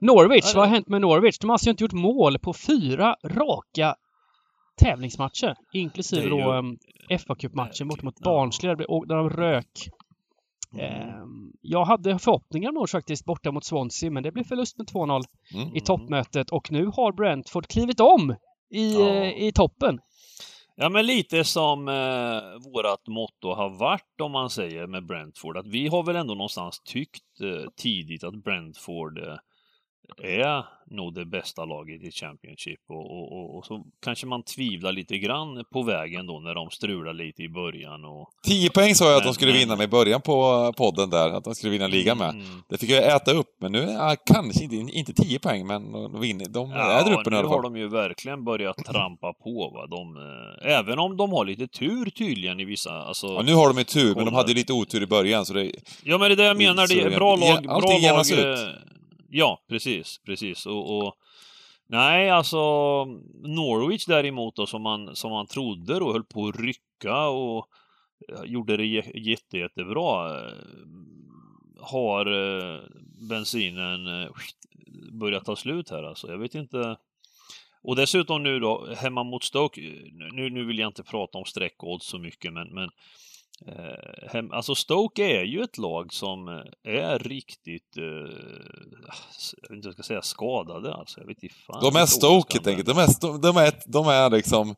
Norwich, 0.00 0.54
vad 0.54 0.64
har 0.68 0.74
hänt 0.74 0.88
med 0.88 1.00
Norwich? 1.00 1.38
De 1.38 1.46
har 1.50 1.54
alltså 1.54 1.70
inte 1.70 1.84
gjort 1.84 1.92
mål 1.92 2.38
på 2.38 2.52
fyra 2.52 3.16
raka 3.24 3.94
tävlingsmatcher. 4.82 5.54
Inklusive 5.72 6.26
är 6.26 6.30
då 6.30 6.36
ju- 6.38 6.44
um, 6.58 6.78
FA-cupmatchen 7.10 7.88
bort 7.88 8.02
mot. 8.02 8.20
Barnsley, 8.20 8.74
där 8.74 9.06
de 9.16 9.30
rök. 9.30 9.88
Mm. 10.74 10.86
Ehm, 10.86 11.52
jag 11.60 11.84
hade 11.84 12.18
förhoppningar 12.18 12.68
om 12.68 12.74
Norwich 12.74 12.90
faktiskt 12.92 13.24
borta 13.24 13.50
mot 13.52 13.64
Swansea, 13.64 14.10
men 14.10 14.22
det 14.22 14.32
blev 14.32 14.44
förlust 14.44 14.78
med 14.78 14.86
2-0 14.86 15.22
Mm. 15.54 15.76
i 15.76 15.80
toppmötet 15.80 16.50
och 16.50 16.72
nu 16.72 16.86
har 16.86 17.12
Brentford 17.12 17.66
klivit 17.66 18.00
om 18.00 18.34
i, 18.74 18.92
Ja. 18.94 19.08
eh, 19.08 19.42
i 19.44 19.52
toppen. 19.52 19.98
Ja, 20.82 20.88
men 20.88 21.06
lite 21.06 21.44
som 21.44 21.88
eh, 21.88 22.72
vårat 22.72 23.06
motto 23.06 23.54
har 23.54 23.70
varit, 23.70 24.20
om 24.20 24.32
man 24.32 24.50
säger, 24.50 24.86
med 24.86 25.06
Brentford. 25.06 25.56
Att 25.56 25.66
vi 25.66 25.88
har 25.88 26.02
väl 26.02 26.16
ändå 26.16 26.34
någonstans 26.34 26.80
tyckt 26.84 27.40
eh, 27.40 27.70
tidigt 27.76 28.24
att 28.24 28.44
Brentford 28.44 29.18
eh, 29.18 29.36
är 30.18 30.64
nog 30.90 31.14
det 31.14 31.24
bästa 31.24 31.64
laget 31.64 32.02
i 32.02 32.10
Championship. 32.10 32.80
Och, 32.88 33.10
och, 33.10 33.32
och, 33.32 33.56
och 33.58 33.66
så 33.66 33.84
kanske 34.04 34.26
man 34.26 34.42
tvivlar 34.42 34.92
lite 34.92 35.18
grann 35.18 35.64
på 35.72 35.82
vägen 35.82 36.26
då 36.26 36.40
när 36.40 36.54
de 36.54 36.70
strular 36.70 37.12
lite 37.12 37.42
i 37.42 37.48
början. 37.48 38.04
Och, 38.04 38.28
10 38.46 38.70
poäng 38.70 38.94
sa 38.94 39.10
jag 39.10 39.16
att 39.16 39.24
de 39.24 39.34
skulle 39.34 39.52
vinna 39.52 39.76
med 39.76 39.84
i 39.84 39.88
början 39.88 40.20
på 40.20 40.72
podden 40.76 41.10
där, 41.10 41.30
att 41.30 41.44
de 41.44 41.54
skulle 41.54 41.72
vinna 41.72 41.86
ligan 41.86 42.18
med. 42.18 42.30
Mm. 42.30 42.46
Det 42.68 42.78
fick 42.78 42.90
jag 42.90 43.16
äta 43.16 43.32
upp, 43.32 43.56
men 43.60 43.72
nu, 43.72 43.78
ja, 43.78 44.16
kanske 44.26 44.64
inte, 44.64 44.76
inte 44.76 45.12
10 45.12 45.38
poäng, 45.38 45.66
men 45.66 45.92
de, 45.92 46.20
vinner, 46.20 46.48
de 46.48 46.72
är 46.72 47.04
där 47.04 47.12
uppe 47.12 47.30
nu 47.30 47.30
i 47.30 47.30
nu 47.30 47.36
alla 47.36 47.48
har 47.48 47.62
fall. 47.62 47.72
de 47.72 47.76
ju 47.80 47.88
verkligen 47.88 48.44
börjat 48.44 48.76
trampa 48.76 49.32
på. 49.32 49.70
Va? 49.74 49.86
De, 49.86 50.16
eh, 50.16 50.78
även 50.78 50.98
om 50.98 51.16
de 51.16 51.32
har 51.32 51.44
lite 51.44 51.66
tur 51.68 52.10
tydligen 52.10 52.60
i 52.60 52.64
vissa... 52.64 52.90
Alltså, 52.90 53.26
Ja, 53.26 53.42
nu 53.42 53.54
har 53.54 53.68
de 53.68 53.78
ju 53.78 53.84
tur, 53.84 54.14
men 54.14 54.24
de 54.24 54.34
hade 54.34 54.48
ju 54.48 54.54
lite 54.54 54.72
otur 54.72 55.02
i 55.02 55.06
början, 55.06 55.46
så 55.46 55.54
det... 55.54 55.72
Ja 56.02 56.18
men 56.18 56.28
det 56.28 56.34
är 56.34 56.36
det 56.36 56.44
jag 56.44 56.56
menar, 56.56 56.86
det 56.88 57.00
är 57.00 57.10
bra 57.10 57.36
lag, 57.36 57.62
bra 57.62 57.80
lag. 57.80 58.30
ut. 58.30 58.90
Ja, 59.30 59.64
precis, 59.68 60.20
precis. 60.24 60.66
Och, 60.66 60.98
och 60.98 61.16
Nej, 61.92 62.30
alltså 62.30 62.58
Norwich 63.42 64.06
däremot 64.06 64.56
då 64.56 64.66
som 64.66 64.82
man, 64.82 65.16
som 65.16 65.30
man 65.30 65.46
trodde 65.46 65.98
då 65.98 66.12
höll 66.12 66.24
på 66.24 66.48
att 66.48 66.60
rycka 66.60 67.28
och 67.28 67.68
eh, 68.28 68.44
gjorde 68.44 68.76
det 68.76 68.86
jätte, 69.14 69.58
jättebra. 69.58 70.38
Eh, 70.40 70.52
har 71.80 72.26
eh, 72.26 72.80
bensinen 73.28 74.28
börjat 75.12 75.44
ta 75.44 75.56
slut 75.56 75.90
här 75.90 76.02
alltså. 76.02 76.30
Jag 76.30 76.38
vet 76.38 76.54
inte. 76.54 76.96
Och 77.82 77.96
dessutom 77.96 78.42
nu 78.42 78.60
då, 78.60 78.94
hemma 78.94 79.22
mot 79.22 79.44
Stoke, 79.44 79.80
nu, 80.32 80.50
nu 80.50 80.64
vill 80.64 80.78
jag 80.78 80.88
inte 80.88 81.02
prata 81.02 81.38
om 81.38 81.44
streckodds 81.44 82.06
så 82.06 82.18
mycket 82.18 82.52
men, 82.52 82.68
men 82.68 82.90
Eh, 83.66 84.28
hem, 84.32 84.52
alltså 84.52 84.74
Stoke 84.74 85.22
är 85.22 85.44
ju 85.44 85.62
ett 85.62 85.78
lag 85.78 86.12
som 86.12 86.48
eh, 86.48 86.94
är 86.94 87.18
riktigt, 87.18 87.96
eh, 87.96 88.04
jag 89.62 89.68
vet 89.68 89.76
inte 89.76 89.88
jag 89.88 89.94
ska 89.94 90.02
säga, 90.02 90.22
skadade 90.22 90.94
alltså. 90.94 91.20
Jag 91.20 91.26
vet 91.26 91.42
inte 91.42 91.54
fan. 91.54 91.82
De 91.82 91.96
är 91.96 92.06
Stoke 92.06 92.54
helt 92.54 92.66
enkelt. 92.66 92.86
De 92.88 92.98
är, 92.98 93.40
de, 93.42 93.56
är, 93.56 93.72
de 93.86 94.08
är 94.08 94.30
liksom 94.30 94.74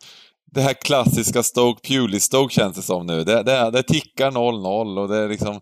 det 0.51 0.61
här 0.61 0.74
klassiska 0.74 1.43
Stoke 1.43 1.89
Pewley-Stoke 1.89 2.49
känns 2.49 2.76
det 2.76 2.83
som 2.83 3.07
nu. 3.07 3.24
Det, 3.24 3.43
det, 3.43 3.70
det 3.70 3.83
tickar 3.83 4.30
0-0 4.30 5.01
och 5.01 5.09
det 5.09 5.16
är 5.16 5.28
liksom... 5.28 5.61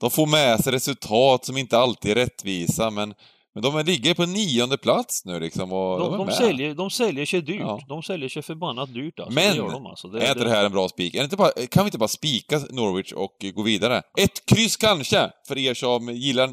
De 0.00 0.10
får 0.10 0.26
med 0.26 0.64
sig 0.64 0.72
resultat 0.72 1.44
som 1.44 1.56
inte 1.56 1.78
alltid 1.78 2.10
är 2.10 2.14
rättvisa, 2.14 2.90
men, 2.90 3.14
men 3.56 3.62
de 3.62 3.76
är- 3.76 3.84
ligger 3.84 4.14
på 4.14 4.26
nionde 4.26 4.78
plats 4.78 5.24
nu 5.24 5.40
liksom 5.40 5.72
och 5.72 5.98
de, 5.98 6.12
De, 6.18 6.26
de, 6.26 6.32
säljer, 6.32 6.74
de 6.74 6.90
säljer 6.90 7.26
sig 7.26 7.42
dyrt. 7.42 7.60
Ja. 7.60 7.80
De 7.88 8.02
säljer 8.02 8.28
sig 8.28 8.42
förbannat 8.42 8.94
dyrt 8.94 9.18
alltså. 9.20 9.34
Men, 9.34 9.50
det 9.50 9.56
gör 9.56 9.70
de 9.70 9.86
alltså. 9.86 10.08
är 10.08 10.28
inte 10.28 10.44
det 10.44 10.50
här 10.50 10.64
en 10.64 10.72
bra 10.72 10.88
spik? 10.88 11.12
Det 11.30 11.66
kan 11.66 11.84
vi 11.84 11.88
inte 11.88 11.98
bara 11.98 12.08
spika 12.08 12.58
Norwich 12.70 13.12
och 13.12 13.36
gå 13.54 13.62
vidare? 13.62 14.02
Ett 14.18 14.46
kryss 14.46 14.76
kanske, 14.76 15.30
för 15.48 15.58
er 15.58 15.74
som 15.74 16.08
gillar 16.08 16.48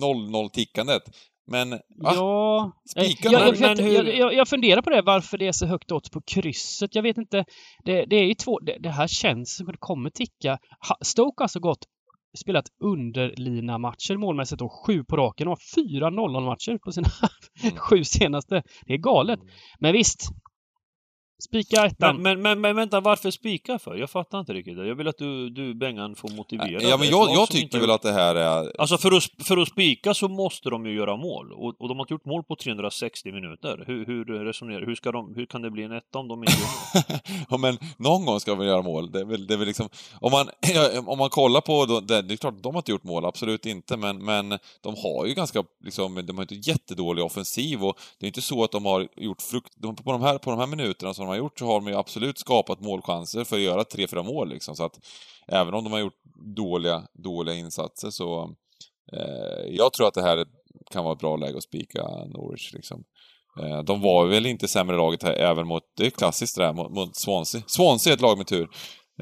0-0-tickandet. 0.00 1.00
Men, 1.50 1.70
va? 1.70 1.78
Ja, 2.14 2.72
Spika 2.90 3.28
jag, 3.30 3.42
jag, 3.42 3.48
jag, 3.48 3.60
Men 3.60 3.78
hur- 3.78 3.94
jag, 4.04 4.16
jag, 4.18 4.34
jag 4.34 4.48
funderar 4.48 4.82
på 4.82 4.90
det, 4.90 5.02
varför 5.02 5.38
det 5.38 5.46
är 5.46 5.52
så 5.52 5.66
högt 5.66 5.92
odds 5.92 6.10
på 6.10 6.20
krysset. 6.20 6.94
Jag 6.94 7.02
vet 7.02 7.18
inte. 7.18 7.44
Det, 7.84 8.04
det 8.06 8.16
är 8.16 8.24
ju 8.24 8.34
två, 8.34 8.58
det, 8.60 8.76
det 8.80 8.90
här 8.90 9.06
känns 9.06 9.56
som 9.56 9.66
att 9.68 9.72
det 9.72 9.78
kommer 9.80 10.10
ticka. 10.10 10.58
Stoke 11.02 11.34
har 11.40 11.44
alltså 11.44 11.60
gått 11.60 11.84
spelat 12.36 12.64
underlina-matcher 12.80 14.16
målmässigt 14.16 14.62
och 14.62 14.72
sju 14.72 15.04
på 15.04 15.16
raken 15.16 15.48
och 15.48 15.50
har 15.50 15.74
fyra 15.74 16.10
0-0-matcher 16.10 16.78
på 16.78 16.92
sina 16.92 17.08
Mm. 17.62 17.76
sju 17.76 18.04
senaste. 18.04 18.62
Det 18.86 18.94
är 18.94 18.98
galet. 18.98 19.40
Men 19.78 19.92
visst. 19.92 20.30
Spika 21.38 21.86
ettan. 21.86 22.22
Men, 22.22 22.42
men, 22.42 22.60
men, 22.60 22.76
vänta, 22.76 23.00
varför 23.00 23.30
spika 23.30 23.78
för? 23.78 23.96
Jag 23.96 24.10
fattar 24.10 24.40
inte 24.40 24.52
riktigt 24.52 24.76
det. 24.76 24.86
Jag 24.86 24.94
vill 24.94 25.08
att 25.08 25.18
du, 25.18 25.50
du 25.50 25.74
Bengan, 25.74 26.14
får 26.14 26.28
motivera. 26.28 26.82
Ja, 26.82 26.96
men 26.96 27.08
jag, 27.08 27.30
jag 27.30 27.48
tycker 27.48 27.64
inte- 27.64 27.78
väl 27.78 27.90
att 27.90 28.02
det 28.02 28.12
här 28.12 28.34
är... 28.34 28.80
Alltså 28.80 28.98
för 28.98 29.16
att, 29.16 29.24
för 29.46 29.56
att 29.56 29.68
spika 29.68 30.14
så 30.14 30.28
måste 30.28 30.70
de 30.70 30.86
ju 30.86 30.94
göra 30.94 31.16
mål. 31.16 31.52
Och, 31.52 31.80
och 31.80 31.88
de 31.88 31.96
har 31.96 32.04
inte 32.04 32.14
gjort 32.14 32.24
mål 32.24 32.44
på 32.44 32.56
360 32.56 33.32
minuter. 33.32 33.84
Hur, 33.86 34.06
hur 34.06 34.24
resonerar 34.24 34.86
Hur, 34.86 34.94
ska 34.94 35.12
de, 35.12 35.34
hur 35.34 35.46
kan 35.46 35.62
det 35.62 35.70
bli 35.70 35.82
en 35.82 35.92
etta 35.92 36.18
om 36.18 36.28
de 36.28 36.42
inte 36.44 36.52
gör 36.52 36.68
mål? 36.94 37.20
ja, 37.50 37.56
men 37.56 37.78
någon 37.96 38.26
gång 38.26 38.40
ska 38.40 38.54
vi 38.54 38.66
göra 38.66 38.82
mål. 38.82 39.12
Det 39.12 39.20
är 39.20 39.24
väl, 39.24 39.46
det 39.46 39.54
är 39.54 39.58
väl 39.58 39.66
liksom... 39.66 39.88
Om 40.20 40.32
man, 40.32 40.48
om 41.06 41.18
man 41.18 41.30
kollar 41.30 41.60
på... 41.60 41.86
Då, 41.86 42.00
det, 42.00 42.22
det 42.22 42.34
är 42.34 42.36
klart, 42.36 42.54
de 42.62 42.74
har 42.74 42.80
inte 42.80 42.90
gjort 42.90 43.04
mål, 43.04 43.24
absolut 43.24 43.66
inte, 43.66 43.96
men, 43.96 44.24
men 44.24 44.48
de 44.80 44.94
har 45.02 45.26
ju 45.26 45.34
ganska... 45.34 45.64
Liksom, 45.84 46.26
de 46.26 46.36
har 46.36 46.42
inte 46.42 46.70
jättedålig 46.70 47.24
offensiv 47.24 47.84
och 47.84 47.98
det 48.18 48.26
är 48.26 48.28
inte 48.28 48.42
så 48.42 48.64
att 48.64 48.72
de 48.72 48.84
har 48.84 49.08
gjort 49.16 49.42
frukt... 49.42 49.72
De, 49.76 49.96
på, 49.96 50.12
de 50.12 50.22
här, 50.22 50.38
på 50.38 50.50
de 50.50 50.58
här 50.58 50.66
minuterna 50.66 51.14
som 51.14 51.25
de 51.26 51.30
har 51.30 51.36
gjort 51.36 51.58
så 51.58 51.66
har 51.66 51.74
de 51.80 51.86
ju 51.86 51.94
absolut 51.96 52.38
skapat 52.38 52.80
målchanser 52.80 53.44
för 53.44 53.56
att 53.56 53.62
göra 53.62 53.84
tre, 53.84 54.06
fyra 54.08 54.22
mål 54.22 54.48
liksom. 54.48 54.76
Så 54.76 54.84
att 54.84 54.98
även 55.48 55.74
om 55.74 55.84
de 55.84 55.92
har 55.92 56.00
gjort 56.00 56.20
dåliga, 56.56 57.02
dåliga 57.24 57.54
insatser 57.54 58.10
så... 58.10 58.50
Eh, 59.12 59.64
jag 59.70 59.92
tror 59.92 60.08
att 60.08 60.14
det 60.14 60.22
här 60.22 60.46
kan 60.90 61.04
vara 61.04 61.12
ett 61.14 61.18
bra 61.20 61.36
läge 61.36 61.56
att 61.56 61.62
spika 61.62 62.02
Norwich 62.04 62.72
liksom. 62.72 63.04
Eh, 63.62 63.82
De 63.82 64.00
var 64.00 64.26
väl 64.26 64.46
inte 64.46 64.68
sämre 64.68 64.96
laget 64.96 65.22
här 65.22 65.32
även 65.32 65.66
mot, 65.66 65.82
det 65.96 66.06
är 66.06 66.10
klassiskt 66.10 66.56
det 66.56 66.62
där, 66.62 66.72
mot, 66.72 66.90
mot 66.90 67.16
Swansea. 67.16 67.62
Swansea 67.66 68.12
är 68.12 68.14
ett 68.16 68.20
lag 68.22 68.38
med 68.38 68.46
tur. 68.46 68.68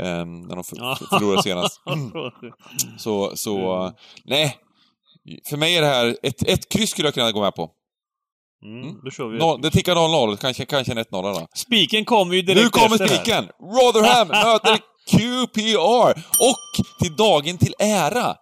Eh, 0.00 0.24
när 0.24 0.54
de 0.54 0.64
förlorade 0.64 1.42
senast. 1.42 1.80
Så, 2.98 3.36
så, 3.36 3.72
Mm. 3.82 3.94
nej. 4.24 4.56
För 5.48 5.56
mig 5.56 5.76
är 5.76 5.80
det 5.80 5.86
här, 5.86 6.16
ett, 6.22 6.48
ett 6.48 6.68
kryss 6.68 6.90
skulle 6.90 7.06
jag 7.08 7.14
kunna 7.14 7.32
gå 7.32 7.40
med 7.40 7.54
på. 7.54 7.70
Mm, 8.64 9.00
då 9.04 9.10
kör 9.10 9.28
vi. 9.28 9.38
Noll, 9.38 9.62
det 9.62 9.70
tickar 9.70 9.94
0-0, 9.94 10.36
kanske, 10.36 10.64
kanske 10.64 10.92
en 10.92 10.98
1-0 10.98 11.06
då. 11.10 11.46
Spiken 11.54 12.04
kommer 12.04 12.34
ju 12.34 12.42
direkt 12.42 12.64
Nu 12.64 12.68
kommer 12.68 13.02
efter 13.02 13.06
spiken! 13.06 13.48
Rotherham 13.60 14.28
möter 14.44 14.78
QPR! 15.10 16.18
Och 16.50 16.86
till 17.02 17.16
dagen 17.16 17.58
till 17.58 17.74
ära 17.78 18.36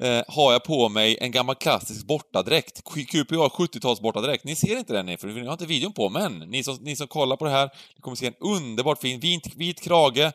eh, 0.00 0.22
har 0.28 0.52
jag 0.52 0.64
på 0.64 0.88
mig 0.88 1.18
en 1.20 1.30
gammal 1.30 1.54
klassisk 1.54 2.06
bortadräkt. 2.06 2.84
QPR 2.84 3.48
70-tals 3.48 4.00
bortadräkt. 4.00 4.44
Ni 4.44 4.56
ser 4.56 4.78
inte 4.78 4.92
den 4.92 5.18
för 5.18 5.26
ni 5.26 5.46
har 5.46 5.52
inte 5.52 5.66
videon 5.66 5.92
på, 5.92 6.10
men 6.10 6.38
ni 6.38 6.64
som, 6.64 6.78
ni 6.80 6.96
som 6.96 7.06
kollar 7.06 7.36
på 7.36 7.44
det 7.44 7.50
här, 7.50 7.70
ni 7.96 8.00
kommer 8.00 8.16
se 8.16 8.26
en 8.26 8.34
underbart 8.40 9.00
fin 9.00 9.20
vit, 9.20 9.56
vit 9.56 9.80
krage, 9.80 10.32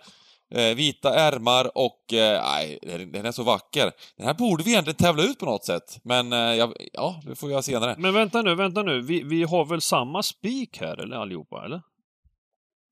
eh, 0.55 0.75
vita 0.75 1.15
ärmar 1.15 1.77
och... 1.77 2.13
Eh, 2.13 2.41
nej, 2.43 2.79
den 3.13 3.25
är 3.25 3.31
så 3.31 3.43
vacker. 3.43 3.91
Den 4.17 4.27
här 4.27 4.33
borde 4.33 4.63
vi 4.63 4.71
egentligen 4.71 4.97
tävla 4.97 5.23
ut 5.23 5.39
på 5.39 5.45
något 5.45 5.65
sätt, 5.65 5.99
men 6.03 6.33
eh, 6.33 6.39
jag, 6.39 6.73
ja, 6.93 7.21
det 7.25 7.35
får 7.35 7.51
jag 7.51 7.63
senare. 7.63 7.95
Men 7.97 8.13
vänta 8.13 8.41
nu, 8.41 8.55
vänta 8.55 8.83
nu. 8.83 9.01
Vi, 9.01 9.23
vi 9.23 9.43
har 9.43 9.65
väl 9.65 9.81
samma 9.81 10.23
spik 10.23 10.77
här, 10.81 10.97
eller 10.97 11.17
allihopa, 11.17 11.65
eller? 11.65 11.81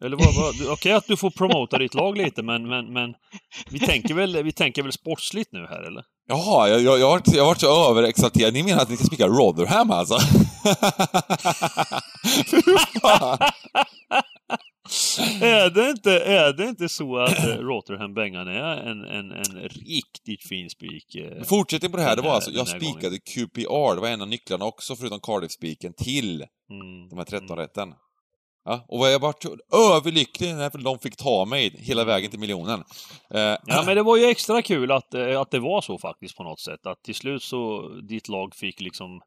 Eller 0.04 0.18
vad, 0.18 0.36
vad, 0.36 0.72
okej 0.72 0.92
att 0.92 1.08
du 1.08 1.18
får 1.18 1.30
promota 1.30 1.78
ditt 1.78 1.94
lag 1.94 2.18
lite, 2.18 2.44
men, 2.44 2.70
men, 2.70 2.94
men 2.94 3.14
vi, 3.70 3.80
tänker 3.80 4.14
väl, 4.14 4.44
vi 4.44 4.52
tänker 4.52 4.84
väl 4.84 4.92
sportsligt 4.92 5.52
nu 5.52 5.68
här, 5.70 5.82
eller? 5.82 6.04
Jaha, 6.28 6.70
jag, 6.70 6.82
jag, 6.82 7.00
jag, 7.00 7.06
har 7.06 7.12
varit, 7.12 7.34
jag 7.34 7.44
har 7.44 7.48
varit 7.48 7.60
så 7.60 7.92
överexalterad. 7.92 8.54
Ni 8.54 8.64
menar 8.64 8.82
att 8.82 8.90
ni 8.90 8.98
ska 8.98 9.06
spika 9.06 9.28
Rotherham 9.28 9.92
alltså? 9.92 10.20
Fy 12.52 12.62
fan! 13.02 13.38
Är, 15.42 15.70
det 15.70 15.90
inte, 15.90 16.20
är 16.20 16.54
det 16.54 16.64
inte 16.70 16.90
så 16.90 17.18
att 17.18 17.40
eh, 17.40 17.56
Rotherham 17.58 18.14
Bengan 18.14 18.48
är 18.48 18.78
en, 18.78 19.04
en, 19.04 19.32
en 19.32 19.70
riktigt 19.70 20.48
fin 20.50 20.70
spik? 20.70 21.16
eh? 21.16 21.44
Fortsättning 21.44 21.92
på 21.92 21.98
det 21.98 22.04
här, 22.04 22.16
det 22.16 22.22
var 22.22 22.32
alltså, 22.36 22.52
jag 22.52 22.68
spikade 22.68 23.18
QPR, 23.20 23.96
det 23.96 24.02
var 24.02 24.08
en 24.08 24.22
av 24.22 24.28
nycklarna 24.28 24.66
också 24.66 24.96
förutom 24.96 25.20
Cardiff-spiken 25.20 25.94
till 25.94 26.46
Mm. 26.70 27.10
de 27.10 27.18
här 27.18 27.26
13 27.26 27.58
rätten. 27.58 27.94
Ja, 28.66 28.86
och 28.88 29.00
vad 29.00 29.14
jag 29.14 29.20
vart 29.20 29.46
överlycklig 29.96 30.56
när 30.56 30.84
de 30.84 31.00
fick 31.00 31.16
ta 31.18 31.46
mig 31.46 31.76
hela 31.78 32.04
vägen 32.04 32.30
till 32.32 32.40
miljonen. 32.40 32.84
Eh, 33.34 33.40
Ja, 33.66 33.84
men 33.86 33.96
det 33.96 34.04
var 34.04 34.18
ju 34.18 34.26
extra 34.26 34.62
kul 34.62 34.92
att, 34.92 35.14
eh, 35.14 35.42
att 35.42 35.52
det 35.52 35.60
var 35.60 35.82
så 35.82 35.98
faktiskt 35.98 36.38
på 36.38 36.44
något 36.44 36.60
sätt. 36.60 36.86
Att 36.86 37.04
till 37.04 37.16
slut 37.16 37.44
så, 37.44 37.90
ditt 38.10 38.28
lag 38.28 38.56
fick 38.56 38.82
liksom 38.82 39.22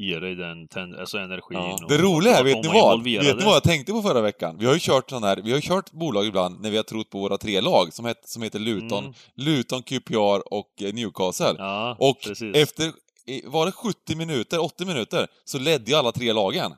ge 0.00 0.18
dig 0.20 0.34
den 0.34 0.68
ten, 0.68 0.98
alltså 1.00 1.18
energin. 1.18 1.58
Ja. 1.58 1.74
och- 1.84 1.88
Det 1.88 1.98
roliga 1.98 2.36
är, 2.38 2.44
vet 2.44 2.62
ni 2.64 2.68
vad? 2.80 3.04
Vet 3.04 3.36
ni 3.38 3.44
vad 3.44 3.54
jag 3.54 3.62
tänkte 3.62 3.92
på 3.92 4.02
förra 4.02 4.20
veckan? 4.20 4.56
Vi 4.58 4.66
har 4.66 4.72
ju 4.74 4.78
kört 4.82 5.10
sån 5.10 5.22
här, 5.22 5.36
vi 5.36 5.50
har 5.50 5.58
ju 5.58 5.62
kört 5.68 5.92
bolag 5.92 6.26
ibland 6.26 6.60
när 6.60 6.70
vi 6.70 6.76
har 6.76 6.84
trott 6.84 7.10
på 7.10 7.18
våra 7.20 7.38
tre 7.38 7.60
lag 7.60 7.92
som, 7.92 8.04
het, 8.04 8.28
som 8.28 8.42
heter 8.42 8.58
Luton, 8.58 9.04
Mm. 9.04 9.14
Luton, 9.34 9.82
QPR 9.82 10.54
och 10.54 10.82
eh, 10.82 10.94
Newcastle. 10.94 11.54
Ja, 11.58 11.96
och 11.98 12.20
precis. 12.22 12.56
efter, 12.56 12.92
var 13.44 13.66
det 13.66 13.72
70 13.72 14.16
minuter, 14.16 14.58
80 14.58 14.84
minuter, 14.84 15.26
så 15.44 15.58
ledde 15.58 15.90
ju 15.90 15.96
alla 15.96 16.12
tre 16.12 16.32
lagen. 16.32 16.72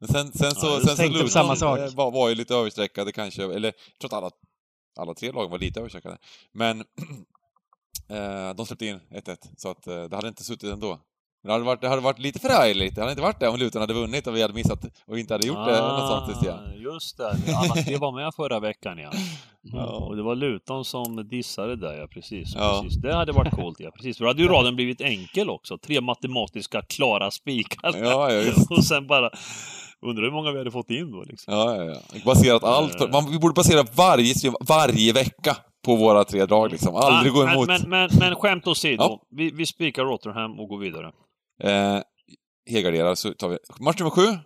Men 0.00 0.08
sen, 0.08 0.32
sen 0.32 0.50
så, 0.54 0.66
Ja, 0.66 0.80
sen 0.86 0.96
så 0.96 1.08
Luton 1.08 1.28
samma 1.28 1.56
sak. 1.56 1.78
eh, 1.78 1.94
var, 1.94 2.10
var 2.10 2.28
ju 2.28 2.34
lite 2.34 2.54
överstreckade 2.54 3.12
kanske, 3.12 3.42
eller 3.44 3.68
jag 3.68 3.98
tror 4.00 4.08
att 4.18 4.22
alla, 4.22 4.30
alla 5.00 5.14
tre 5.14 5.32
lagen 5.32 5.50
var 5.50 5.58
lite 5.58 5.80
överstreckade. 5.80 6.18
Men 6.54 6.80
eh, 8.10 8.54
de 8.56 8.66
släppte 8.66 8.86
in 8.86 9.00
1-1, 9.10 9.36
så 9.56 9.68
att 9.70 9.86
eh, 9.86 10.02
det 10.04 10.16
hade 10.16 10.28
inte 10.28 10.44
suttit 10.44 10.72
ändå. 10.72 10.98
Men 11.42 11.48
det 11.48 11.52
hade 11.52 11.64
varit, 11.64 11.80
det 11.80 11.88
hade 11.88 12.02
varit 12.02 12.18
lite 12.18 12.38
förargligt, 12.38 12.94
det 12.94 13.00
hade 13.00 13.12
inte 13.12 13.22
varit 13.22 13.40
det 13.40 13.48
om 13.48 13.56
Luton 13.56 13.80
hade 13.80 13.94
vunnit 13.94 14.26
och 14.26 14.36
vi 14.36 14.42
hade 14.42 14.54
missat 14.54 14.84
och 15.06 15.18
inte 15.18 15.34
hade 15.34 15.46
gjort 15.46 15.66
det, 15.66 15.80
något 15.80 16.26
sånt 16.26 16.42
det. 16.42 16.52
Ah, 16.52 16.72
Just 16.74 17.16
det, 17.16 17.28
alla 17.56 17.74
tre 17.74 17.96
var 17.96 18.12
med 18.12 18.34
förra 18.34 18.60
veckan 18.60 18.98
ja. 18.98 19.10
Ja. 19.62 19.86
Och 19.86 20.16
det 20.16 20.22
var 20.22 20.34
Luton 20.34 20.84
som 20.84 21.28
dissade 21.28 21.76
där 21.76 21.98
ja, 21.98 22.06
precis. 22.06 22.52
Ja. 22.54 22.80
precis. 22.82 23.02
Det 23.02 23.14
hade 23.14 23.32
varit 23.32 23.54
coolt 23.54 23.80
ja, 23.80 23.90
precis. 23.90 24.16
För 24.18 24.24
då 24.24 24.30
hade 24.30 24.42
ju 24.42 24.48
raden 24.48 24.76
blivit 24.76 25.00
enkel 25.00 25.50
också. 25.50 25.78
Tre 25.78 26.00
matematiska 26.00 26.82
klara 26.82 27.30
spikar. 27.30 27.96
Ja, 27.96 28.32
ja, 28.32 28.52
och 28.70 28.84
sen 28.84 29.06
bara... 29.06 29.30
Undrar 30.06 30.24
hur 30.24 30.30
många 30.30 30.52
vi 30.52 30.58
hade 30.58 30.70
fått 30.70 30.90
in 30.90 31.12
då 31.12 31.24
liksom. 31.24 31.54
Ja, 31.54 31.76
ja, 31.76 31.84
ja. 31.84 32.20
Baserat 32.24 32.64
allt 32.64 32.98
på, 32.98 33.08
man, 33.08 33.30
vi 33.30 33.38
borde 33.38 33.54
basera 33.54 33.86
varje 33.94 34.34
varje 34.60 35.12
vecka 35.12 35.56
på 35.84 35.96
våra 35.96 36.24
tre 36.24 36.46
drag 36.46 36.70
liksom. 36.70 36.96
Aldrig 36.96 37.32
gå 37.32 37.44
men, 37.44 37.54
emot. 37.54 37.68
Men, 37.68 37.90
men, 37.90 38.10
men 38.18 38.34
skämt 38.34 38.66
åsido. 38.66 39.02
Ja. 39.02 39.22
Vi, 39.30 39.50
vi 39.50 39.66
spikar 39.66 40.04
Rotherham 40.04 40.60
och 40.60 40.68
går 40.68 40.78
vidare. 40.78 41.12
Eh, 41.62 42.00
helgarderar 42.70 43.14
så 43.14 43.32
tar 43.34 43.48
vi 43.48 43.58
match 43.80 43.98
nummer 43.98 44.10
sju. 44.10 44.22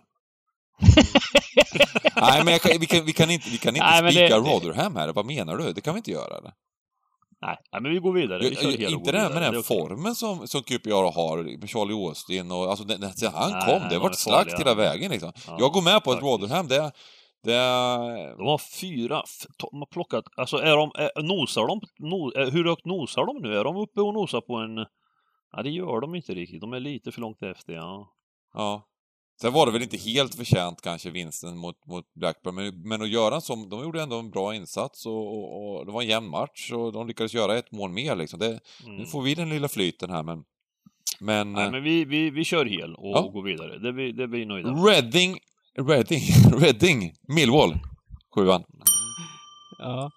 Nej, 2.15 2.43
men 2.43 2.53
jag 2.53 2.61
kan, 2.61 2.79
vi, 2.79 2.85
kan, 2.85 3.05
vi 3.05 3.13
kan 3.13 3.31
inte, 3.31 3.49
vi 3.49 3.57
kan 3.57 3.75
inte 3.75 4.01
Nej, 4.01 4.11
spika 4.11 4.39
det- 4.39 4.49
Rotherham 4.49 4.95
här. 4.95 5.13
Vad 5.13 5.25
menar 5.25 5.57
du? 5.57 5.73
Det 5.73 5.81
kan 5.81 5.93
vi 5.93 5.97
inte 5.97 6.11
göra 6.11 6.37
eller? 6.37 6.51
Nej, 7.41 7.57
men 7.81 7.91
vi 7.91 7.99
går 7.99 8.13
vidare. 8.13 8.39
Vi 8.39 8.55
hel 8.77 8.85
och 8.85 8.91
inte 8.91 9.11
det 9.11 9.19
här 9.19 9.29
med 9.29 9.53
den 9.53 9.63
formen 9.63 10.15
som, 10.15 10.47
som 10.47 10.63
QPR 10.63 11.13
har, 11.15 11.59
med 11.59 11.69
Charlie 11.69 11.93
Austin 11.93 12.51
och 12.51 12.69
alltså 12.69 12.83
den, 12.85 13.13
sen 13.13 13.33
han 13.33 13.51
Nej, 13.51 13.61
kom, 13.61 13.79
nej, 13.79 13.81
det 13.81 13.89
de 13.89 13.95
har 13.95 14.03
varit 14.03 14.19
slakt 14.19 14.59
hela 14.59 14.73
vägen 14.75 15.11
liksom. 15.11 15.31
Ja, 15.47 15.55
jag 15.59 15.71
går 15.71 15.81
med 15.81 16.03
på 16.03 16.11
att. 16.11 16.21
Rotherham, 16.21 16.67
det, 16.67 16.91
det. 17.43 17.53
De 18.37 18.47
har 18.47 18.57
fyra, 18.81 19.23
de 19.57 19.77
har 19.79 19.85
plockat, 19.85 20.25
alltså 20.35 20.57
är 20.57 20.75
de, 20.77 20.91
är, 20.95 21.23
nosar 21.23 21.67
de, 21.67 21.81
no, 21.99 22.31
är, 22.37 22.51
hur 22.51 22.65
högt 22.65 22.85
nosar 22.85 23.25
de 23.25 23.49
nu? 23.49 23.57
Är 23.57 23.63
de 23.63 23.77
uppe 23.77 24.01
och 24.01 24.13
nosar 24.13 24.41
på 24.41 24.55
en, 24.55 24.77
ja 25.51 25.63
det 25.63 25.69
gör 25.69 26.01
de 26.01 26.15
inte 26.15 26.33
riktigt, 26.33 26.61
de 26.61 26.73
är 26.73 26.79
lite 26.79 27.11
för 27.11 27.21
långt 27.21 27.43
efter 27.43 27.73
ja. 27.73 28.13
Ja. 28.53 28.87
Sen 29.41 29.53
var 29.53 29.65
det 29.65 29.71
väl 29.71 29.81
inte 29.81 29.97
helt 29.97 30.35
förtjänt 30.35 30.81
kanske 30.81 31.09
vinsten 31.09 31.57
mot, 31.57 31.85
mot 31.85 32.13
Blackburn, 32.13 32.55
men, 32.55 32.81
men 32.81 33.01
att 33.01 33.09
göra 33.09 33.35
en 33.35 33.41
sån, 33.41 33.69
de 33.69 33.83
gjorde 33.83 34.01
ändå 34.01 34.19
en 34.19 34.29
bra 34.29 34.55
insats 34.55 35.05
och, 35.05 35.27
och, 35.37 35.77
och 35.77 35.85
det 35.85 35.91
var 35.91 36.01
en 36.01 36.07
jämn 36.07 36.29
match 36.29 36.71
och 36.71 36.93
de 36.93 37.07
lyckades 37.07 37.33
göra 37.33 37.57
ett 37.57 37.71
mål 37.71 37.91
mer 37.91 38.15
liksom. 38.15 38.39
Det, 38.39 38.59
Mm. 38.85 38.97
Nu 38.97 39.05
får 39.05 39.21
vi 39.21 39.35
den 39.35 39.49
lilla 39.49 39.67
flyten 39.67 40.09
här 40.09 40.23
men... 40.23 40.43
Men... 41.19 41.53
Nej, 41.53 41.65
eh, 41.65 41.71
men 41.71 41.83
vi, 41.83 42.05
vi, 42.05 42.29
vi 42.29 42.43
kör 42.43 42.65
hel 42.65 42.95
och, 42.95 43.07
Ja. 43.07 43.19
och 43.19 43.33
går 43.33 43.43
vidare, 43.43 43.77
det 43.79 43.91
vi, 43.91 44.11
det 44.11 44.23
är 44.23 44.27
vi 44.27 44.45
nöjda. 44.45 44.69
Reading... 44.69 45.37
Reading... 45.75 46.21
Reading... 46.59 47.13
Millwall. 47.27 47.79
Sjuan. 48.35 48.63
Ja. 49.79 50.11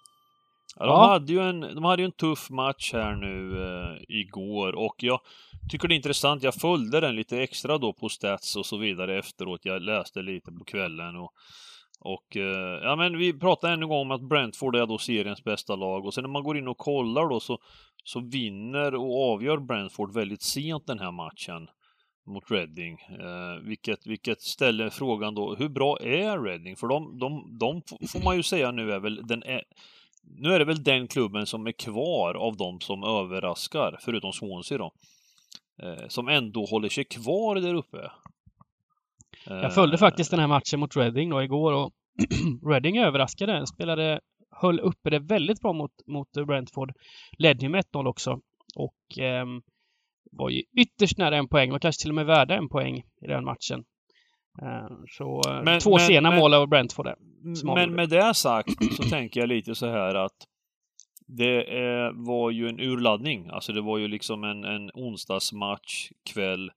Ja, 0.75 0.85
de. 0.85 1.09
Hade 1.09 1.33
ju 1.33 1.39
en, 1.39 1.59
de 1.59 1.83
hade 1.83 2.01
ju 2.01 2.05
en 2.05 2.11
tuff 2.11 2.49
match 2.49 2.93
här 2.93 3.15
nu 3.15 3.63
eh, 3.63 3.97
igår 4.07 4.75
och 4.75 4.95
jag 4.97 5.19
tycker 5.69 5.87
det 5.87 5.93
är 5.93 5.95
intressant. 5.95 6.43
Jag 6.43 6.55
följde 6.55 6.99
den 6.99 7.15
lite 7.15 7.41
extra 7.41 7.77
då 7.77 7.93
på 7.93 8.09
Stats 8.09 8.55
och 8.55 8.65
så 8.65 8.77
vidare 8.77 9.19
efteråt. 9.19 9.59
Jag 9.63 9.81
läste 9.81 10.21
lite 10.21 10.51
på 10.51 10.63
kvällen 10.63 11.15
och, 11.15 11.33
och 11.99 12.37
eh, 12.37 12.79
ja 12.83 12.95
men 12.95 13.17
vi 13.17 13.39
pratade 13.39 13.73
ännu 13.73 13.83
en 13.83 13.89
gång 13.89 14.01
om 14.01 14.11
att 14.11 14.29
Brentford 14.29 14.75
är 14.75 14.85
då 14.85 14.97
seriens 14.97 15.43
bästa 15.43 15.75
lag 15.75 16.05
och 16.05 16.13
sen 16.13 16.23
när 16.23 16.29
man 16.29 16.43
går 16.43 16.57
in 16.57 16.67
och 16.67 16.77
kollar 16.77 17.29
då 17.29 17.39
så, 17.39 17.57
så 18.03 18.19
vinner 18.19 18.95
och 18.95 19.33
avgör 19.33 19.57
Brentford 19.57 20.13
väldigt 20.13 20.41
sent 20.41 20.87
den 20.87 20.99
här 20.99 21.11
matchen 21.11 21.67
mot 22.27 22.51
Reading. 22.51 22.93
Eh, 22.93 23.63
vilket, 23.63 24.07
vilket 24.07 24.41
ställer 24.41 24.89
frågan 24.89 25.35
då, 25.35 25.55
hur 25.55 25.69
bra 25.69 25.97
är 26.01 26.43
Reading? 26.43 26.75
För 26.75 26.87
de, 26.87 27.19
de, 27.19 27.57
de 27.59 27.81
får 28.07 28.23
man 28.23 28.35
ju 28.35 28.43
säga 28.43 28.71
nu 28.71 28.91
är 28.91 28.99
väl 28.99 29.27
den 29.27 29.43
nu 30.23 30.49
är 30.53 30.59
det 30.59 30.65
väl 30.65 30.83
den 30.83 31.07
klubben 31.07 31.45
som 31.45 31.67
är 31.67 31.71
kvar 31.71 32.33
av 32.33 32.57
de 32.57 32.79
som 32.79 33.03
överraskar, 33.03 33.97
förutom 34.01 34.33
Swansea 34.33 34.77
då. 34.77 34.91
Eh, 35.83 36.07
som 36.07 36.27
ändå 36.27 36.65
håller 36.65 36.89
sig 36.89 37.03
kvar 37.05 37.55
där 37.55 37.73
uppe. 37.73 38.11
Jag 39.45 39.73
följde 39.73 39.97
faktiskt 39.97 40.31
den 40.31 40.39
här 40.39 40.47
matchen 40.47 40.79
mot 40.79 40.95
Reading 40.97 41.29
då 41.29 41.43
igår 41.43 41.73
och 41.73 41.91
Reading 42.71 42.97
överraskade. 42.97 43.67
Spelade, 43.67 44.19
höll 44.61 44.79
uppe 44.79 45.09
det 45.09 45.19
väldigt 45.19 45.61
bra 45.61 45.73
mot, 45.73 45.91
mot 46.07 46.31
Brentford. 46.47 46.91
Ledde 47.37 47.65
ju 47.65 47.69
med 47.69 47.83
1-0 47.93 48.07
också. 48.07 48.39
och 48.75 49.19
eh, 49.19 49.45
var 50.31 50.49
ju 50.49 50.63
ytterst 50.81 51.17
nära 51.17 51.37
en 51.37 51.47
poäng. 51.47 51.71
Var 51.71 51.79
kanske 51.79 52.01
till 52.01 52.11
och 52.11 52.15
med 52.15 52.25
värda 52.25 52.55
en 52.55 52.69
poäng 52.69 52.97
i 52.97 53.27
den 53.27 53.43
matchen. 53.45 53.83
Eh, 54.61 54.87
så 55.17 55.41
eh, 55.49 55.63
Men- 55.63 55.79
två 55.79 55.89
men- 55.91 55.99
sena 55.99 56.29
men- 56.29 56.39
mål 56.39 56.53
av 56.53 56.67
Brentford 56.67 57.05
där. 57.05 57.15
Men 57.63 57.91
med 57.95 58.09
det 58.09 58.33
sagt 58.33 58.95
så 58.95 59.03
tänker 59.03 59.39
jag 59.39 59.49
lite 59.49 59.75
så 59.75 59.87
här 59.87 60.15
att 60.15 60.35
det 61.27 61.61
eh, 61.63 62.11
var 62.13 62.51
ju 62.51 62.67
en 62.69 62.79
urladdning. 62.79 63.49
Alltså 63.49 63.73
det 63.73 63.81
var 63.81 63.97
ju 63.97 64.07
liksom 64.07 64.43
en, 64.43 64.63
en 64.63 64.89
onsdagsmatch, 64.93 66.09
kväll, 66.33 66.69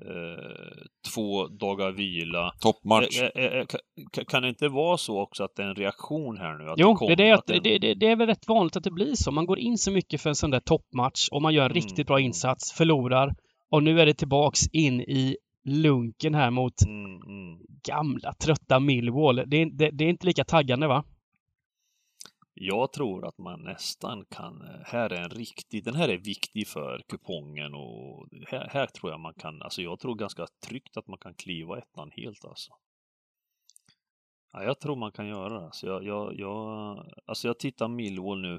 eh, 0.00 0.84
två 1.14 1.46
dagar 1.46 1.90
vila. 1.92 2.52
Toppmatch. 2.60 3.20
Eh, 3.22 3.44
eh, 3.44 3.52
eh, 3.58 3.64
ka- 4.12 4.24
kan 4.24 4.42
det 4.42 4.48
inte 4.48 4.68
vara 4.68 4.96
så 4.96 5.20
också 5.20 5.44
att 5.44 5.56
det 5.56 5.62
är 5.62 5.66
en 5.66 5.74
reaktion 5.74 6.38
här 6.38 6.58
nu? 6.58 6.70
Att 6.70 6.78
Jo, 6.78 6.94
kom- 6.94 7.06
det, 7.06 7.12
är 7.12 7.16
det, 7.16 7.30
att, 7.34 7.46
det- 7.46 7.60
det, 7.60 7.78
det, 7.78 7.94
det 7.94 8.06
är 8.06 8.16
väl 8.16 8.26
rätt 8.26 8.48
vanligt 8.48 8.76
att 8.76 8.84
det 8.84 8.90
blir 8.90 9.14
så. 9.14 9.30
Man 9.32 9.46
går 9.46 9.58
in 9.58 9.78
så 9.78 9.90
mycket 9.90 10.20
för 10.20 10.28
en 10.30 10.34
sån 10.36 10.50
där 10.50 10.60
toppmatch 10.60 11.28
och 11.30 11.42
man 11.42 11.54
gör 11.54 11.64
en 11.64 11.70
Mm. 11.70 11.82
riktigt 11.82 12.06
bra 12.06 12.20
insats, 12.20 12.72
förlorar 12.72 13.34
och 13.70 13.82
nu 13.82 14.00
är 14.00 14.06
det 14.06 14.14
tillbaks 14.14 14.60
in 14.72 15.00
i 15.00 15.36
lunken 15.64 16.34
här 16.34 16.50
mot 16.50 16.82
Mm, 16.86 17.22
mm. 17.22 17.58
gamla 17.84 18.32
trötta 18.32 18.80
Millwall. 18.80 19.36
Det, 19.46 19.56
är- 19.56 19.70
det, 19.78 19.90
det 19.90 20.04
är 20.04 20.08
inte 20.08 20.26
lika 20.26 20.44
taggande 20.44 20.86
va? 20.86 21.04
Jag 22.56 22.92
tror 22.92 23.26
att 23.28 23.38
man 23.38 23.60
nästan 23.60 24.24
kan, 24.30 24.62
här 24.84 25.10
är 25.12 25.22
en 25.22 25.30
riktig, 25.30 25.84
den 25.84 25.94
här 25.94 26.08
är 26.08 26.18
viktig 26.18 26.68
för 26.68 27.02
kupongen 27.08 27.74
och 27.74 28.28
här, 28.48 28.68
här 28.70 28.86
tror 28.86 29.12
jag 29.12 29.20
man 29.20 29.34
kan, 29.34 29.62
alltså 29.62 29.82
jag 29.82 30.00
tror 30.00 30.14
ganska 30.14 30.46
tryggt 30.66 30.96
att 30.96 31.08
man 31.08 31.18
kan 31.18 31.34
kliva 31.34 31.78
ettan 31.78 32.10
helt 32.16 32.44
alltså. 32.44 32.72
Ja, 34.52 34.62
jag 34.62 34.80
tror 34.80 34.96
man 34.96 35.12
kan 35.12 35.26
göra 35.28 35.58
det. 35.58 35.64
Alltså 35.64 35.86
jag, 35.86 36.04
jag, 36.04 36.34
jag, 36.38 36.96
alltså 37.26 37.48
jag 37.48 37.58
tittar 37.58 37.88
Millwall 37.88 38.40
nu 38.40 38.58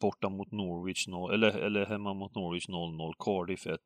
borta 0.00 0.28
mot 0.28 0.52
Norwich, 0.52 1.08
no- 1.08 1.32
eller, 1.32 1.50
eller 1.50 1.86
hemma 1.86 2.14
mot 2.14 2.34
Norwich 2.34 2.68
0-0, 2.68 3.12
Cardiff 3.18 3.66
1-1. 3.66 3.76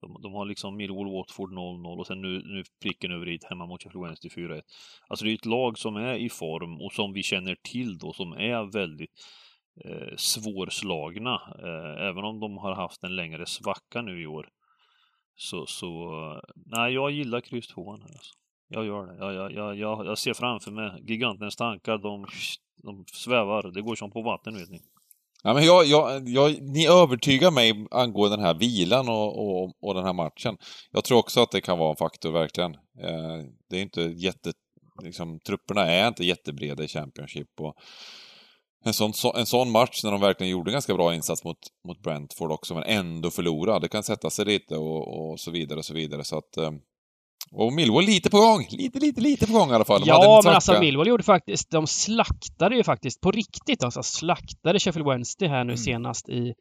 De, 0.00 0.22
de 0.22 0.32
har 0.32 0.44
liksom 0.44 0.76
Millwall, 0.76 1.12
Watford 1.12 1.52
0-0 1.52 1.98
och 1.98 2.06
sen 2.06 2.20
nu, 2.20 2.42
nu 2.44 2.64
pricken 2.82 3.12
över 3.12 3.28
i 3.28 3.38
hemma 3.48 3.66
mot 3.66 3.82
Sheffield 3.82 4.04
Wednesday 4.04 4.30
4-1. 4.30 4.62
Alltså 5.08 5.24
det 5.24 5.30
är 5.30 5.34
ett 5.34 5.46
lag 5.46 5.78
som 5.78 5.96
är 5.96 6.14
i 6.14 6.28
form 6.28 6.80
och 6.80 6.92
som 6.92 7.12
vi 7.12 7.22
känner 7.22 7.56
till 7.62 7.98
då, 7.98 8.12
som 8.12 8.32
är 8.32 8.72
väldigt 8.72 9.10
eh, 9.84 10.16
svårslagna. 10.16 11.34
Eh, 11.58 12.06
även 12.08 12.24
om 12.24 12.40
de 12.40 12.58
har 12.58 12.74
haft 12.74 13.04
en 13.04 13.16
längre 13.16 13.46
svacka 13.46 14.02
nu 14.02 14.22
i 14.22 14.26
år. 14.26 14.48
Så, 15.36 15.66
så 15.66 16.42
nej, 16.54 16.94
jag 16.94 17.10
gillar 17.10 17.40
kryss 17.40 17.68
2 17.68 17.92
här 17.92 18.02
alltså. 18.02 18.34
Jag 18.72 18.86
gör 18.86 19.06
det. 19.06 19.16
Jag, 19.18 19.52
jag, 19.52 19.76
jag, 19.76 20.06
jag, 20.06 20.18
ser 20.18 20.34
framför 20.34 20.70
mig 20.70 21.02
gigantens 21.02 21.56
tankar, 21.56 21.98
de, 21.98 22.26
de 22.82 23.04
svävar. 23.06 23.70
Det 23.70 23.82
går 23.82 23.94
som 23.94 24.10
på 24.10 24.22
vatten 24.22 24.54
vet 24.54 24.70
ni. 24.70 24.80
Ja, 25.42 25.54
men 25.54 25.64
jag, 25.64 25.86
jag, 25.86 26.28
jag, 26.28 26.62
ni 26.62 26.86
övertygar 26.86 27.50
mig 27.50 27.86
angående 27.90 28.36
den 28.36 28.44
här 28.44 28.54
vilan 28.54 29.08
och, 29.08 29.38
och, 29.38 29.72
och 29.82 29.94
den 29.94 30.04
här 30.04 30.12
matchen. 30.12 30.56
Jag 30.90 31.04
tror 31.04 31.18
också 31.18 31.40
att 31.40 31.50
det 31.50 31.60
kan 31.60 31.78
vara 31.78 31.90
en 31.90 31.96
faktor, 31.96 32.32
verkligen. 32.32 32.74
Eh, 32.74 33.44
det 33.70 33.76
är 33.76 33.82
inte 33.82 34.02
jätte... 34.02 34.52
Liksom, 35.02 35.40
trupperna 35.40 35.86
är 35.86 36.08
inte 36.08 36.24
jättebreda 36.24 36.84
i 36.84 36.88
Championship. 36.88 37.48
Och 37.60 37.74
en, 38.84 38.92
sån, 38.92 39.12
så, 39.12 39.36
en 39.36 39.46
sån 39.46 39.70
match 39.70 40.04
när 40.04 40.10
de 40.10 40.20
verkligen 40.20 40.50
gjorde 40.50 40.70
en 40.70 40.72
ganska 40.72 40.94
bra 40.94 41.14
insats 41.14 41.44
mot, 41.44 41.58
mot 41.88 42.02
Brentford 42.02 42.52
också, 42.52 42.74
men 42.74 42.82
ändå 42.82 43.30
förlorade. 43.30 43.80
Det 43.80 43.88
kan 43.88 44.02
sätta 44.02 44.30
sig 44.30 44.44
lite 44.44 44.76
och, 44.76 45.30
och 45.30 45.40
så 45.40 45.50
vidare 45.50 45.78
och 45.78 45.84
så 45.84 45.94
vidare. 45.94 46.24
Så 46.24 46.38
att, 46.38 46.56
eh, 46.56 46.70
och 47.52 47.72
Millwall 47.72 48.04
lite 48.04 48.30
på 48.30 48.36
gång. 48.36 48.66
Lite, 48.70 48.98
lite, 48.98 49.20
lite 49.20 49.46
på 49.46 49.52
gång 49.52 49.70
i 49.70 49.74
alla 49.74 49.84
fall. 49.84 50.00
De 50.00 50.06
Ja, 50.08 50.40
men 50.44 50.54
alltså 50.54 50.80
Millwall 50.80 51.08
gjorde 51.08 51.22
faktiskt, 51.22 51.70
de 51.70 51.86
slaktade 51.86 52.76
ju 52.76 52.84
faktiskt 52.84 53.20
på 53.20 53.30
riktigt 53.30 53.84
alltså, 53.84 54.02
slaktade 54.02 54.78
Sheffield 54.78 55.08
Wednesday 55.08 55.48
här 55.48 55.64
nu 55.64 55.72
Mm. 55.72 55.76
senast 55.76 56.28
i, 56.28 56.54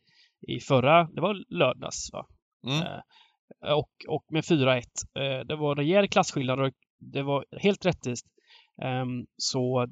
i 0.47 0.59
förra, 0.59 1.03
det 1.03 1.21
var 1.21 1.43
lördags 1.49 2.09
va? 2.13 2.25
Mm. 2.67 2.81
Eh, 2.81 3.73
och, 3.73 3.89
och 4.07 4.25
med 4.31 4.43
4-1. 4.43 4.77
Eh, 4.79 5.45
det 5.45 5.55
var 5.55 5.75
rejäl 5.75 6.07
klasskillnad 6.07 6.59
och 6.59 6.73
det 6.99 7.23
var 7.23 7.45
helt 7.61 7.85
rättvist. 7.85 8.25
Ehm, 8.83 9.25
så 9.37 9.87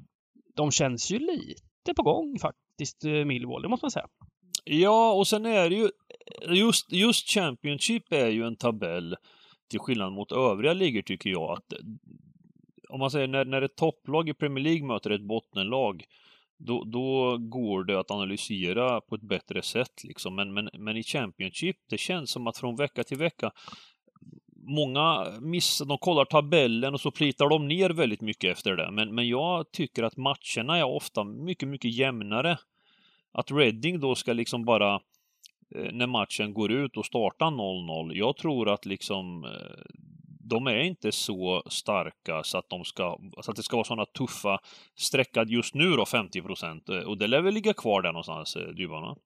de 0.56 0.70
känns 0.70 1.10
ju 1.10 1.18
lite 1.18 1.94
på 1.96 2.02
gång 2.02 2.38
faktiskt, 2.38 3.04
eh, 3.04 3.24
Millwall, 3.24 3.62
det 3.62 3.68
måste 3.68 3.84
man 3.84 3.90
säga. 3.90 4.06
Ja, 4.64 5.12
och 5.12 5.28
sen 5.28 5.46
är 5.46 5.70
det 5.70 5.76
ju 5.76 5.88
just, 6.48 6.92
just 6.92 7.28
Championship 7.28 8.12
är 8.12 8.28
ju 8.28 8.46
en 8.46 8.56
tabell 8.56 9.16
till 9.68 9.80
skillnad 9.80 10.12
mot 10.12 10.32
övriga 10.32 10.72
ligor 10.72 11.02
tycker 11.02 11.30
jag 11.30 11.50
att 11.50 11.72
om 12.88 13.00
man 13.00 13.10
säger 13.10 13.26
när, 13.26 13.44
när 13.44 13.62
ett 13.62 13.76
topplag 13.76 14.28
i 14.28 14.34
Premier 14.34 14.64
League 14.64 14.86
möter 14.86 15.10
ett 15.10 15.22
bottenlag 15.22 16.04
då, 16.58 16.84
då 16.84 17.36
går 17.38 17.84
det 17.84 18.00
att 18.00 18.10
analysera 18.10 19.00
på 19.00 19.14
ett 19.14 19.22
bättre 19.22 19.62
sätt 19.62 20.04
liksom. 20.04 20.34
Men, 20.34 20.54
men, 20.54 20.70
men 20.78 20.96
i 20.96 21.02
Championship, 21.02 21.76
det 21.90 21.98
känns 21.98 22.30
som 22.30 22.46
att 22.46 22.58
från 22.58 22.76
vecka 22.76 23.04
till 23.04 23.18
vecka 23.18 23.52
Många 24.70 25.26
missar, 25.40 25.84
de 25.86 25.98
kollar 25.98 26.24
tabellen 26.24 26.94
och 26.94 27.00
så 27.00 27.10
plitar 27.10 27.48
de 27.48 27.68
ner 27.68 27.90
väldigt 27.90 28.20
mycket 28.20 28.52
efter 28.52 28.76
det. 28.76 28.90
Men, 28.90 29.14
men 29.14 29.28
jag 29.28 29.72
tycker 29.72 30.02
att 30.02 30.16
matcherna 30.16 30.78
är 30.78 30.84
ofta 30.84 31.24
mycket, 31.24 31.68
mycket 31.68 31.94
jämnare. 31.94 32.58
Att 33.32 33.50
Reading 33.50 34.00
då 34.00 34.14
ska 34.14 34.32
liksom 34.32 34.64
bara 34.64 35.00
när 35.70 36.06
matchen 36.06 36.54
går 36.54 36.72
ut 36.72 36.96
och 36.96 37.06
startar 37.06 37.46
0-0. 37.46 38.14
Jag 38.14 38.36
tror 38.36 38.68
att 38.68 38.86
liksom 38.86 39.44
eh, 39.44 39.50
de 40.50 40.66
är 40.66 40.80
inte 40.80 41.12
så 41.12 41.62
starka 41.66 42.42
så 42.42 42.58
att 42.58 42.68
de 42.68 42.84
ska, 42.84 43.18
så 43.40 43.50
att 43.50 43.56
det 43.56 43.62
ska 43.62 43.76
vara 43.76 43.84
sådana 43.84 44.04
tuffa 44.04 44.58
streckad 44.96 45.50
just 45.50 45.74
nu 45.74 45.90
då 45.90 46.06
50 46.06 46.42
procent. 46.42 46.88
Och 46.88 47.18
det 47.18 47.26
lär 47.26 47.40
väl 47.40 47.54
ligga 47.54 47.74
kvar 47.74 48.02
där 48.02 48.12
någonstans, 48.12 48.56
eh, 48.56 48.68
Dybban? 48.68 49.16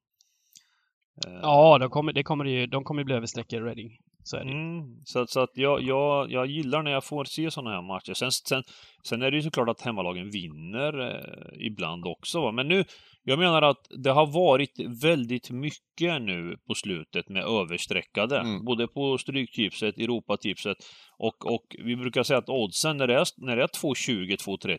Eh, 1.26 1.38
Ja, 1.42 1.78
de 1.78 1.90
kommer, 1.90 2.12
det 2.12 2.22
kommer 2.22 2.44
ju, 2.44 2.66
de 2.66 2.84
kommer 2.84 3.04
bli 3.04 3.14
överstreckade 3.14 3.64
Reading. 3.66 3.98
Så 4.24 4.36
är 4.36 4.44
det 4.44 4.50
ju. 4.50 4.56
Mm, 4.56 4.96
så 5.04 5.26
så 5.26 5.40
att 5.40 5.50
jag, 5.54 5.82
jag, 5.82 6.30
jag 6.30 6.46
gillar 6.46 6.82
när 6.82 6.90
jag 6.90 7.04
får 7.04 7.24
se 7.24 7.50
sådana 7.50 7.70
här 7.70 7.82
matcher. 7.82 8.14
Sen, 8.14 8.32
sen, 8.32 8.62
sen 9.08 9.22
är 9.22 9.30
det 9.30 9.36
ju 9.36 9.42
såklart 9.42 9.68
att 9.68 9.80
hemmalagen 9.80 10.30
vinner 10.30 11.10
eh, 11.10 11.66
ibland 11.66 12.06
också. 12.06 12.40
Va? 12.40 12.52
Men 12.52 12.68
nu, 12.68 12.84
jag 13.24 13.38
menar 13.38 13.62
att 13.62 13.86
det 13.90 14.10
har 14.10 14.26
varit 14.26 14.80
väldigt 15.02 15.50
mycket 15.50 16.22
nu 16.22 16.56
på 16.66 16.74
slutet 16.74 17.28
med 17.28 17.44
överstreckade. 17.44 18.38
Mm. 18.38 18.64
Både 18.64 18.88
på 18.88 19.18
Stryktipset, 19.18 19.98
Europatipset 19.98 20.76
och, 21.18 21.46
och 21.54 21.76
vi 21.84 21.96
brukar 21.96 22.22
säga 22.22 22.38
att 22.38 22.48
oddsen 22.48 22.96
när 22.96 23.06
det 23.06 23.14
är, 23.14 23.26
när 23.36 23.56
det 23.56 23.62
är 23.62 23.66
2,20, 23.66 24.36
2,30 24.36 24.78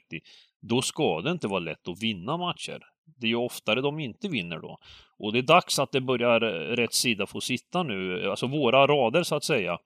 då 0.61 0.81
ska 0.81 1.21
det 1.21 1.31
inte 1.31 1.47
vara 1.47 1.59
lätt 1.59 1.87
att 1.87 2.03
vinna 2.03 2.37
matcher. 2.37 2.79
Det 3.19 3.25
är 3.25 3.29
ju 3.29 3.35
oftare 3.35 3.81
de 3.81 3.99
inte 3.99 4.27
vinner 4.27 4.59
då. 4.59 4.77
Och 5.19 5.33
det 5.33 5.39
är 5.39 5.43
dags 5.43 5.79
att 5.79 5.91
det 5.91 6.01
börjar 6.01 6.39
rätt 6.75 6.93
sida 6.93 7.25
få 7.25 7.41
sitta 7.41 7.83
nu, 7.83 8.29
alltså 8.29 8.47
våra 8.47 8.87
rader 8.87 9.23
så 9.23 9.35
att 9.35 9.43
säga. 9.43 9.77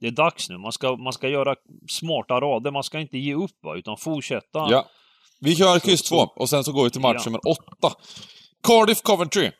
Det 0.00 0.06
är 0.06 0.10
dags 0.10 0.50
nu, 0.50 0.58
man 0.58 0.72
ska, 0.72 0.96
man 0.96 1.12
ska 1.12 1.28
göra 1.28 1.56
smarta 1.88 2.40
rader, 2.40 2.70
man 2.70 2.82
ska 2.82 3.00
inte 3.00 3.18
ge 3.18 3.34
upp 3.34 3.62
va, 3.62 3.76
utan 3.76 3.96
fortsätta. 3.96 4.66
Ja. 4.70 4.86
Vi 5.40 5.56
kör 5.56 5.78
kryss 5.78 6.06
Så- 6.06 6.14
två 6.26 6.32
och 6.36 6.48
sen 6.48 6.64
så 6.64 6.72
går 6.72 6.84
vi 6.84 6.90
till 6.90 7.00
match 7.00 7.16
Ja. 7.18 7.24
nummer 7.24 7.40
åtta. 7.48 7.94
Cardiff 8.66 9.02
Coventry. 9.02 9.50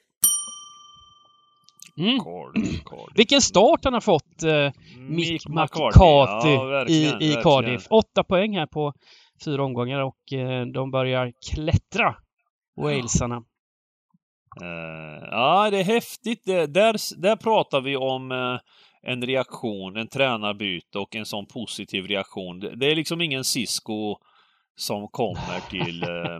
Mm. 1.98 2.18
Cardiff, 2.20 2.84
Cardiff. 2.84 3.18
Vilken 3.18 3.40
start 3.42 3.80
han 3.84 3.92
har 3.94 4.00
fått, 4.00 4.42
eh, 4.42 4.70
Mick 4.98 5.48
McCarthy 5.48 5.98
Ja, 6.50 6.86
i, 6.88 7.06
i. 7.20 7.34
Cardiff. 7.42 7.86
Åtta 7.90 8.24
poäng 8.24 8.56
här 8.56 8.66
på 8.66 8.92
fyra 9.44 9.64
omgångar 9.64 10.00
och 10.00 10.32
eh, 10.32 10.66
de 10.66 10.90
börjar 10.90 11.32
klättra, 11.52 12.14
walesarna. 12.76 13.36
Eh, 14.62 15.28
ja, 15.30 15.70
det 15.70 15.78
är 15.80 15.84
häftigt. 15.84 16.42
Det, 16.44 16.66
där, 16.66 17.20
där 17.22 17.36
pratar 17.36 17.80
vi 17.80 17.96
om 17.96 18.32
eh, 18.32 18.58
en 19.12 19.22
reaktion, 19.22 19.96
en 19.96 20.08
tränarbyte 20.08 20.98
och 20.98 21.14
en 21.16 21.26
sån 21.26 21.46
positiv 21.46 22.04
reaktion. 22.06 22.60
Det, 22.60 22.76
det 22.76 22.86
är 22.86 22.96
liksom 22.96 23.20
ingen 23.20 23.44
Cisco 23.44 24.16
som 24.76 25.08
kommer 25.08 25.60
till 25.70 26.02
eh, 26.02 26.36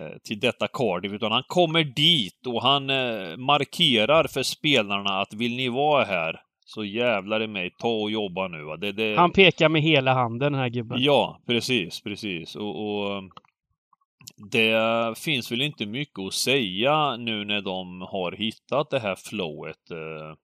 eh, 0.00 0.18
till 0.24 0.40
detta 0.40 0.68
Cardiff, 0.68 1.12
utan 1.12 1.32
han 1.32 1.42
kommer 1.46 1.84
dit 1.84 2.46
och 2.46 2.62
han 2.62 2.90
eh, 2.90 3.36
markerar 3.36 4.24
för 4.24 4.42
spelarna 4.42 5.20
att 5.20 5.34
vill 5.34 5.56
ni 5.56 5.68
vara 5.68 6.04
här 6.04 6.40
så 6.66 6.84
jävlar 6.84 7.42
i 7.42 7.46
mig, 7.46 7.70
ta 7.78 7.88
och 7.88 8.10
jobba 8.10 8.48
nu. 8.48 8.64
Va? 8.64 8.76
Det, 8.76 8.92
det, 8.92 9.16
Han 9.16 9.30
pekar 9.30 9.68
med 9.68 9.82
hela 9.82 10.14
handen 10.14 10.52
den 10.52 10.60
här 10.60 10.68
gubben. 10.68 11.02
Ja, 11.02 11.40
precis, 11.46 12.00
precis. 12.00 12.56
Och, 12.56 12.84
och 12.86 13.22
det 14.50 15.18
finns 15.18 15.52
väl 15.52 15.62
inte 15.62 15.86
mycket 15.86 16.18
att 16.18 16.34
säga 16.34 17.16
nu 17.16 17.44
när 17.44 17.60
de 17.60 18.00
har 18.00 18.32
hittat 18.32 18.90
det 18.90 19.00
här 19.00 19.16
flowet. 19.16 19.90
eh, 19.90 20.36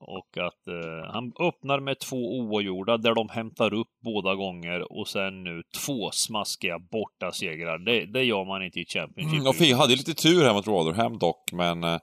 och 0.00 0.36
att 0.46 0.68
eh, 0.68 1.12
han 1.12 1.32
öppnar 1.48 1.80
med 1.80 1.98
två 1.98 2.16
oavgjorda 2.16 2.96
där 2.96 3.14
de 3.14 3.28
hämtar 3.28 3.74
upp 3.74 3.88
båda 4.04 4.34
gånger 4.34 4.92
och 4.92 5.08
sen 5.08 5.44
nu 5.44 5.62
två 5.84 6.10
smaskiga 6.10 6.78
bortasegrar. 6.78 7.78
Det, 7.78 8.06
det 8.12 8.24
gör 8.24 8.44
man 8.44 8.62
inte 8.62 8.80
i 8.80 8.86
Championship. 8.86 9.34
Mm, 9.34 9.46
och 9.46 9.60
vi 9.60 9.72
hade 9.72 9.96
lite 9.96 10.14
tur 10.14 10.44
här 10.44 10.52
mot 10.52 10.66
Rotherham 10.66 11.18
dock, 11.18 11.52
men 11.52 11.84
eh, 11.84 11.98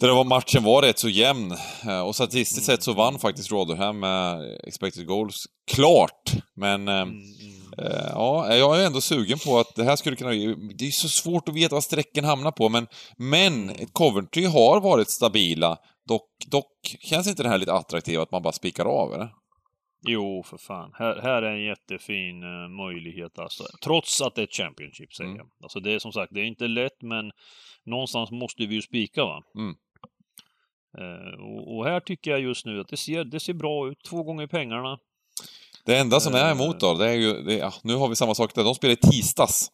det 0.00 0.12
var, 0.12 0.24
matchen 0.24 0.62
var 0.62 0.82
rätt 0.82 0.98
så 0.98 1.08
jämn. 1.08 1.52
Eh, 1.86 2.00
och 2.00 2.14
statistiskt 2.14 2.66
sett 2.66 2.82
så 2.82 2.92
vann 2.92 3.18
faktiskt 3.18 3.52
Rotherham 3.52 4.00
med 4.00 4.40
expected 4.66 5.06
goals 5.06 5.46
klart. 5.74 6.32
Men 6.56 6.88
eh, 6.88 6.94
Mm, 6.94 7.10
mm. 7.10 7.20
Eh, 7.20 7.63
ja, 8.12 8.54
jag 8.54 8.82
är 8.82 8.86
ändå 8.86 9.00
sugen 9.00 9.38
på 9.46 9.58
att 9.58 9.74
det 9.76 9.84
här 9.84 9.96
skulle 9.96 10.16
kunna... 10.16 10.30
Det 10.78 10.86
är 10.86 10.90
så 10.90 11.08
svårt 11.08 11.48
att 11.48 11.54
veta 11.54 11.74
vad 11.74 11.84
strecken 11.84 12.24
hamnar 12.24 12.50
på, 12.50 12.68
men, 12.68 12.86
men 13.16 13.70
Coventry 13.92 14.44
har 14.44 14.80
varit 14.80 15.10
stabila. 15.10 15.78
Dock, 16.08 16.28
dock 16.46 16.96
känns 17.00 17.28
inte 17.28 17.42
det 17.42 17.48
här 17.48 17.58
lite 17.58 17.72
attraktivt 17.72 18.18
att 18.18 18.32
man 18.32 18.42
bara 18.42 18.52
spikar 18.52 18.84
av, 18.84 19.14
eller? 19.14 19.28
Jo, 20.06 20.42
för 20.46 20.58
fan. 20.58 20.90
Här, 20.94 21.20
här 21.22 21.42
är 21.42 21.52
en 21.52 21.64
jättefin 21.64 22.42
uh, 22.42 22.68
möjlighet 22.68 23.38
alltså. 23.38 23.64
Trots 23.84 24.22
att 24.22 24.34
det 24.34 24.40
är 24.40 24.44
ett 24.44 24.54
Championship, 24.54 25.14
säger 25.14 25.30
Mm. 25.30 25.38
jag. 25.38 25.48
Alltså 25.62 25.80
det 25.80 25.92
är 25.92 25.98
som 25.98 26.12
sagt, 26.12 26.34
det 26.34 26.40
är 26.40 26.44
inte 26.44 26.66
lätt, 26.66 27.02
men 27.02 27.30
någonstans 27.86 28.30
måste 28.30 28.66
vi 28.66 28.74
ju 28.74 28.82
spika, 28.82 29.24
va? 29.24 29.42
Mm. 29.58 29.74
Eh, 30.98 31.40
och, 31.40 31.76
och 31.76 31.84
här 31.84 32.00
tycker 32.00 32.30
jag 32.30 32.40
just 32.40 32.66
nu 32.66 32.80
att 32.80 32.88
det 32.88 32.96
ser, 32.96 33.24
det 33.24 33.40
ser 33.40 33.52
bra 33.54 33.88
ut. 33.88 33.98
Två 34.10 34.22
gånger 34.22 34.46
pengarna. 34.46 34.98
Det 35.86 35.96
enda 35.98 36.20
som 36.20 36.34
är 36.34 36.44
Eh. 36.44 36.50
emot 36.50 36.80
då, 36.80 36.94
det 36.94 37.08
är 37.10 37.14
ju... 37.14 37.42
Det, 37.42 37.54
ja, 37.54 37.72
nu 37.82 37.94
har 37.94 38.08
vi 38.08 38.16
samma 38.16 38.34
sak 38.34 38.54
där. 38.54 38.64
De 38.64 38.74
spelar 38.74 38.92
i 38.92 38.96
tisdags. 38.96 39.70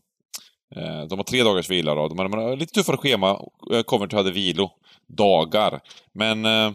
Eh, 0.76 1.02
De 1.08 1.18
har 1.18 1.24
tre 1.24 1.42
dagars 1.42 1.70
vila 1.70 1.94
då. 1.94 2.08
De 2.08 2.18
har, 2.18 2.56
lite 2.56 2.72
tuffare 2.74 2.96
schema. 2.96 3.40
Eh, 3.72 3.82
Coventry 3.82 4.16
hade 4.16 4.30
vilodagar. 4.30 5.80
Men 6.14 6.44
eh, 6.44 6.72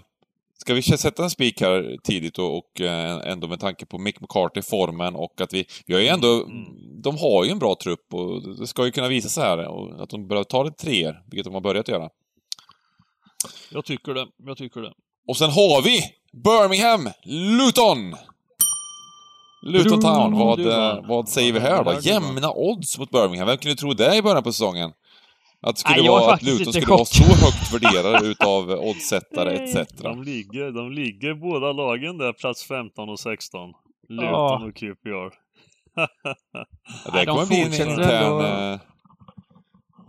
ska 0.58 0.74
vi 0.74 0.82
sätta 0.82 1.24
en 1.24 1.30
spik 1.30 1.62
här 1.62 1.98
tidigt 2.04 2.40
och, 2.40 2.58
och 2.58 2.82
eh, 2.82 3.32
ändå 3.32 3.48
med 3.48 3.60
tanke 3.60 3.86
på 3.86 3.98
Mick 3.98 4.22
McCarthy, 4.22 4.62
formen 4.62 5.16
och 5.16 5.42
att 5.42 5.54
vi... 5.54 5.66
Vi 5.86 5.94
har 5.94 6.02
ju 6.02 6.08
ändå... 6.08 6.44
Mm. 6.44 6.66
De 7.02 7.18
har 7.18 7.44
ju 7.46 7.52
en 7.52 7.60
bra 7.60 7.76
trupp 7.84 8.14
och 8.14 8.56
det 8.60 8.68
ska 8.68 8.86
ju 8.86 8.92
kunna 8.92 9.08
visa 9.08 9.30
sig 9.30 9.44
här 9.44 9.68
och 9.68 10.04
att 10.04 10.10
de 10.10 10.28
börjar 10.28 10.44
ta 10.44 10.64
det 10.64 10.72
treor, 10.72 11.16
vilket 11.32 11.46
de 11.46 11.54
har 11.54 11.62
börjat 11.62 11.88
göra. 11.88 12.10
Jag 13.72 13.86
tycker 13.86 14.14
det. 14.14 14.28
Jag 14.38 14.58
tycker 14.58 14.82
det. 14.82 14.94
Och 15.28 15.38
sen 15.38 15.50
har 15.50 15.82
vi 15.82 16.02
Birmingham, 16.44 17.10
Luton! 17.26 18.16
Luton 19.66 20.02
Town, 20.02 20.38
vad, 20.38 20.60
eh, 20.60 21.00
vad 21.08 21.30
säger 21.30 21.54
vi 21.54 21.60
här 21.60 21.84
då? 21.84 21.94
Jämna 22.02 22.52
odds 22.52 23.00
mot 23.00 23.10
Birmingham. 23.12 23.48
Vem 23.48 23.58
kunde 23.58 23.76
tro 23.78 23.94
det 23.94 24.16
i 24.16 24.22
början 24.22 24.44
på 24.44 24.52
säsongen? 24.52 24.92
Att, 25.62 25.76
det 25.76 25.80
skulle 25.80 25.96
Nej, 26.02 26.10
vara, 26.10 26.34
att 26.34 26.42
Luton 26.44 26.74
skulle 26.74 26.88
vara 26.88 27.06
så 27.06 27.24
högt 27.24 27.74
värderade 27.74 28.26
utav 28.28 28.70
oddsättare 28.72 29.54
etc. 29.64 29.88
De 30.02 30.24
ligger, 30.24 30.72
de 30.72 30.92
ligger 30.92 31.34
båda 31.34 31.72
lagen 31.72 32.18
där, 32.18 32.34
plats 32.34 32.64
15 32.64 33.10
och 33.10 33.20
16. 33.20 33.70
Luton 34.10 34.26
Ja. 34.32 34.66
och 34.66 34.76
QPR. 34.76 35.46
Ja, 35.96 36.08
Nej, 36.24 36.36
det 37.14 37.20
de 37.20 37.26
kommer 37.26 37.46
bli 37.46 37.62
en 37.62 37.74
intern... 37.74 38.00
ändå- 38.00 38.42
Eh, 38.42 38.80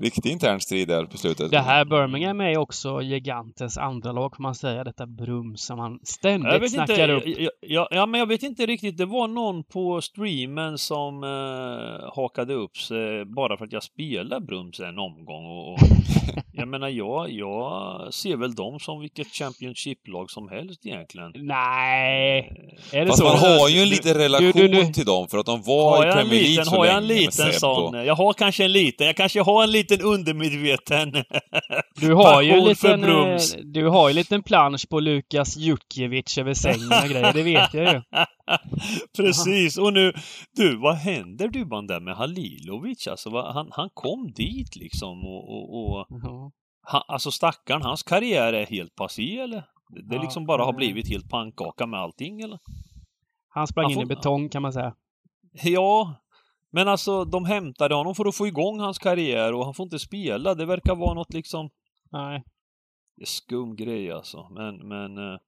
riktig 0.01 0.31
intern 0.31 0.61
strid 0.61 0.89
där 0.89 1.05
på 1.05 1.19
slutet. 1.19 1.51
Det 1.51 1.59
här 1.59 1.85
Birmingham 1.85 2.41
är 2.41 2.59
också 2.59 3.03
gigantens 3.03 3.79
andra 3.79 4.13
lag, 4.13 4.37
får 4.37 4.43
man 4.43 4.55
säga. 4.55 4.85
Detta 4.85 5.07
Brum 5.07 5.57
som 5.57 5.79
han 5.79 5.99
ständigt 6.03 6.53
Jag 6.53 6.61
vet 6.61 6.73
inte, 6.75 6.87
snackar 6.87 7.09
upp. 7.09 7.23
ja, 7.27 7.51
ja, 7.61 7.89
ja, 7.91 8.07
men 8.07 8.21
jag 8.21 8.27
vet 8.27 8.43
inte 8.43 8.67
riktigt. 8.67 8.97
Det 8.99 9.07
var 9.07 9.29
någon 9.29 9.65
på 9.65 10.01
streamen 10.01 10.79
som 10.79 11.25
eh, 11.25 12.11
hakade 12.17 12.55
upp 12.55 12.77
sig 12.77 13.25
bara 13.25 13.57
för 13.57 13.65
att 13.65 13.73
jag 13.73 13.83
spelade 13.83 14.47
Brums 14.47 14.81
en 14.81 14.99
omgång. 14.99 15.45
Och, 15.47 15.73
och 15.73 15.79
jag 16.53 16.69
menar, 16.69 16.89
jag, 16.89 17.31
jag 17.33 18.15
ser 18.15 18.37
väl 18.37 18.55
dem 18.55 18.81
som 18.81 19.01
vilket 19.01 19.27
Championship-lag 19.27 20.31
som 20.31 20.49
helst 20.49 20.87
egentligen. 20.87 21.33
Nej, 21.37 22.53
är 22.93 23.01
det 23.01 23.07
Fast 23.07 23.19
så? 23.19 23.25
man 23.25 23.37
har 23.39 23.69
ju 23.69 23.79
en 23.79 23.85
Du- 23.85 23.91
liten 23.91 24.15
relation 24.15 24.53
du- 24.53 24.69
du- 24.69 24.93
till 24.93 25.05
dem 25.07 25.29
för 25.29 25.39
att 25.39 25.47
de 25.47 25.63
var 25.63 26.09
i 26.09 26.13
Premier 26.13 26.43
League 26.43 26.65
så 26.65 26.71
har 26.77 26.87
jag 26.87 26.97
en 26.97 27.07
länge 27.07 27.21
liten 27.21 27.53
sån? 27.53 27.95
Jag 28.07 28.15
har 28.15 28.33
kanske 28.33 28.65
en 28.65 28.73
liten, 28.73 29.07
jag 29.07 29.17
kanske 29.17 29.41
har 29.43 29.63
en 29.63 29.71
liten 29.71 29.86
undermedveten. 30.03 31.13
Du 32.01 32.15
har 32.15 32.43
ju 32.43 32.51
en 32.51 32.65
liten, 32.65 33.05
eh, 33.05 33.39
du 33.65 33.87
har 33.89 34.09
ju 34.09 34.11
en 34.13 34.17
liten 34.17 34.43
plansch 34.43 34.89
på 34.89 35.01
Lukas 35.01 35.57
Djukjevic 35.57 36.39
över 36.39 36.55
sängen 36.55 36.91
och 37.05 37.09
grejer, 37.11 37.33
det 37.33 37.43
vet 37.43 37.75
jag 37.75 37.95
ju. 37.95 38.03
Precis, 39.17 39.79
och 39.79 39.93
nu, 39.93 40.13
du, 40.57 40.77
vad 40.77 40.95
händer 40.95 41.49
Dubban 41.49 41.87
där 41.87 42.01
med 42.01 42.17
Halilovic? 42.17 43.07
Alltså, 43.09 43.31
vad, 43.31 43.55
han, 43.55 43.69
han 43.73 43.89
kom 43.95 44.33
dit 44.33 44.77
liksom 44.77 45.25
och, 45.25 45.51
och, 45.51 45.91
och 46.01 46.07
Ja. 46.23 46.51
han, 46.83 47.03
alltså 47.09 47.31
stackaren, 47.31 47.83
hans 47.83 48.03
karriär 48.03 48.53
är 48.53 48.67
helt 48.67 48.95
passé 48.95 49.39
eller? 49.39 49.65
Det, 49.95 50.09
det 50.09 50.17
Ja, 50.17 50.23
liksom 50.23 50.47
bara 50.47 50.65
har 50.65 50.73
det- 50.73 50.77
blivit 50.77 51.09
helt 51.09 51.29
pannkaka 51.31 51.87
med 51.87 52.01
allting 52.01 52.41
eller? 52.41 52.59
Han 53.49 53.67
sprang 53.67 53.85
Han 53.85 53.93
in 53.93 53.99
i 53.99 54.01
får- 54.03 54.09
betong 54.09 54.49
kan 54.49 54.63
man 54.63 54.73
säga. 54.73 54.95
Ja, 55.63 56.15
men 56.73 56.89
alltså 56.89 57.25
de 57.25 57.45
hämtade 57.45 57.95
honom 57.95 58.15
för 58.15 58.25
att 58.25 58.37
få 58.37 58.47
igång 58.47 58.81
hans 58.81 58.99
karriär 58.99 59.53
och 59.55 59.65
han 59.65 59.75
får 59.75 59.85
inte 59.85 59.99
spela. 59.99 60.55
Det 60.55 60.67
verkar 60.67 60.95
vara 60.95 61.15
något 61.15 61.35
liksom 61.35 61.71
Nej. 62.13 62.45
Det 63.17 63.23
är 63.23 63.27
skum 63.27 63.77
grej 63.77 64.13
alltså. 64.13 64.49
Men, 64.51 64.89
men... 64.89 65.19
eh, 65.19 65.39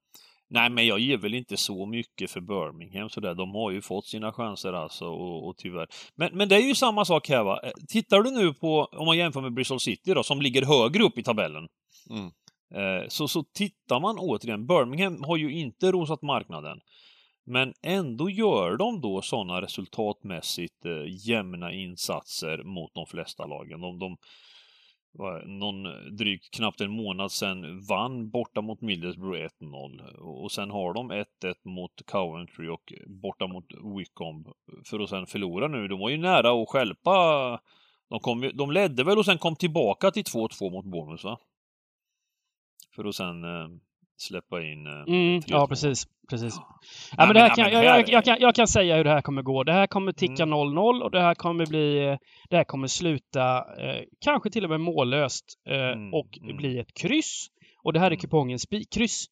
Nej, 0.50 0.70
men 0.70 0.86
jag 0.86 0.98
ger 0.98 1.16
väl 1.16 1.34
inte 1.34 1.56
så 1.56 1.86
mycket 1.86 2.30
för 2.30 2.40
Birmingham 2.40 3.08
sådär. 3.08 3.34
De 3.34 3.50
har 3.54 3.70
ju 3.70 3.82
fått 3.82 4.06
sina 4.06 4.32
chanser 4.32 4.72
alltså 4.72 5.04
och, 5.06 5.48
och 5.48 5.56
tyvärr. 5.56 5.86
Men, 6.14 6.36
men 6.36 6.48
det 6.48 6.56
är 6.56 6.60
ju 6.60 6.74
samma 6.74 7.04
sak 7.04 7.28
här 7.28 7.44
va. 7.44 7.60
Eh, 7.64 7.70
Tittar 7.88 8.22
du 8.22 8.30
nu 8.30 8.54
på, 8.54 8.84
om 8.84 9.06
man 9.06 9.16
jämför 9.16 9.40
med 9.40 9.54
Bristol 9.54 9.80
City 9.80 10.14
då, 10.14 10.22
som 10.22 10.40
ligger 10.40 10.62
högre 10.62 11.02
upp 11.04 11.18
i 11.18 11.22
tabellen. 11.22 11.68
Mm. 12.10 12.30
Eh, 12.74 13.08
så, 13.08 13.28
så 13.28 13.44
tittar 13.54 14.00
man 14.00 14.18
återigen, 14.18 14.66
Birmingham 14.66 15.22
har 15.22 15.36
ju 15.36 15.52
inte 15.52 15.92
rosat 15.92 16.22
marknaden. 16.22 16.80
Men 17.50 17.74
ändå 17.82 18.30
gör 18.30 18.76
de 18.76 19.00
då 19.00 19.22
sådana 19.22 19.60
resultatmässigt 19.60 20.86
eh, 20.86 21.28
jämna 21.28 21.72
insatser 21.72 22.62
mot 22.62 22.94
de 22.94 23.06
flesta 23.06 23.46
lagen. 23.46 23.80
De, 23.80 23.98
de 23.98 24.16
någon 25.44 25.82
drygt 26.16 26.50
knappt 26.50 26.80
en 26.80 26.90
månad 26.90 27.32
sedan 27.32 27.80
vann 27.80 28.30
borta 28.30 28.60
mot 28.60 28.80
Middlesbrough 28.80 29.48
1-0 29.60 30.16
och 30.18 30.52
sen 30.52 30.70
har 30.70 30.94
de 30.94 31.12
1-1 31.12 31.24
mot 31.62 32.06
Coventry 32.06 32.68
och 32.68 32.92
borta 33.06 33.46
mot 33.46 33.66
Wycombe 33.96 34.50
för 34.84 35.00
att 35.00 35.10
sen 35.10 35.26
förlora 35.26 35.68
nu. 35.68 35.88
De 35.88 36.00
var 36.00 36.10
ju 36.10 36.16
nära 36.16 36.62
att 36.62 36.68
stjälpa. 36.68 37.60
De, 38.08 38.20
kom, 38.20 38.50
de 38.54 38.70
ledde 38.70 39.04
väl 39.04 39.18
och 39.18 39.24
sen 39.24 39.38
kom 39.38 39.56
tillbaka 39.56 40.10
till 40.10 40.24
2-2 40.24 40.70
mot 40.70 40.84
Bournemouth 40.84 41.24
va? 41.24 41.38
För 42.96 43.04
att 43.04 43.14
sen 43.14 43.44
eh, 43.44 43.68
släppa 44.20 44.62
in 44.62 44.86
eh, 44.86 44.92
Mm, 44.92 45.38
3-2. 45.40 45.44
ja, 45.46 45.66
precis. 45.68 46.04
precis. 46.30 46.54
Ja, 46.56 46.78
Ja, 47.16 47.26
men 47.26 47.34
det 47.34 47.40
här 47.40 47.48
kan, 47.54 47.72
ja, 47.72 47.82
jag, 47.82 47.84
jag, 48.00 48.08
jag, 48.08 48.24
kan, 48.24 48.36
jag 48.40 48.54
kan 48.54 48.68
säga 48.68 48.96
hur 48.96 49.04
det 49.04 49.10
här 49.10 49.22
kommer 49.22 49.42
gå. 49.42 49.64
Det 49.64 49.72
här 49.72 49.86
kommer 49.86 50.12
ticka 50.12 50.42
Mm. 50.42 50.54
0-0 50.58 51.02
och 51.02 51.10
det 51.10 51.20
här 51.20 51.34
kommer 51.34 51.66
bli... 51.66 51.98
eh, 52.08 52.16
Det 52.50 52.56
här 52.56 52.64
kommer 52.64 52.86
sluta 52.86 53.56
eh, 53.58 54.02
kanske 54.24 54.50
till 54.50 54.64
och 54.64 54.70
med 54.70 54.80
mållöst 54.80 55.44
eh, 55.70 55.74
Mm, 55.92 56.14
och 56.14 56.38
mm. 56.42 56.56
bli 56.56 56.78
ett 56.78 56.94
kryss. 56.94 57.46
Och 57.82 57.92
det 57.92 57.98
här 57.98 58.06
är 58.06 58.10
Mm. 58.10 58.20
kupongen 58.20 58.58
spikkryss. 58.58 59.24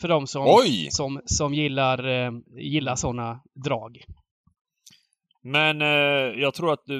För 0.00 0.08
de 0.08 0.26
som, 0.26 0.44
Oj! 0.46 0.86
som, 0.90 1.20
som 1.24 1.54
gillar, 1.54 2.08
eh, 2.08 2.30
gillar 2.58 2.94
sådana 2.94 3.40
drag. 3.64 3.98
Men 5.46 5.82
eh, 5.82 6.40
jag 6.40 6.54
tror 6.54 6.72
att 6.72 6.88
eh, 6.90 6.96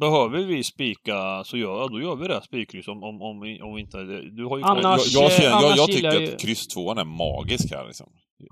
behöver 0.00 0.38
vi 0.38 0.64
spika 0.64 1.44
så 1.44 1.56
gör, 1.56 1.80
ja, 1.80 1.88
då 1.90 2.00
gör 2.00 2.16
vi 2.16 2.28
det, 2.28 2.42
spikkryss 2.42 2.88
om, 2.88 3.02
om, 3.02 3.22
om, 3.22 3.58
om 3.62 3.78
inte... 3.78 3.98
Du 4.30 4.44
har 4.44 4.56
ju... 4.56 4.60
Jag, 4.62 4.70
Annars- 4.78 5.14
jag, 5.14 5.30
jag, 5.38 5.52
annars 5.52 5.62
jag 5.62 5.72
gillar 5.72 5.86
tycker 5.86 6.04
jag 6.04 6.14
att 6.14 6.30
ju- 6.30 6.36
kryss 6.36 6.68
tvåan 6.68 6.98
är 6.98 7.04
magisk 7.04 7.72
här 7.74 7.86
liksom. 7.86 8.06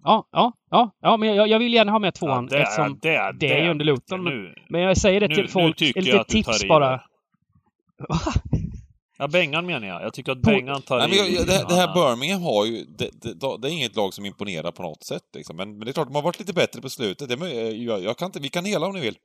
Ja, 0.04 0.28
ja, 0.32 0.52
ja, 0.70 0.90
ja 1.00 1.16
men 1.16 1.34
jag, 1.34 1.48
jag 1.48 1.58
vill 1.58 1.74
gärna 1.74 1.92
ha 1.92 1.98
med 1.98 2.14
tvåan 2.14 2.46
det, 2.46 2.58
eftersom 2.62 2.98
det, 3.02 3.32
det 3.40 3.52
är 3.52 3.64
ju 3.64 3.70
under 3.70 3.84
Luton. 3.84 4.24
Men, 4.24 4.32
Nu, 4.34 4.54
men 4.68 4.80
jag 4.80 4.96
säger 4.96 5.20
det 5.20 5.28
nu, 5.28 5.34
till 5.34 5.44
nu 5.44 5.48
folk, 5.50 5.82
jag 5.82 6.20
att 6.20 6.28
du 6.28 6.34
tips 6.34 6.68
bara. 6.68 7.00
Ja, 9.18 9.28
Bengan 9.28 9.66
menar 9.66 9.88
jag. 9.88 10.02
Jag 10.02 10.14
tycker 10.14 10.32
att 10.32 10.42
Bengan 10.42 10.82
tar 10.82 10.98
Nej, 10.98 11.08
men 11.08 11.34
jag, 11.34 11.46
det, 11.46 11.64
det 11.68 11.74
här. 11.74 11.94
Birmingham 11.94 12.42
har 12.42 12.64
ju... 12.66 12.84
Det, 12.84 13.10
det, 13.22 13.58
det 13.58 13.68
är 13.68 13.72
inget 13.72 13.96
lag 13.96 14.14
som 14.14 14.26
imponerar 14.26 14.72
på 14.72 14.82
något 14.82 15.04
sätt 15.04 15.22
liksom. 15.34 15.56
men, 15.56 15.70
men 15.70 15.80
det 15.80 15.90
är 15.90 15.92
klart, 15.92 16.08
de 16.08 16.14
har 16.14 16.22
varit 16.22 16.38
lite 16.38 16.52
bättre 16.52 16.80
på 16.80 16.90
slutet. 16.90 17.28
Det, 17.28 17.36
men, 17.36 17.84
jag, 17.84 18.02
jag 18.02 18.16
kan 18.18 18.26
inte, 18.26 18.40
vi 18.40 18.48
kan 18.48 18.64
hela 18.64 18.86
om 18.86 18.94
ni 18.94 19.00
vill. 19.00 19.16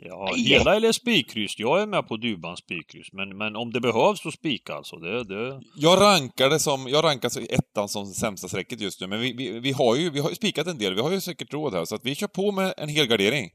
Ja, 0.00 0.32
hela 0.36 0.76
eller 0.76 0.92
spikkryss. 0.92 1.58
Jag 1.58 1.82
är 1.82 1.86
med 1.86 2.08
på 2.08 2.16
Dubans 2.16 2.58
spikkryss. 2.58 3.12
Men, 3.12 3.36
men 3.36 3.56
om 3.56 3.72
det 3.72 3.80
behövs 3.80 4.20
så 4.20 4.30
spika 4.30 4.74
alltså. 4.74 4.96
Det, 4.96 5.24
det... 5.24 5.60
Jag 5.76 6.00
rankar 6.00 6.50
det 6.50 6.58
som, 6.58 6.88
jag 6.88 7.04
rankar 7.04 7.28
så 7.28 7.40
ettan 7.40 7.88
som 7.88 8.06
sämsta 8.06 8.48
strecket 8.48 8.80
just 8.80 9.00
nu, 9.00 9.06
men 9.06 9.20
vi, 9.20 9.32
vi, 9.32 9.60
vi 9.60 9.72
har 9.72 9.96
ju 9.96 10.10
vi 10.10 10.20
har 10.20 10.28
ju 10.28 10.34
spikat 10.34 10.66
en 10.66 10.78
del, 10.78 10.94
vi 10.94 11.00
har 11.00 11.10
ju 11.10 11.20
säkert 11.20 11.52
råd 11.52 11.74
här, 11.74 11.84
så 11.84 11.94
att 11.94 12.04
vi 12.04 12.14
kör 12.14 12.26
på 12.26 12.52
med 12.52 12.74
en 12.76 12.88
hel 12.88 13.06
gardering 13.06 13.50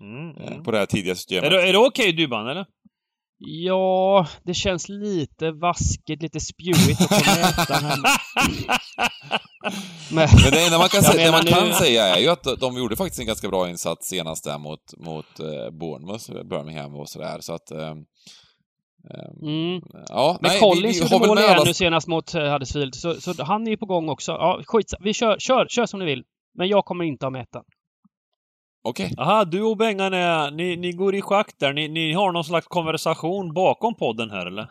Mm, 0.00 0.36
eh, 0.36 0.52
mm. 0.52 0.64
på 0.64 0.70
det 0.70 0.78
här 0.78 0.86
tidiga 0.86 1.14
systemet. 1.14 1.44
Är 1.44 1.50
det, 1.50 1.68
är 1.68 1.72
det 1.72 1.78
okej 1.78 2.12
Dubban 2.12 2.48
eller? 2.48 2.66
Ja, 3.38 4.26
det 4.42 4.54
känns 4.54 4.88
lite 4.88 5.50
vaskigt, 5.50 6.22
lite 6.22 6.40
spewigt 6.40 7.00
att 7.00 7.08
få 7.08 7.30
med. 7.86 7.98
Men, 10.12 10.28
Men 10.42 10.52
det 10.52 10.64
enda 10.64 10.78
man 10.78 10.88
kan, 10.88 11.02
säga, 11.02 11.26
det 11.26 11.32
man 11.32 11.46
kan 11.46 11.68
nu- 11.68 11.74
säga 11.74 12.16
är 12.16 12.20
ju 12.20 12.28
att 12.28 12.60
de 12.60 12.76
gjorde 12.76 12.96
faktiskt 12.96 13.20
en 13.20 13.26
ganska 13.26 13.48
bra 13.48 13.68
insats 13.68 14.08
senast 14.08 14.44
där 14.44 14.58
mot, 14.58 14.96
mot 14.96 15.40
eh, 15.40 15.70
Bournemouth, 15.70 16.48
Birmingham 16.50 16.94
och 16.94 17.08
sådär, 17.08 17.40
så 17.40 17.52
att... 17.52 17.70
Eh, 17.70 17.90
eh, 19.10 19.30
mm. 19.42 19.82
ja, 20.08 20.38
Men 20.40 20.50
nej, 20.50 20.60
Collins 20.60 21.12
gjorde 21.12 21.26
mål 21.26 21.38
igen 21.38 21.50
alla... 21.50 21.64
nu 21.64 21.74
senast 21.74 22.06
mot 22.06 22.34
eh, 22.34 22.52
Huddersfield, 22.52 22.94
så, 22.94 23.20
så 23.20 23.44
han 23.44 23.66
är 23.66 23.70
ju 23.70 23.76
på 23.76 23.86
gång 23.86 24.08
också. 24.08 24.32
Ja, 24.32 24.60
skit 24.66 24.94
Vi 25.00 25.14
kör, 25.14 25.36
kör, 25.38 25.66
kör 25.68 25.86
som 25.86 26.00
ni 26.00 26.06
vill. 26.06 26.24
Men 26.58 26.68
jag 26.68 26.84
kommer 26.84 27.04
inte 27.04 27.26
ha 27.26 27.30
med 27.30 27.42
ettan. 27.42 27.64
Okej. 28.86 29.14
Aha, 29.18 29.44
du 29.44 29.62
och 29.62 29.76
Bengan 29.76 30.12
är, 30.14 30.50
ni, 30.50 30.76
ni 30.76 30.92
går 30.92 31.14
i 31.14 31.22
schack 31.22 31.50
där. 31.60 31.72
Ni, 31.72 31.88
ni 31.88 32.12
har 32.12 32.32
någon 32.32 32.44
slags 32.44 32.66
konversation 32.66 33.52
bakom 33.54 33.94
podden 33.94 34.30
här 34.30 34.46
eller? 34.46 34.66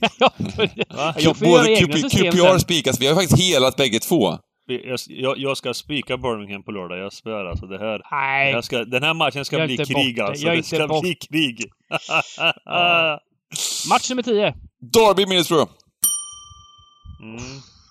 Ja, 0.18 1.14
jag 1.18 1.36
får 1.36 1.46
Både 1.46 1.76
QP, 1.76 1.92
QPR 2.10 2.58
spikas, 2.58 3.00
vi 3.00 3.06
har 3.06 3.14
faktiskt 3.14 3.42
helat 3.42 3.76
bägge 3.76 3.98
två. 3.98 4.38
jag, 5.08 5.38
jag, 5.38 5.56
ska 5.56 5.74
spika 5.74 6.16
Birmingham 6.16 6.62
på 6.62 6.70
lördag, 6.70 6.98
jag 6.98 7.12
svär 7.12 7.44
alltså. 7.44 7.66
Det 7.66 7.78
här, 7.78 7.98
det 7.98 8.04
Nej, 8.10 8.52
här 8.52 8.60
ska, 8.60 8.84
den 8.84 9.02
här 9.02 9.14
matchen 9.14 9.44
ska 9.44 9.64
bli 9.64 9.72
inte 9.74 9.84
krig 9.84 9.96
bort 9.96 10.16
det. 10.16 10.24
alltså. 10.30 10.46
Jag 10.46 10.56
Det 10.56 10.62
ska 10.62 10.86
bort- 10.88 11.02
bli 11.02 11.14
krig. 11.14 11.70
match 13.90 14.10
nummer 14.10 14.22
10. 14.22 14.54
Derby 14.92 15.26
Middlesbrough. 15.26 15.70
mm. 17.22 17.40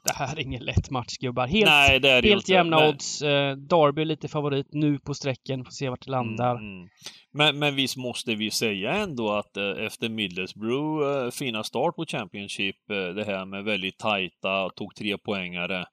Det 0.03 0.13
här 0.13 0.35
är 0.35 0.39
ingen 0.39 0.63
lätt 0.63 0.89
match 0.89 1.17
gubbar. 1.17 1.47
Helt, 1.47 1.65
Nej, 1.65 1.99
det 1.99 2.09
är 2.09 2.21
det 2.21 2.29
helt 2.29 2.49
jämna 2.49 2.79
Men- 2.79 2.89
odds. 2.89 3.21
Eh, 3.21 3.55
Derby 3.55 4.01
är 4.01 4.05
lite 4.05 4.27
favorit 4.27 4.67
nu 4.71 4.99
på 4.99 5.13
sträcken. 5.13 5.65
Får 5.65 5.71
se 5.71 5.89
vart 5.89 6.05
det 6.05 6.11
landar. 6.11 6.51
Mm, 6.55 6.77
mm. 6.77 6.89
Men, 7.31 7.59
men 7.59 7.75
visst 7.75 7.97
måste 7.97 8.35
vi 8.35 8.51
säga 8.51 8.91
ändå 8.91 9.31
att 9.31 9.57
eh, 9.57 9.85
efter 9.85 10.09
Middlesbrough 10.09 11.23
eh, 11.25 11.31
fina 11.31 11.63
start 11.63 11.95
på 11.95 12.05
Championship, 12.05 12.75
det 12.87 13.23
här 13.27 13.45
med 13.45 13.63
väldigt 13.63 13.97
tajta, 13.97 14.69
tog 14.69 14.95
tre 14.95 15.17
poängare, 15.17 15.85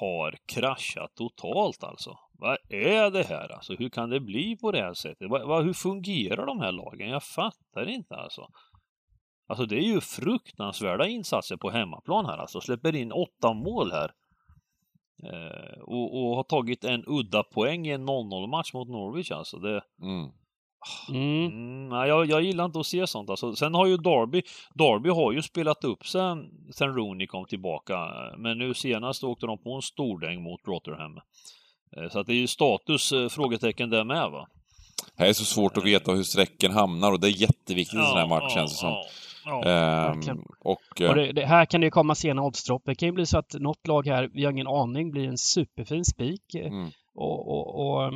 har 0.00 0.36
kraschat 0.46 1.14
totalt 1.14 1.84
alltså. 1.84 2.18
Vad 2.38 2.58
är 2.68 3.10
det 3.10 3.22
här 3.22 3.52
alltså? 3.52 3.74
Hur 3.74 3.88
kan 3.88 4.10
det 4.10 4.20
bli 4.20 4.56
på 4.56 4.72
det 4.72 4.78
här 4.82 4.94
sättet? 4.94 5.30
Hur 5.64 5.72
fungerar 5.72 6.46
de 6.46 6.60
här 6.60 6.72
lagen? 6.72 7.08
Jag 7.08 7.22
fattar 7.22 7.88
inte 7.88 8.14
alltså. 8.14 8.48
Alltså 9.46 9.66
det 9.66 9.76
är 9.76 9.82
ju 9.82 10.00
fruktansvärda 10.00 11.06
insatser 11.06 11.56
på 11.56 11.70
hemmaplan 11.70 12.26
här 12.26 12.38
alltså. 12.38 12.60
Släpper 12.60 12.94
in 12.96 13.12
åtta 13.12 13.52
mål 13.52 13.92
här. 13.92 14.10
Eh, 15.22 15.78
och, 15.82 16.16
och 16.22 16.36
har 16.36 16.42
tagit 16.42 16.84
en 16.84 17.04
udda 17.06 17.42
poäng 17.42 17.86
i 17.86 17.90
en 17.90 18.08
0-0 18.08 18.46
match 18.46 18.72
mot 18.74 18.88
Norwich 18.88 19.30
alltså. 19.30 19.58
Det, 19.58 19.82
Mm. 20.02 20.30
Mm. 21.08 21.46
mm, 21.46 21.88
nej, 21.88 22.08
jag, 22.08 22.26
jag 22.26 22.42
gillar 22.42 22.64
inte 22.64 22.80
att 22.80 22.86
se 22.86 23.06
sånt 23.06 23.30
alltså. 23.30 23.56
Sen 23.56 23.74
har 23.74 23.86
ju 23.86 23.96
Derby, 23.96 24.42
Derby 24.74 25.08
har 25.10 25.32
ju 25.32 25.42
spelat 25.42 25.84
upp 25.84 26.06
sen, 26.06 26.50
sen 26.74 26.94
Rooney 26.94 27.26
kom 27.26 27.44
tillbaka. 27.46 27.98
Men 28.38 28.58
nu 28.58 28.74
senast 28.74 29.24
åkte 29.24 29.46
de 29.46 29.58
på 29.62 29.74
en 29.74 29.82
stordäng 29.82 30.42
mot 30.42 30.60
Rotherham. 30.66 31.16
Eh, 31.96 32.08
Så 32.10 32.18
att 32.18 32.26
det 32.26 32.32
är 32.32 32.36
ju 32.36 32.46
status 32.46 33.12
eh, 33.12 33.28
frågetecken 33.28 33.90
där 33.90 34.04
med 34.04 34.30
va. 34.30 34.46
Det 35.16 35.26
är 35.28 35.32
så 35.32 35.44
svårt 35.44 35.76
att 35.76 35.84
veta 35.84 36.12
hur 36.12 36.22
sträcken 36.22 36.72
hamnar 36.72 37.12
och 37.12 37.20
det 37.20 37.28
är 37.28 37.40
jätteviktigt 37.42 37.94
i 37.94 37.98
en 37.98 38.06
sån 38.06 38.18
här 38.18 38.26
match 38.26 38.54
känns 38.54 38.72
det 38.72 38.78
som. 38.78 38.88
ja, 38.88 39.04
ja. 39.44 39.64
Ehm, 39.64 40.38
och... 40.60 41.00
eh, 41.00 41.08
Och 41.08 41.14
det, 41.16 41.32
det, 41.32 41.46
här 41.46 41.64
kan 41.64 41.80
det 41.80 41.84
ju 41.84 41.90
komma 41.90 42.14
sena 42.14 42.42
oddsdropp. 42.42 42.82
Det 42.84 42.94
kan 42.94 43.08
ju 43.08 43.12
bli 43.12 43.26
så 43.26 43.38
att 43.38 43.54
något 43.54 43.86
lag 43.86 44.06
här, 44.06 44.30
vi 44.32 44.44
har 44.44 44.52
ingen 44.52 44.66
aning, 44.66 45.10
blir 45.10 45.28
en 45.28 45.38
superfin 45.38 46.04
spik. 46.04 46.54
eh, 46.54 46.66
mm. 46.66 46.90
Och, 47.14 47.48
och, 47.48 47.86
och 47.86 48.12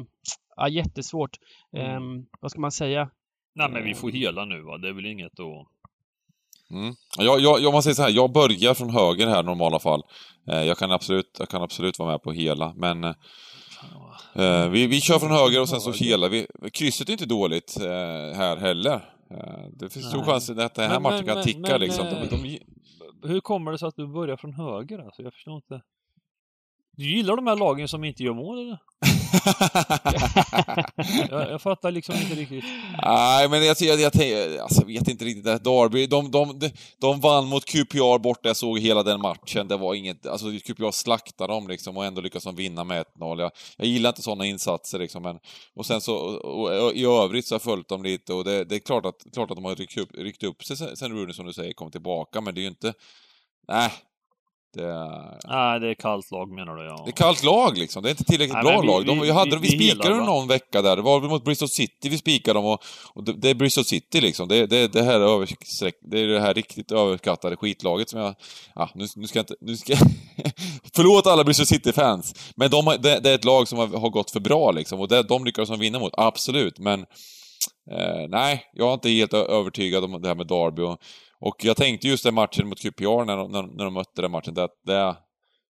ja, 0.56 0.68
jättesvårt. 0.68 1.36
Mm. 1.76 1.90
Ehm, 1.96 2.26
vad 2.40 2.50
ska 2.50 2.60
man 2.60 2.72
säga? 2.72 3.10
Nej 3.54 3.70
men 3.70 3.84
vi 3.84 3.94
får 3.94 4.10
hela 4.10 4.44
nu 4.44 4.62
va, 4.62 4.78
det 4.78 4.88
är 4.88 4.92
väl 4.92 5.06
inget 5.06 5.40
att... 5.40 5.66
Mm. 6.70 6.94
Jag, 7.18 7.40
jag, 7.40 7.60
jag 7.60 7.72
måste 7.72 7.94
säga 7.94 7.94
så 7.94 8.02
här, 8.10 8.16
jag 8.16 8.32
börjar 8.32 8.74
från 8.74 8.90
höger 8.90 9.26
här 9.26 9.40
i 9.40 9.46
normala 9.46 9.78
fall. 9.78 10.02
Eh, 10.50 10.62
jag, 10.62 10.78
kan 10.78 10.90
absolut, 10.92 11.36
jag 11.38 11.48
kan 11.48 11.62
absolut 11.62 11.98
vara 11.98 12.10
med 12.10 12.22
på 12.22 12.32
hela, 12.32 12.72
men 12.76 13.04
eh, 13.04 14.68
vi, 14.68 14.86
vi 14.86 15.00
kör 15.00 15.18
från 15.18 15.30
höger 15.30 15.60
och 15.60 15.68
sen 15.68 15.80
så 15.80 15.92
helar 15.92 16.28
vi. 16.28 16.46
Krysset 16.72 17.08
är 17.08 17.12
inte 17.12 17.26
dåligt 17.26 17.76
eh, 17.80 18.36
här 18.38 18.56
heller. 18.56 19.00
Eh, 19.30 19.66
det 19.72 19.90
finns 19.90 20.08
stor 20.08 20.22
chans 20.22 20.50
att 20.50 20.74
den 20.74 20.90
här 20.90 21.00
Men- 21.00 21.02
matchen 21.02 21.26
kan 21.26 21.34
men- 21.34 21.44
ticka 21.44 21.60
men, 21.72 21.80
liksom. 21.80 22.06
eh, 22.06 22.12
De, 22.30 22.36
de, 22.36 22.58
Hur 23.28 23.40
kommer 23.40 23.72
det 23.72 23.78
sig 23.78 23.88
att 23.88 23.96
du 23.96 24.06
börjar 24.06 24.36
från 24.36 24.52
höger 24.52 24.98
alltså? 24.98 25.22
Jag 25.22 25.32
förstår 25.32 25.56
inte. 25.56 25.82
Du 26.98 27.04
gillar 27.04 27.36
de 27.36 27.46
här 27.46 27.56
lagen 27.56 27.88
som 27.88 28.04
inte 28.04 28.22
gör 28.22 28.34
mål 28.34 28.58
eller? 28.58 28.78
Jag, 31.30 31.50
jag 31.50 31.62
fattar 31.62 31.90
liksom 31.90 32.14
inte 32.14 32.34
riktigt. 32.34 32.64
Nej, 33.02 33.48
men 33.48 33.64
jag, 33.64 33.76
jag, 33.80 34.00
jag, 34.00 34.12
jag 34.14 34.58
alltså, 34.58 34.84
vet 34.84 35.08
inte 35.08 35.24
riktigt. 35.24 35.44
Det 35.44 35.58
Derby, 35.58 36.06
de, 36.06 36.30
de, 36.30 36.58
de, 36.58 36.70
de 37.00 37.20
vann 37.20 37.46
mot 37.46 37.64
QPR 37.64 38.18
borta, 38.18 38.48
jag 38.48 38.56
såg 38.56 38.78
hela 38.78 39.02
den 39.02 39.20
matchen. 39.20 39.68
Det 39.68 39.76
var 39.76 39.94
inget, 39.94 40.26
alltså 40.26 40.46
QPR 40.66 40.90
slaktade 40.90 41.52
dem 41.52 41.68
liksom 41.68 41.96
och 41.96 42.04
ändå 42.04 42.20
lyckades 42.20 42.44
de 42.44 42.56
vinna 42.56 42.84
med 42.84 43.04
1-0. 43.18 43.40
Jag, 43.40 43.50
jag 43.76 43.86
gillar 43.86 44.10
inte 44.10 44.22
sådana 44.22 44.46
insatser 44.46 44.98
liksom, 44.98 45.22
men 45.22 45.38
och 45.74 45.86
sen 45.86 46.00
så, 46.00 46.14
och, 46.16 46.84
och, 46.84 46.92
i 46.94 47.04
övrigt 47.04 47.46
så 47.46 47.54
har 47.54 47.56
jag 47.56 47.62
följt 47.62 47.88
dem 47.88 48.02
lite 48.02 48.32
och 48.32 48.44
det, 48.44 48.64
det 48.64 48.74
är 48.74 48.80
klart 48.80 49.06
att, 49.06 49.26
klart 49.34 49.50
att 49.50 49.56
de 49.56 49.64
har 49.64 49.74
ryckt 49.74 49.98
upp, 49.98 50.10
ryckt 50.14 50.42
upp 50.42 50.64
sig 50.64 50.76
sen 50.76 50.96
sen 50.96 51.12
Rooney, 51.12 51.34
som 51.34 51.46
du 51.46 51.52
säger, 51.52 51.72
kom 51.72 51.90
tillbaka, 51.90 52.40
men 52.40 52.54
det 52.54 52.60
är 52.60 52.62
ju 52.62 52.68
inte, 52.68 52.94
nej. 53.68 53.92
Det 54.74 54.84
är, 54.84 55.48
Nej, 55.48 55.80
det 55.80 55.90
är 55.90 55.94
kallt 55.94 56.30
lag 56.30 56.50
menar 56.52 56.76
du 56.76 56.84
ja. 56.84 57.02
det 57.04 57.10
är 57.10 57.12
kallt 57.12 57.42
lag 57.42 57.78
liksom, 57.78 58.02
det 58.02 58.08
är 58.08 58.10
inte 58.10 58.24
tillräckligt 58.24 58.54
Nej, 58.54 58.62
bra 58.64 58.80
vi- 58.80 58.86
lag. 58.86 59.06
De, 59.06 59.20
vi- 59.20 59.26
vi, 59.26 59.30
hade, 59.32 59.58
vi- 59.58 59.68
spikade 59.68 60.08
dem 60.16 60.26
någon 60.26 60.48
vecka 60.48 60.82
där, 60.82 60.96
det 60.96 61.02
var 61.02 61.20
mot 61.20 61.44
Bristol 61.44 61.68
City 61.68 62.08
vi 62.08 62.18
spikade 62.18 62.58
dem 62.58 62.64
och, 62.66 62.82
och 63.14 63.24
det, 63.24 63.32
det 63.32 63.50
är 63.50 63.54
Bristol 63.54 63.84
City 63.84 64.20
liksom. 64.20 64.48
Det, 64.48 64.66
det, 64.66 64.92
det 64.92 65.02
här 65.02 65.20
är 65.20 65.34
översträck, 65.34 65.94
det 66.10 66.20
är 66.20 66.26
det 66.26 66.40
här 66.40 66.54
riktigt 66.54 66.92
överskattade 66.92 67.56
skitlaget 67.56 68.10
som 68.10 68.20
jag... 68.20 68.34
Ja, 68.74 68.90
nu, 68.94 69.06
nu 69.16 69.26
ska 69.26 69.38
jag 69.38 69.42
inte... 69.42 69.54
Nu 69.60 69.76
ska, 69.76 69.94
förlåt 70.94 71.26
alla 71.26 71.44
Bristol 71.44 71.66
City-fans, 71.66 72.52
men 72.56 72.70
de, 72.70 72.84
det, 73.00 73.20
det 73.20 73.30
är 73.30 73.34
ett 73.34 73.44
lag 73.44 73.68
som 73.68 73.78
har, 73.78 73.86
har 73.86 74.10
gått 74.10 74.30
för 74.30 74.40
bra 74.40 74.70
liksom 74.70 75.00
och 75.00 75.08
det, 75.08 75.22
de 75.22 75.44
lyckas 75.44 75.68
de 75.68 75.78
vinna 75.78 75.98
mot, 75.98 76.12
absolut, 76.16 76.78
men... 76.78 77.00
Eh, 77.90 78.28
nej, 78.28 78.64
jag 78.72 78.88
är 78.88 78.94
inte 78.94 79.08
helt 79.10 79.34
övertygad 79.34 80.04
om 80.04 80.22
det 80.22 80.28
här 80.28 80.34
med 80.34 80.46
Derby 80.46 80.82
och, 80.82 80.98
och 81.40 81.56
jag 81.64 81.76
tänkte 81.76 82.08
just 82.08 82.24
den 82.24 82.34
matchen 82.34 82.68
mot 82.68 82.80
QPR 82.80 83.24
när 83.24 83.36
de, 83.36 83.50
när, 83.50 83.62
när 83.62 83.84
de 83.84 83.94
mötte 83.94 84.22
den 84.22 84.30
matchen, 84.30 84.54
det, 84.54 84.68
det, 84.86 84.98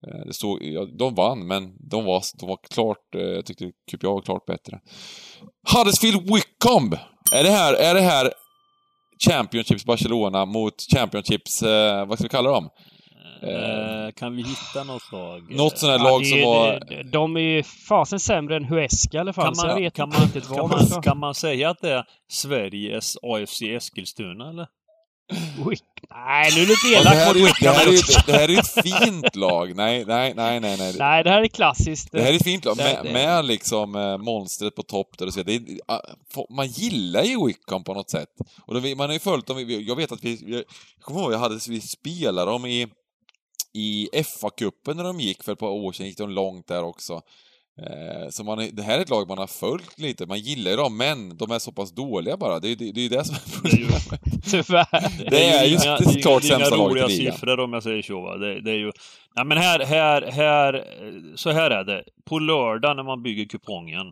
eh, 0.08 0.26
det 0.26 0.34
stod, 0.34 0.64
ja, 0.64 0.86
de 1.00 1.16
vann, 1.16 1.48
men 1.48 1.90
de 1.90 2.06
var, 2.06 2.24
de 2.40 2.50
var 2.50 2.58
klart, 2.74 3.16
eh, 3.16 3.22
jag 3.22 3.46
tyckte 3.46 3.72
QPR 3.92 4.08
var 4.08 4.22
klart 4.22 4.46
bättre. 4.46 4.80
Huddersfield 5.76 6.22
Wickham! 6.22 6.94
Är 7.32 7.44
det 7.44 7.50
här, 7.52 7.74
är 7.74 7.94
det 7.94 8.02
här 8.02 8.34
Championships 9.30 9.86
Barcelona 9.86 10.46
mot 10.46 10.74
Championships, 10.96 11.64
eh, 11.64 12.06
vad 12.06 12.18
ska 12.18 12.24
vi 12.26 12.30
kalla 12.30 12.50
dem? 12.52 12.70
Eh, 13.44 14.12
kan 14.16 14.36
vi 14.36 14.44
hitta 14.44 14.84
något 14.84 15.12
lag? 15.12 15.56
Något 15.58 15.78
sånt 15.78 15.92
här 15.92 15.98
Ja, 16.00 16.12
lag 16.12 16.22
det- 16.22 16.26
som 16.26 16.40
var... 16.42 16.80
det- 16.90 17.04
De 17.12 17.38
är 17.38 17.64
fasen 17.90 18.20
sämre 18.20 18.56
än 18.56 18.66
Huesca 18.66 19.18
i 19.18 19.20
alla 19.20 19.34
fall, 19.34 19.46
Kan 19.46 19.56
så 19.56 19.66
jag 19.68 19.74
man, 19.74 19.82
vet 19.82 19.94
kan, 19.94 20.08
inte 20.08 20.18
man, 20.20 20.26
riktigt 20.26 20.48
kan, 20.48 20.70
vad 20.70 20.90
man, 20.92 21.02
kan 21.02 21.18
man 21.20 21.36
säga 21.36 21.70
att 21.70 21.82
det 21.82 21.92
är 21.94 22.04
Sveriges 22.32 23.18
AFC 23.24 23.62
Eskilstuna 23.62 24.50
eller? 24.50 24.68
Wick... 25.70 25.84
Nej, 26.12 26.52
nu 26.56 26.62
är 26.62 26.66
du 26.66 26.72
lite 26.72 26.88
elak 26.88 27.28
mot 27.28 27.38
ju- 27.38 27.52
det, 27.62 27.70
här 27.72 27.88
är, 27.88 27.92
Wickham. 27.92 28.24
det 28.26 28.32
här 28.34 28.44
är 28.44 28.48
ju 28.48 28.58
ett 28.58 28.84
fint 29.04 29.36
lag. 29.36 29.76
Nej, 29.76 30.06
nej, 30.08 30.34
nej, 30.36 30.60
nej. 30.60 30.78
nej. 30.78 30.96
Nej, 31.00 31.24
det 31.24 31.30
här 31.30 31.42
är 31.42 31.48
klassiskt. 31.48 32.12
Det 32.12 32.22
här 32.22 32.32
är 32.32 32.36
ett 32.36 32.44
fint 32.44 32.66
lag, 32.66 32.78
Det- 32.78 32.84
med, 32.84 33.00
det- 33.06 33.14
med 33.14 33.46
liksom 33.46 33.96
eh, 33.96 34.18
monstret 34.18 34.76
på 34.76 34.84
topp 34.84 35.18
där 35.18 35.26
och 35.28 35.34
så. 35.34 35.44
Det 35.44 35.56
är, 35.56 35.62
få- 36.34 36.48
man 36.50 36.68
gillar 36.68 37.24
ju 37.24 37.46
Wickham 37.48 37.84
på 37.84 37.94
något 37.94 38.10
sätt. 38.10 38.30
Och 38.66 38.74
då, 38.74 38.96
man 38.96 39.00
har 39.10 39.14
ju 39.14 39.20
följt 39.20 39.46
dem, 39.48 39.66
jag 39.88 39.96
vet 39.96 40.12
att 40.12 40.24
vi 40.24 40.40
jag 40.48 40.64
kommer 41.02 41.20
ihåg, 41.22 41.34
jag 41.34 41.40
hade, 41.40 41.60
vi 41.70 41.82
spelade 41.82 42.52
dem 42.52 42.66
i, 42.66 42.88
i 43.74 44.10
FA-cupen 44.14 44.94
när 44.94 45.04
de 45.04 45.20
gick 45.20 45.44
för 45.44 45.54
ett 45.54 45.60
par 45.60 45.68
år 45.70 45.92
sedan, 45.92 46.06
gick 46.06 46.18
de 46.18 46.30
långt 46.30 46.68
där 46.68 46.84
också. 46.84 47.22
Eh, 47.82 48.30
så 48.30 48.44
man 48.44 48.70
det 48.74 48.82
här 48.84 48.98
är 48.98 49.02
ett 49.02 49.10
lag 49.10 49.28
man 49.28 49.38
har 49.38 49.48
följt 49.48 50.00
lite, 50.00 50.26
man 50.26 50.40
gillar 50.40 50.72
ju 50.72 50.78
dem, 50.78 50.98
men 50.98 51.38
de 51.38 51.52
är 51.52 51.60
så 51.60 51.72
pass 51.72 51.92
dåliga 51.92 52.38
bara. 52.38 52.60
Det 52.60 52.72
är 52.72 52.76
det, 52.76 52.92
det, 52.92 53.06
är 53.06 53.10
det 53.10 53.26
som 53.26 53.36
är 53.36 53.70
ju- 53.78 53.86
problemet. 53.88 54.44
Tyvärr. 54.52 55.30
Det 55.30 55.50
är 55.50 55.66
ju 55.66 55.72
inga, 55.74 55.98
det 55.98 56.06
är 56.20 56.22
klart 56.22 56.42
det 56.42 56.50
är 56.50 56.56
inga 56.56 56.70
roliga 56.86 57.08
siffror 57.08 57.60
om 57.60 57.74
jag 57.74 57.84
säger 57.84 58.02
så. 58.02 58.22
Va? 58.22 58.38
Det, 58.38 58.62
det 58.62 58.72
är 58.72 58.76
ju... 58.76 58.92
Nej 59.36 59.46
men 59.46 59.58
här, 59.58 59.80
här, 59.86 60.22
här, 60.22 60.84
så 61.36 61.52
här 61.52 61.72
är 61.72 61.84
det. 61.84 62.04
På 62.26 62.40
lördag 62.40 62.96
när 62.96 63.04
man 63.04 63.24
bygger 63.24 63.46
kupongen. 63.46 64.12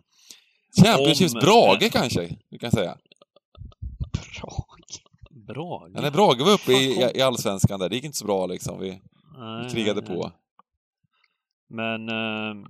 Championships 0.84 1.34
Om- 1.34 1.40
Brage 1.40 1.92
kanske, 1.92 2.36
vi 2.50 2.58
kan 2.58 2.70
säga. 2.70 2.96
Bra. 4.40 4.64
Bra. 5.30 5.86
Ja, 5.94 6.00
när 6.00 6.10
Brage 6.10 6.40
var 6.40 6.52
uppe 6.52 6.72
i, 6.72 7.10
i 7.14 7.22
Allsvenskan 7.22 7.80
där, 7.80 7.88
det 7.88 7.94
gick 7.94 8.04
inte 8.04 8.18
så 8.18 8.26
bra 8.26 8.46
liksom. 8.46 8.80
Vi, 8.80 8.88
Nej, 9.38 9.64
vi 9.64 9.70
krigade 9.70 10.00
nej, 10.00 10.08
nej. 10.10 10.16
på. 10.18 10.32
Men... 11.70 12.08
Eh, 12.08 12.66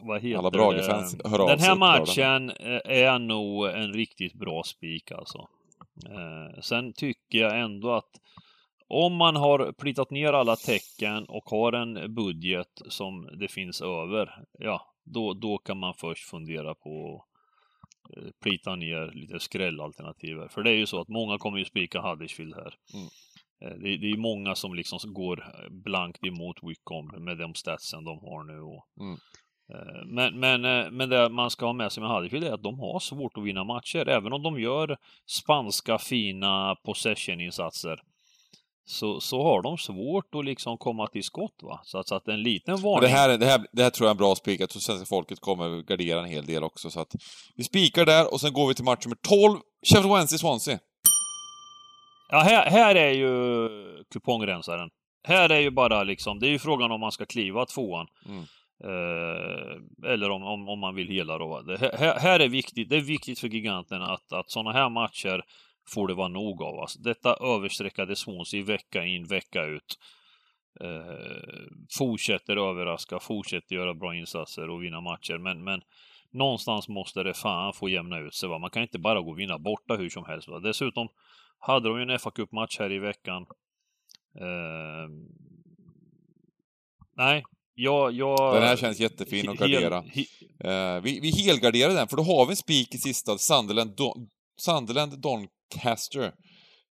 vad 0.00 0.22
heter 0.22 0.38
Alla 0.38 0.50
Brage-fans 0.50 1.16
hör 1.24 1.38
av 1.38 1.48
Den 1.48 1.58
här 1.60 1.76
matchen 1.76 2.50
är 2.84 3.18
nog 3.18 3.66
en 3.66 3.92
riktigt 3.92 4.34
bra 4.34 4.62
spik 4.62 5.10
alltså. 5.10 5.48
Eh, 6.10 6.60
sen 6.60 6.92
tycker 6.92 7.38
jag 7.38 7.60
ändå 7.60 7.92
att 7.92 8.10
om 8.88 9.14
man 9.14 9.36
har 9.36 9.72
plitat 9.72 10.10
ner 10.10 10.32
alla 10.32 10.56
tecken 10.56 11.24
och 11.24 11.44
har 11.44 11.72
en 11.72 12.14
budget 12.14 12.82
som 12.88 13.28
det 13.38 13.48
finns 13.48 13.80
över, 13.80 14.44
ja, 14.58 14.94
då, 15.04 15.34
då 15.34 15.58
kan 15.58 15.78
man 15.78 15.94
först 15.94 16.28
fundera 16.28 16.74
på 16.74 17.24
att 18.10 18.16
eh, 18.16 18.30
plita 18.42 18.76
ner 18.76 19.10
lite 19.14 19.40
skrällalternativ. 19.40 20.36
För 20.50 20.62
det 20.62 20.70
är 20.70 20.74
ju 20.74 20.86
så 20.86 21.00
att 21.00 21.08
många 21.08 21.38
kommer 21.38 21.58
ju 21.58 21.64
spika 21.64 22.00
Huddersfield 22.00 22.54
här. 22.54 22.74
Mm. 22.94 23.06
Eh, 23.60 23.78
Det, 23.82 23.96
det 23.96 24.10
är 24.10 24.16
många 24.16 24.54
som 24.54 24.74
liksom 24.74 24.98
går 25.04 25.44
blankt 25.70 26.24
emot 26.24 26.56
Wickham 26.62 27.24
med 27.24 27.38
de 27.38 27.54
statsen 27.54 28.04
de 28.04 28.18
har 28.18 28.44
nu. 28.44 28.60
Och, 28.60 28.86
Mm. 29.00 29.18
Eh, 29.74 30.06
Men, 30.06 30.40
men, 30.40 30.64
eh, 30.64 30.90
men 30.90 31.08
det 31.08 31.28
man 31.28 31.50
ska 31.50 31.66
ha 31.66 31.72
med 31.72 31.92
sig 31.92 32.02
med 32.02 32.10
Huddersfield 32.12 32.44
är 32.46 32.52
att 32.52 32.62
de 32.62 32.78
har 32.80 33.00
svårt 33.00 33.36
att 33.38 33.44
vinna 33.44 33.64
matcher. 33.64 34.08
Även 34.08 34.32
om 34.32 34.42
de 34.42 34.60
gör 34.60 34.96
spanska 35.26 35.98
fina 35.98 36.74
possession-insatser 36.84 37.96
så, 38.88 39.20
så 39.20 39.42
har 39.42 39.62
de 39.62 39.78
svårt 39.78 40.34
att 40.34 40.44
liksom 40.44 40.78
komma 40.78 41.06
till 41.06 41.22
skott. 41.24 41.54
Va? 41.62 41.80
Så, 41.84 41.98
att, 41.98 42.08
så 42.08 42.14
att 42.14 42.28
en 42.28 42.42
liten 42.42 42.76
varning... 42.76 43.00
det, 43.00 43.08
här, 43.16 43.28
är- 43.28 43.38
det, 43.38 43.46
här, 43.46 43.66
det 43.72 43.82
här 43.82 43.90
tror 43.90 44.04
jag 44.06 44.10
är 44.10 44.14
en 44.14 44.18
bra 44.18 44.34
spik. 44.34 44.60
Jag 44.60 44.70
tror 44.70 44.80
svenska 44.80 45.06
folket 45.06 45.40
kommer 45.40 45.82
gardera 45.82 46.20
en 46.20 46.26
hel 46.30 46.46
del 46.46 46.64
också. 46.64 46.90
Så 46.90 47.00
att 47.00 47.12
vi 47.56 47.64
spikar 47.64 48.06
där 48.06 48.32
och 48.32 48.40
sen 48.40 48.52
går 48.52 48.68
vi 48.68 48.74
till 48.74 48.84
match 48.84 49.04
nummer 49.06 49.16
12. 49.28 49.58
Sheffield 49.86 50.12
Wednesday-Swansea. 50.12 50.78
Ja, 52.30 52.38
här, 52.40 52.70
här 52.70 52.94
är 52.94 53.10
ju 53.12 53.68
kupongrensaren. 54.12 54.88
Här 55.28 55.48
är 55.50 55.60
ju 55.60 55.70
bara 55.70 56.02
liksom, 56.02 56.38
det 56.38 56.46
är 56.46 56.50
ju 56.50 56.58
frågan 56.58 56.90
om 56.92 57.00
man 57.00 57.12
ska 57.12 57.26
kliva 57.26 57.66
tvåan. 57.66 58.06
Mm. 58.28 58.44
Eh, 58.84 60.10
eller 60.12 60.30
om, 60.30 60.42
om, 60.42 60.68
om 60.68 60.78
man 60.78 60.94
vill 60.94 61.08
hela 61.08 61.38
då. 61.38 61.62
Det 61.62 61.78
här, 61.78 62.18
här 62.18 62.40
är 62.40 62.48
viktigt, 62.48 62.90
det 62.90 62.96
är 62.96 63.00
viktigt 63.00 63.38
för 63.38 63.48
giganten 63.48 64.02
att, 64.02 64.32
att 64.32 64.50
sådana 64.50 64.72
här 64.72 64.88
matcher 64.88 65.42
får 65.88 66.08
det 66.08 66.14
vara 66.14 66.28
nog 66.28 66.62
av. 66.62 66.80
Alltså. 66.80 66.98
Detta 66.98 67.36
överstreckade 67.36 68.16
Swansea 68.16 68.64
vecka 68.64 69.04
in, 69.04 69.24
vecka 69.24 69.64
ut. 69.64 69.98
Eh, 70.80 71.68
fortsätter 71.98 72.56
överraska, 72.56 73.18
fortsätter 73.18 73.74
göra 73.74 73.94
bra 73.94 74.14
insatser 74.14 74.70
och 74.70 74.82
vinna 74.82 75.00
matcher. 75.00 75.38
Men, 75.38 75.64
men 75.64 75.82
någonstans 76.30 76.88
måste 76.88 77.22
det 77.22 77.34
fan 77.34 77.72
få 77.72 77.88
jämna 77.88 78.18
ut 78.18 78.34
sig. 78.34 78.48
Va? 78.48 78.58
Man 78.58 78.70
kan 78.70 78.82
inte 78.82 78.98
bara 78.98 79.20
gå 79.20 79.30
och 79.30 79.38
vinna 79.38 79.58
borta 79.58 79.94
hur 79.94 80.08
som 80.08 80.24
helst. 80.24 80.48
Va? 80.48 80.58
Dessutom 80.58 81.08
hade 81.58 81.88
de 81.88 81.98
ju 81.98 82.12
en 82.12 82.18
fa 82.18 82.30
Cup-match 82.30 82.78
här 82.78 82.92
i 82.92 82.98
veckan. 82.98 83.46
Eh, 84.40 85.08
nej, 87.16 87.44
jag, 87.76 88.12
jag... 88.12 88.54
Den 88.54 88.62
här 88.62 88.76
känns 88.76 89.00
jättefin 89.00 89.48
att 89.48 89.56
gardera. 89.58 90.00
Hel, 90.00 90.24
Eh, 90.64 91.00
vi, 91.02 91.20
vi 91.20 91.30
helgarderar 91.30 91.94
den, 91.94 92.08
för 92.08 92.16
då 92.16 92.22
har 92.22 92.46
vi 92.46 92.52
en 92.52 92.56
spik 92.56 92.94
i 92.94 92.98
sista, 92.98 93.38
Sunderland, 93.38 93.96
Don, 93.96 94.28
Sunderland 94.60 95.12
Doncaster. 95.20 96.32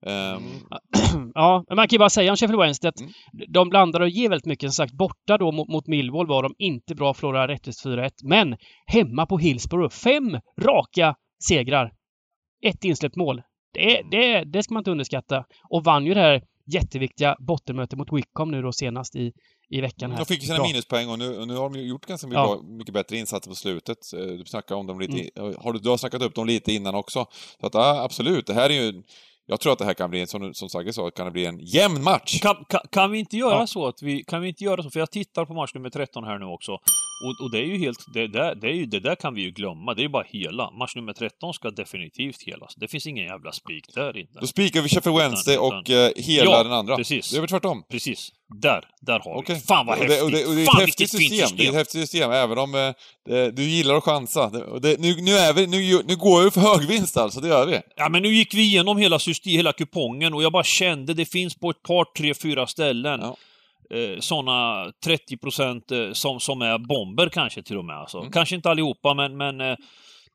Ehm, 0.07 0.43
Ja, 1.35 1.65
man 1.69 1.89
kan 1.89 1.95
ju 1.95 1.99
bara 1.99 2.11
säga 2.11 2.31
om 2.31 2.37
Sheffield 2.37 2.61
Wednesday 2.61 2.89
att 2.89 3.01
Mm. 3.01 3.13
de 3.49 3.69
blandar 3.69 4.01
och 4.01 4.09
ger 4.09 4.29
väldigt 4.29 4.47
mycket. 4.47 4.73
Som 4.73 4.87
sagt, 4.87 4.93
borta 4.93 5.39
då 5.39 5.53
mot, 5.53 5.69
mot 5.69 5.87
Millwall 5.87 6.27
var 6.27 6.43
de 6.43 6.55
inte 6.59 6.95
bra, 6.95 7.15
förlorade 7.15 7.53
rättvist 7.53 7.85
4-1. 7.87 8.11
Men 8.23 8.57
hemma 8.87 9.27
på 9.27 9.39
Hillsborough, 9.39 9.95
fem 9.95 10.39
raka 10.61 11.15
segrar. 11.49 11.93
Ett 12.67 12.85
insläppt 12.85 13.17
mål. 13.17 13.43
Det, 13.75 14.03
det, 14.11 14.45
det 14.45 14.63
ska 14.63 14.75
man 14.75 14.81
inte 14.81 14.91
underskatta. 14.91 15.45
Och 15.71 15.85
vann 15.85 16.07
ju 16.07 16.15
det 16.15 16.21
här 16.21 16.43
jätteviktiga 16.67 17.37
bottenmötet 17.41 17.99
mot 17.99 18.13
Wickham 18.13 18.51
nu 18.51 18.63
då 18.63 18.73
senast 18.73 19.17
i, 19.17 19.33
i 19.69 19.81
veckan. 19.81 20.11
Här. 20.11 20.19
de 20.19 20.25
fick 20.27 20.41
ju 20.41 20.47
sina 20.47 20.59
Bra. 20.59 20.67
minuspoäng 20.67 21.09
och 21.09 21.19
nu, 21.19 21.39
och 21.39 21.49
nu 21.49 21.55
har 21.57 21.71
de 21.71 21.81
gjort 21.81 22.07
ganska 22.07 22.27
mycket, 22.27 22.39
Ja. 22.39 22.47
bra, 22.47 22.63
mycket 22.63 22.95
bättre 22.95 23.17
insatser 23.17 23.51
på 23.51 23.55
slutet. 23.55 23.99
Eh, 24.13 24.21
Du 24.27 24.45
snackade 24.45 24.81
om 24.81 24.87
dem 24.87 25.01
lite, 25.01 25.41
Mm. 25.41 25.55
har 25.59 25.73
du, 25.73 25.79
du 25.79 25.89
har 25.89 25.97
snackat 25.97 26.23
upp 26.23 26.35
dem 26.35 26.47
lite 26.47 26.73
innan 26.73 26.95
också. 26.95 27.27
Så 27.61 27.67
att 27.67 27.75
ja, 27.75 28.03
absolut, 28.05 28.47
det 28.47 28.55
här 28.55 28.71
är 28.71 28.75
ju... 28.83 29.03
Jag 29.47 29.61
tror 29.61 29.73
att 29.73 29.79
det 29.79 29.85
här 29.85 29.95
kan 29.95 30.11
bli, 30.11 30.21
en, 30.21 30.27
som, 30.27 30.55
som 30.55 30.69
Sagge 30.69 30.93
sa, 30.93 31.11
kan 31.11 31.25
det 31.27 31.33
bli 31.33 31.47
en 31.47 31.59
jämn 31.61 32.03
match. 32.03 32.41
Kan, 32.41 32.65
kan, 32.69 32.81
kan 32.91 33.11
vi 33.11 33.19
inte 33.19 33.37
göra 33.37 33.59
Ja. 33.59 33.67
så 33.67 33.87
att 33.87 34.03
vi, 34.03 34.25
kan 34.25 34.43
vi 34.43 34.49
inte 34.49 34.65
göra 34.65 34.83
så, 34.83 34.91
för 34.91 35.01
jag 35.01 35.11
tittar 35.11 35.45
på 35.45 35.55
match 35.55 35.75
nummer 35.75 35.91
13 35.91 36.25
här 36.25 36.39
nu 36.39 36.45
också. 36.45 36.73
Och, 36.73 37.45
och 37.45 37.51
det 37.53 37.59
är 37.59 37.65
ju 37.65 37.79
helt, 37.79 37.99
det 38.15 38.27
där, 38.27 38.55
det 38.55 38.67
är 38.67 38.73
ju, 38.75 38.87
det 38.87 39.01
där 39.01 39.15
kan 39.15 39.35
vi 39.35 39.43
ju 39.43 39.51
glömma, 39.51 39.95
det 39.95 40.01
är 40.01 40.03
ju 40.03 40.09
bara 40.09 40.25
hela. 40.29 40.71
Match 40.71 40.97
nummer 40.97 41.13
13 41.13 41.55
ska 41.55 41.71
definitivt 41.71 42.43
helas. 42.47 42.75
Det 42.77 42.89
finns 42.89 43.07
ingen 43.07 43.25
jävla 43.25 43.53
spik 43.53 43.85
där 43.95 44.17
inte. 44.17 44.39
Då 44.41 44.47
spikar 44.47 44.81
vi 44.83 44.89
Sheffield 44.89 45.19
Wednesday 45.19 45.55
Utan- 45.55 45.79
och 45.79 45.91
eh, 45.91 46.11
hela 46.17 46.51
Ja, 46.51 46.63
den 46.63 46.73
andra. 46.73 46.97
precis. 46.97 47.31
Då 47.31 47.35
gör 47.37 47.43
vi 47.43 47.49
tvärtom. 47.49 47.85
Precis. 47.91 48.33
Där, 48.55 48.85
där 49.01 49.21
har 49.21 49.35
Okej. 49.37 49.55
vi. 49.55 49.61
Fan 49.61 49.87
vad 49.87 49.99
och 49.99 50.05
häftigt! 50.05 50.19
det, 50.19 50.25
och 50.25 50.31
det, 50.31 50.47
och 50.47 50.55
det 50.55 50.63
är 50.63 50.67
Fan 50.67 50.77
ett 50.77 50.89
häftigt 50.89 51.15
vilket 51.15 51.29
fint 51.29 51.41
system. 51.41 51.57
Det 51.57 51.63
är 51.63 51.67
ett 51.67 51.75
system! 51.75 51.75
häftigt 51.75 52.01
system, 52.11 52.31
även 52.31 52.59
om 52.59 52.75
eh, 52.75 53.45
du 53.53 53.63
gillar 53.63 53.95
att 53.95 54.05
chansa. 54.05 54.51
Det, 54.51 54.65
och 54.65 54.83
nu, 54.83 55.17
nu, 55.21 55.33
är 55.33 55.53
vi, 55.53 55.67
nu, 55.67 56.03
nu 56.07 56.17
går 56.17 56.43
vi 56.45 56.51
för 56.51 56.61
högvinst 56.61 57.17
alltså, 57.17 57.41
det 57.41 57.49
gör 57.49 57.67
vi. 57.67 57.81
Ja 57.97 58.09
men 58.09 58.23
nu 58.23 58.35
gick 58.35 58.55
vi 58.55 58.63
igenom 58.63 58.97
hela, 58.99 59.19
system, 59.19 59.53
hela 59.53 59.73
kupongen 59.73 60.35
och 60.35 60.43
jag 60.43 60.53
bara 60.53 60.65
kände 60.65 61.15
det 61.15 61.25
finns 61.25 61.55
på 61.55 61.71
ett 61.71 61.83
par, 61.83 62.05
tre, 62.05 62.35
fyra 62.35 62.67
ställen 62.67 63.21
Ja. 63.23 63.37
eh, 63.97 64.19
sådana 64.21 64.87
30 65.05 65.37
procent 65.37 65.91
eh, 65.91 66.13
som, 66.13 66.41
som 66.41 66.63
är 66.63 66.79
bomber 66.79 67.29
kanske 67.29 67.63
till 67.63 67.79
och 67.79 67.85
med. 67.85 67.97
Alltså. 67.97 68.19
Mm. 68.19 68.33
Kanske 68.33 68.55
inte 68.55 68.71
allihopa 68.71 69.15
men, 69.15 69.37
men 69.37 69.61
eh, 69.61 69.77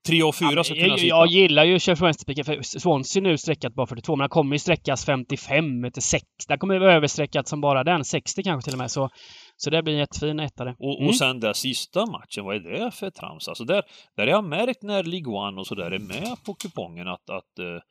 tre 0.08 0.24
och 0.24 0.36
fyra 0.36 0.64
ska 0.64 0.74
kunna 0.74 0.88
jag, 0.88 1.00
sitta. 1.00 1.08
jag 1.08 1.28
gillar 1.28 1.64
ju 1.64 1.72
Wednesday 1.96 2.44
för 2.44 2.80
Swansea 2.80 3.22
nu 3.24 3.38
sträckat 3.38 3.74
bara 3.74 3.88
42, 3.88 4.16
men 4.16 4.20
den 4.24 4.30
kommer 4.30 4.56
ju 4.56 4.60
sträckas 4.60 5.06
55 5.06 5.92
till 5.94 6.02
60. 6.04 6.28
Den 6.48 6.60
kommer 6.60 6.74
ju 6.74 6.80
vara 6.80 6.94
översträckat 6.94 7.48
som 7.48 7.62
bara 7.62 7.84
den, 7.84 8.06
60 8.06 8.44
kanske 8.44 8.66
till 8.70 8.74
och 8.74 8.80
med. 8.80 8.92
Så, 8.92 9.10
så 9.56 9.70
det 9.70 9.84
blir 9.84 9.94
en 9.94 10.00
jättefin 10.00 10.40
ettare. 10.40 10.76
Och, 10.80 10.98
Mm. 10.98 11.10
och 11.10 11.16
sen 11.16 11.40
den 11.40 11.54
sista 11.54 12.06
matchen, 12.06 12.46
vad 12.46 12.56
är 12.56 12.60
det 12.60 12.92
för 12.92 13.10
trams? 13.10 13.48
Alltså 13.48 13.64
där, 13.64 13.84
där 14.18 14.24
har 14.24 14.32
jag 14.32 14.44
märkt 14.44 14.84
när 14.84 15.04
League 15.04 15.34
One 15.34 15.60
och 15.62 15.68
sådär 15.68 15.92
är 15.92 16.00
med 16.00 16.36
på 16.46 16.54
kupongen 16.54 17.08
att, 17.08 17.30
att 17.30 17.60
eh, 17.60 17.82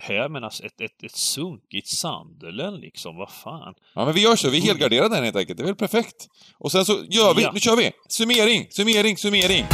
här 0.00 0.28
menas 0.28 0.60
ett, 0.60 0.80
ett, 0.80 1.02
ett 1.04 1.16
sunkigt 1.16 1.88
Sunderland 1.88 2.80
liksom, 2.80 3.16
vad 3.16 3.30
fan. 3.30 3.74
Ja, 3.94 4.04
men 4.04 4.14
vi 4.14 4.22
gör 4.22 4.36
så. 4.36 4.50
Vi 4.50 4.60
helgarderar 4.60 5.08
den 5.08 5.24
helt 5.24 5.36
enkelt. 5.36 5.58
Det 5.58 5.62
är 5.64 5.66
väl 5.66 5.74
perfekt. 5.76 6.26
Och 6.58 6.72
sen 6.72 6.84
så 6.84 6.92
gör 6.92 7.34
vi, 7.34 7.42
Ja. 7.42 7.50
nu 7.54 7.60
kör 7.60 7.76
vi! 7.76 7.90
Summering, 8.08 8.66
summering, 8.70 9.16
summering! 9.16 9.64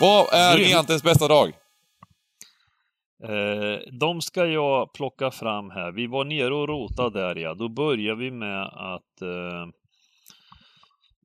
Vad 0.00 0.34
är 0.34 0.58
gigantens 0.58 1.02
bästa 1.02 1.28
drag? 1.28 1.48
Eh, 3.24 3.92
de 3.92 4.22
ska 4.22 4.46
jag 4.46 4.92
plocka 4.92 5.30
fram 5.30 5.70
här. 5.70 5.92
Vi 5.92 6.06
var 6.06 6.24
nere 6.24 6.54
och 6.54 6.68
rotade 6.68 7.20
där 7.20 7.36
ja. 7.36 7.54
Då 7.54 7.68
börjar 7.68 8.14
vi 8.14 8.30
med 8.30 8.62
att... 8.66 9.22
Eh, 9.22 9.68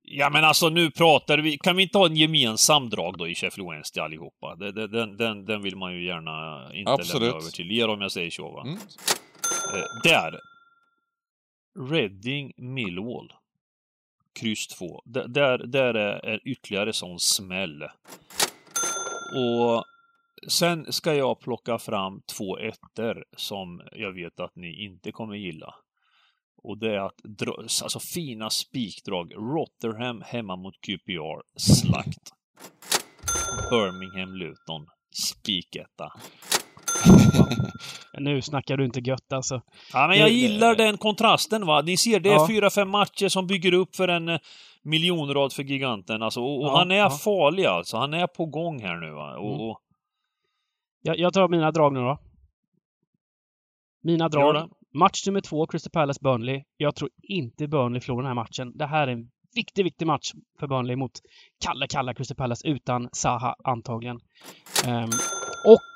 ja 0.02 0.30
men 0.30 0.44
alltså 0.44 0.70
nu 0.70 0.92
pratar 0.92 1.38
vi... 1.38 1.58
Kan 1.58 1.76
vi 1.76 1.84
inte 1.84 1.98
ha 1.98 2.06
en 2.06 2.16
gemensam 2.16 2.90
drag 2.90 3.18
då 3.18 3.28
i 3.28 3.36
Sheffield 3.36 3.70
Wednesday 3.70 4.04
allihopa? 4.04 4.56
Det, 4.56 4.88
den, 4.88 5.18
den, 5.18 5.46
den 5.46 5.62
vill 5.62 5.76
man 5.76 5.94
ju 5.94 6.06
gärna 6.06 6.70
inte 6.74 6.92
Absolut. 6.92 7.22
lämna 7.22 7.38
över 7.38 7.52
till 7.52 7.72
er 7.72 7.88
om 7.88 8.02
jag 8.02 8.12
säger 8.12 8.30
så 8.30 8.52
va. 8.52 8.62
Mm. 8.62 8.76
Eh, 9.76 9.84
där. 10.04 10.40
Reading 11.92 12.54
Millwall. 12.58 13.34
Kryss 14.40 14.68
2. 14.68 15.02
D- 15.06 15.28
där, 15.28 15.58
där 15.58 15.94
är, 15.94 16.26
är 16.26 16.40
ytterligare 16.48 16.94
sån 16.94 17.20
smäll. 17.20 17.84
Och 19.36 19.84
sen 20.48 20.94
ska 20.94 21.14
jag 21.14 21.40
plocka 21.40 21.80
fram 21.80 22.22
två 22.38 22.58
ettor 22.58 23.24
som 23.38 23.82
jag 23.92 24.14
vet 24.14 24.40
att 24.40 24.56
ni 24.56 24.84
inte 24.86 25.12
kommer 25.12 25.36
gilla. 25.36 25.74
Och 26.64 26.78
det 26.78 26.96
är 26.96 27.00
att 27.00 27.14
alltså 27.84 28.00
fina 28.00 28.50
spikdrag. 28.50 29.34
Rotherham 29.36 30.22
hemma 30.26 30.56
mot 30.56 30.74
QPR. 30.82 31.60
Slakt. 31.60 32.32
Birmingham 33.70 34.36
Luton. 34.36 34.86
Spiketta. 35.30 36.12
Nu 38.20 38.42
snackar 38.42 38.78
du 38.78 38.86
inte 38.86 39.00
gött 39.00 39.34
alltså. 39.34 39.62
Ja, 39.94 40.08
men 40.08 40.18
jag 40.18 40.30
gillar 40.30 40.76
den 40.76 40.98
kontrasten 40.98 41.66
va. 41.66 41.82
Ni 41.82 41.98
ser, 41.98 42.20
det 42.20 42.30
är 42.30 42.34
Ja. 42.34 42.48
fyra, 42.50 42.70
fem 42.70 42.90
matcher 42.90 43.28
som 43.28 43.48
bygger 43.48 43.74
upp 43.74 43.96
för 43.96 44.08
en 44.08 44.40
miljonrad 44.84 45.54
för 45.54 45.64
giganten 45.64 46.24
alltså. 46.24 46.42
Och, 46.42 46.62
och 46.62 46.68
Ja, 46.68 46.78
han 46.78 46.92
är 46.92 46.96
ja. 46.96 47.10
farlig 47.10 47.66
alltså. 47.66 47.98
Han 47.98 48.14
är 48.14 48.28
på 48.28 48.46
gång 48.46 48.82
här 48.82 48.98
nu 48.98 49.12
va. 49.12 49.32
Mm. 49.32 49.44
Och, 49.44 49.70
och, 49.70 49.80
Jag, 51.02 51.20
jag 51.20 51.34
tar 51.34 51.48
mina 51.48 51.72
drag 51.72 51.94
nu 51.94 52.00
då. 52.00 52.18
Mina 54.04 54.30
drag. 54.30 54.70
Match 54.94 55.28
nummer 55.28 55.42
två, 55.42 55.68
Crystal 55.68 55.92
Palace-Burnley. 55.92 56.64
Jag 56.78 56.96
tror 56.96 57.10
inte 57.24 57.68
Burnley 57.68 58.02
förlorar 58.02 58.22
den 58.22 58.28
här 58.28 58.44
matchen. 58.44 58.78
Det 58.78 58.86
här 58.86 59.08
är 59.08 59.12
en 59.12 59.30
viktig, 59.56 59.84
viktig 59.84 60.08
match 60.08 60.32
för 60.60 60.68
Burnley 60.68 60.96
mot 60.96 61.12
kalla, 61.66 61.88
kalla 61.88 62.14
Crystal 62.14 62.38
Palace 62.38 62.68
utan 62.68 63.10
Zaha 63.12 63.56
antagligen. 63.64 64.20
Ehm, 64.88 65.10
och 65.66 65.92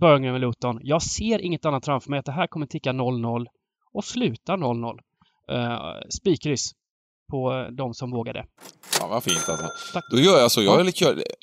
Birmingham 0.00 0.34
och 0.34 0.40
Luton. 0.40 0.78
Jag 0.82 1.02
ser 1.02 1.38
inget 1.38 1.64
annat 1.64 1.84
framför 1.84 2.10
mig 2.10 2.18
att 2.18 2.26
det 2.26 2.32
här 2.32 2.46
kommer 2.46 2.66
ticka 2.66 2.92
0-0 2.92 3.46
och 3.92 4.04
sluta 4.04 4.56
0-0. 4.56 4.98
Uh, 5.52 6.00
Spikryss 6.20 6.72
på 7.30 7.68
de 7.78 7.94
som 7.94 8.10
vågar 8.10 8.32
det. 8.32 8.44
Ja, 9.00 9.06
vad 9.06 9.24
fint 9.24 9.48
alltså. 9.48 9.70
Tack. 9.92 10.04
Då 10.10 10.18
gör 10.18 10.38
jag 10.40 10.50
så, 10.50 10.62
jag 10.62 10.94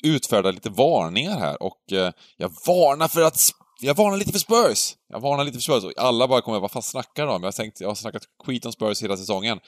utfärdar 0.02 0.52
lite 0.52 0.70
varningar 0.70 1.38
här 1.38 1.62
och 1.62 1.92
eh, 1.92 2.12
jag 2.36 2.48
varnar 2.66 3.08
för 3.08 3.22
att... 3.22 3.40
Jag 3.80 3.94
varnar 3.94 4.16
lite 4.16 4.32
för 4.32 4.38
Spurs! 4.38 4.94
Jag 5.08 5.20
varnar 5.20 5.44
lite 5.44 5.58
för 5.58 5.62
Spurs. 5.62 5.84
Och 5.84 5.92
Alla 5.96 6.28
bara 6.28 6.40
kommer, 6.40 6.60
vad 6.60 6.70
fan 6.70 6.82
snackar 6.82 7.26
de 7.26 7.34
om? 7.36 7.42
Jag 7.42 7.54
tänkt, 7.54 7.80
jag 7.80 7.88
har 7.88 7.94
snackat 7.94 8.22
skit 8.44 8.66
om 8.66 8.72
Spurs 8.72 9.02
hela 9.02 9.16
säsongen. 9.16 9.58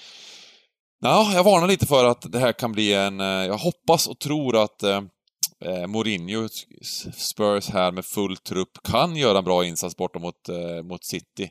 Ja, 1.01 1.33
jag 1.35 1.45
varnar 1.45 1.67
lite 1.69 1.87
för 1.87 2.05
att 2.05 2.33
det 2.33 2.39
här 2.39 2.53
kan 2.53 2.73
bli 2.73 2.95
en... 2.95 3.21
eh, 3.21 3.27
Jag 3.27 3.59
hoppas 3.59 4.07
och 4.07 4.19
tror 4.19 4.57
att 4.63 4.83
eh, 4.83 5.01
eh, 5.65 5.87
Mourinho, 5.87 6.49
Spurs 7.17 7.69
här 7.69 7.93
med 7.93 8.05
full 8.05 8.37
trupp, 8.37 8.71
kan 8.85 9.17
göra 9.17 9.39
en 9.39 9.45
bra 9.45 9.65
insats 9.65 9.97
borta 9.97 10.19
mot, 10.19 10.49
eh, 10.49 10.83
mot 10.83 11.05
City. 11.05 11.51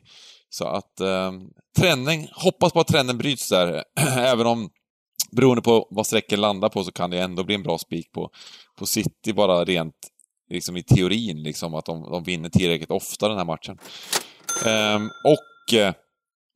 Så 0.50 0.64
att 0.64 1.00
eh, 1.00 1.32
trenden, 1.78 2.28
hoppas 2.32 2.72
på 2.72 2.80
att 2.80 2.88
trenden 2.88 3.18
bryts 3.18 3.48
där, 3.48 3.84
även 4.18 4.46
om 4.46 4.70
beroende 5.30 5.62
på 5.62 5.88
vad 5.90 6.06
sträcken 6.06 6.40
landar 6.40 6.68
på 6.68 6.84
så 6.84 6.92
kan 6.92 7.10
det 7.10 7.18
ändå 7.18 7.44
bli 7.44 7.54
en 7.54 7.62
bra 7.62 7.78
spik 7.78 8.12
på, 8.12 8.30
på 8.78 8.86
City 8.86 9.32
bara 9.32 9.64
rent 9.64 9.94
liksom 10.50 10.76
i 10.76 10.82
teorin, 10.82 11.42
liksom 11.42 11.74
att 11.74 11.84
de, 11.84 12.02
de 12.02 12.24
vinner 12.24 12.48
tillräckligt 12.48 12.90
ofta 12.90 13.28
den 13.28 13.38
här 13.38 13.44
matchen. 13.44 13.78
Ehm, 14.66 15.10
och, 15.24 15.74
eh, 15.78 15.94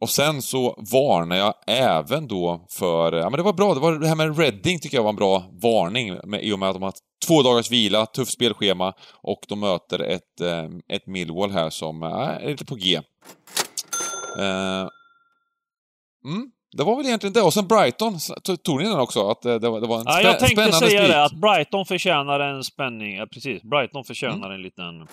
och 0.01 0.11
sen 0.11 0.43
så 0.43 0.85
varnar 0.93 1.37
jag 1.37 1.55
även 1.67 2.29
då 2.29 2.67
för, 2.71 3.13
ja 3.13 3.31
men 3.31 3.37
det 3.37 3.43
var 3.43 3.53
bra, 3.53 3.75
det, 3.75 3.81
var, 3.81 3.93
det 3.93 4.09
här 4.09 4.15
med 4.15 4.39
Reading 4.39 4.81
tycker 4.81 4.97
jag 4.97 5.03
var 5.03 5.11
en 5.11 5.17
bra 5.17 5.45
varning 5.63 6.19
med, 6.25 6.45
i 6.45 6.53
och 6.53 6.59
med 6.59 6.69
att 6.69 6.75
de 6.75 6.83
har 6.83 6.95
två 7.27 7.43
dagars 7.43 7.71
vila, 7.71 8.07
tufft 8.07 8.33
spelschema 8.33 8.95
och 9.23 9.41
de 9.49 9.61
möter 9.61 9.99
ett, 9.99 10.41
eh, 10.41 10.69
ett 10.89 11.07
Millwall 11.07 11.51
här 11.51 11.71
som 11.71 12.03
eh, 12.03 12.09
är 12.09 12.49
lite 12.49 12.65
på 12.65 12.75
G. 12.75 13.01
Eh, 14.39 14.89
mm, 16.25 16.51
det 16.77 16.85
var 16.85 16.97
väl 16.97 17.07
egentligen 17.07 17.33
det. 17.33 17.43
Och 17.43 17.55
sen 17.55 17.69
Brighton, 17.69 18.19
tog 18.63 18.83
ni 18.83 18.89
den 18.89 18.99
också? 19.01 19.29
Att 19.31 19.45
eh, 19.45 19.51
det 19.55 19.59
det 19.59 19.69
var 19.69 19.99
en 19.99 20.05
ja, 20.07 20.13
spä- 20.13 20.23
jag 20.23 20.39
tänkte 20.39 20.73
säga 20.73 21.01
spik. 21.01 21.11
det, 21.13 21.25
att 21.25 21.33
Brighton 21.33 21.87
förtjänar 21.87 22.41
en 22.41 22.65
spänning. 22.65 23.17
Ja, 23.17 23.27
precis. 23.27 23.63
Brighton 23.63 24.05
förtjänar 24.05 24.37
Mm. 24.47 24.53
en 24.53 24.63
liten... 24.63 25.09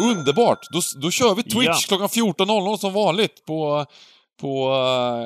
Underbart! 0.00 0.58
Då, 0.72 0.80
då 1.02 1.10
kör 1.10 1.34
vi 1.34 1.42
Twitch 1.42 1.66
Ja. 1.66 1.78
klockan 1.88 2.08
14.00 2.08 2.76
som 2.76 2.92
vanligt 2.92 3.44
på, 3.46 3.86
på 4.40 4.68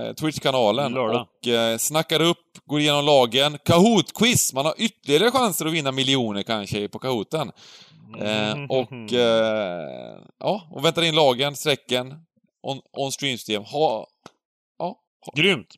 eh, 0.09 0.15
Twitch-kanalen. 0.15 0.93
Lördag. 0.93 1.21
Och 1.21 1.47
uh, 1.47 1.77
snackar 1.79 2.23
upp, 2.23 2.39
går 2.67 2.81
igenom 2.81 3.05
lagen. 3.05 3.57
Kahoot-quiz! 3.65 4.55
Man 4.55 4.65
har 4.67 4.75
ytterligare 4.79 5.31
chanser 5.31 5.67
att 5.67 5.73
vinna 5.73 5.93
miljoner 5.93 6.43
kanske 6.43 6.89
på 6.89 6.99
Kahooten. 6.99 7.51
Mm. 8.21 8.71
och, 8.71 8.93
eh, 9.13 10.19
ja, 10.41 10.63
och 10.71 10.85
väntar 10.85 11.03
in 11.03 11.15
lagen, 11.15 11.57
strecken, 11.57 12.15
on, 12.63 12.81
on 12.93 13.13
stream-system. 13.13 13.63
Ha, 13.63 14.07
ja, 14.79 14.97
ha, 15.27 15.33
Grymt! 15.37 15.75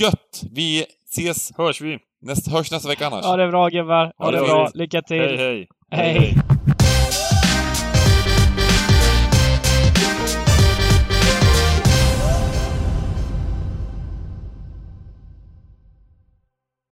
gött! 0.00 0.42
Vi 0.52 0.86
ses, 1.10 1.52
Hörs 1.56 1.80
vi! 1.80 1.98
näst, 2.22 2.48
hörs 2.52 2.70
nästa 2.70 2.88
vecka 2.88 3.06
annars. 3.06 3.24
Ja, 3.24 3.36
det 3.36 3.42
är 3.42 3.48
bra 3.48 3.68
gubbar. 3.68 4.04
Ha 4.04 4.12
Ja, 4.18 4.30
det 4.30 4.38
det 4.38 4.44
bra. 4.44 4.70
Lycka 4.74 5.02
till. 5.02 5.18
Hej 5.20 5.36
hej! 5.36 5.68
Hej. 5.90 6.34